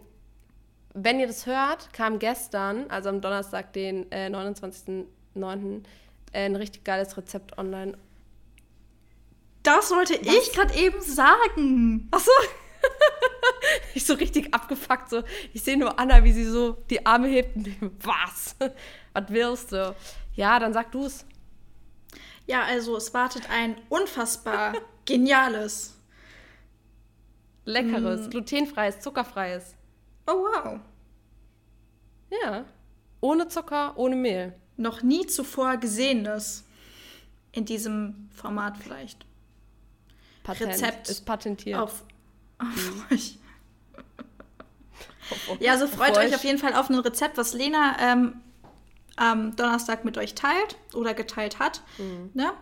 wenn 0.93 1.19
ihr 1.19 1.27
das 1.27 1.47
hört, 1.47 1.91
kam 1.95 2.19
gestern, 2.19 2.91
also 2.91 3.09
am 3.09 3.23
Donnerstag, 3.23 3.73
den 3.73 4.13
äh, 4.13 4.27
29.09., 4.27 5.85
äh, 6.33 6.45
ein 6.45 6.57
richtig 6.57 6.85
geiles 6.85 7.17
Rezept 7.17 7.57
online. 7.57 7.97
Das 9.63 9.91
wollte 9.91 10.15
Was? 10.15 10.35
ich 10.35 10.53
gerade 10.53 10.75
eben 10.75 11.01
sagen. 11.01 12.09
Achso. 12.11 12.31
ich 13.95 14.05
so 14.05 14.15
richtig 14.15 14.53
abgefuckt, 14.53 15.09
so. 15.09 15.23
Ich 15.55 15.63
sehe 15.63 15.79
nur 15.79 15.99
Anna, 15.99 16.23
wie 16.25 16.33
sie 16.33 16.45
so 16.45 16.73
die 16.91 17.07
Arme 17.07 17.29
hebt 17.29 17.57
und 17.57 17.67
denke, 17.69 17.91
was? 18.03 18.55
was 19.15 19.25
willst 19.29 19.73
du? 19.73 19.95
Ja, 20.35 20.59
dann 20.59 20.75
sag 20.75 20.93
du's. 20.93 21.25
Ja, 22.47 22.65
also 22.65 22.97
es 22.99 23.15
wartet 23.15 23.49
ein 23.49 23.77
unfassbar 23.89 24.75
geniales, 25.07 26.00
leckeres, 27.71 28.27
mm. 28.27 28.31
glutenfreies, 28.31 29.01
zuckerfreies. 29.01 29.75
Oh 30.27 30.33
wow. 30.33 30.81
Ja. 32.43 32.65
Ohne 33.21 33.49
Zucker, 33.49 33.97
ohne 33.97 34.17
Mehl. 34.17 34.55
Noch 34.77 35.03
nie 35.03 35.27
zuvor 35.27 35.77
gesehenes. 35.77 36.65
In 37.53 37.65
diesem 37.65 38.29
Format 38.33 38.77
vielleicht. 38.79 39.27
Patent. 40.45 40.73
Rezept 40.73 41.09
ist 41.09 41.27
patentiert. 41.27 41.81
Auf, 41.81 42.05
auf 42.59 42.95
mhm. 42.95 43.05
euch. 43.11 43.39
Ja, 45.59 45.77
so 45.79 45.87
freut 45.87 46.17
euch 46.17 46.35
auf 46.35 46.45
jeden 46.45 46.59
Fall 46.59 46.75
auf 46.75 46.91
ein 46.91 46.99
Rezept, 46.99 47.37
was 47.37 47.53
Lena 47.53 47.97
ähm, 48.01 48.41
am 49.17 49.55
Donnerstag 49.57 50.05
mit 50.05 50.19
euch 50.19 50.35
teilt 50.35 50.77
oder 50.95 51.15
geteilt 51.15 51.59
hat. 51.59 51.83
Mhm. 51.99 52.31
Ne? 52.35 52.53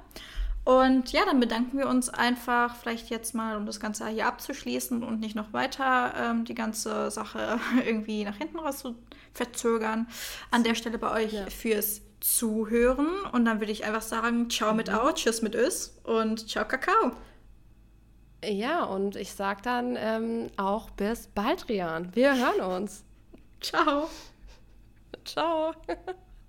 Und 0.69 1.12
ja, 1.12 1.25
dann 1.25 1.41
bedanken 1.41 1.79
wir 1.79 1.89
uns 1.89 2.11
einfach 2.11 2.77
vielleicht 2.77 3.09
jetzt 3.09 3.35
mal, 3.35 3.57
um 3.57 3.64
das 3.64 3.81
Ganze 3.81 4.07
hier 4.09 4.27
abzuschließen 4.27 5.03
und 5.03 5.19
nicht 5.19 5.35
noch 5.35 5.55
weiter 5.55 6.12
ähm, 6.14 6.45
die 6.45 6.53
ganze 6.53 7.11
Sache 7.11 7.59
irgendwie 7.87 8.23
nach 8.25 8.37
hinten 8.37 8.59
raus 8.59 8.81
zu 8.81 8.95
verzögern. 9.33 10.09
An 10.51 10.64
der 10.64 10.75
Stelle 10.75 10.99
bei 10.99 11.25
euch 11.25 11.33
ja. 11.33 11.47
fürs 11.49 12.03
Zuhören. 12.21 13.09
Und 13.33 13.47
dann 13.47 13.61
würde 13.61 13.73
ich 13.73 13.87
einfach 13.87 14.03
sagen, 14.03 14.51
ciao 14.51 14.75
mit 14.75 14.89
mhm. 14.89 14.97
Au, 14.97 15.11
tschüss 15.11 15.41
mit 15.41 15.55
Ös 15.55 15.99
und 16.05 16.51
ciao 16.51 16.69
Kakao. 16.69 17.12
Ja, 18.45 18.85
und 18.85 19.16
ich 19.16 19.33
sag 19.33 19.62
dann 19.62 19.97
ähm, 19.99 20.49
auch 20.59 20.91
bis 20.91 21.29
bald, 21.29 21.71
Rian. 21.71 22.14
Wir 22.14 22.37
hören 22.37 22.83
uns. 22.83 23.05
Ciao. 23.62 24.11
Ciao. 25.25 25.73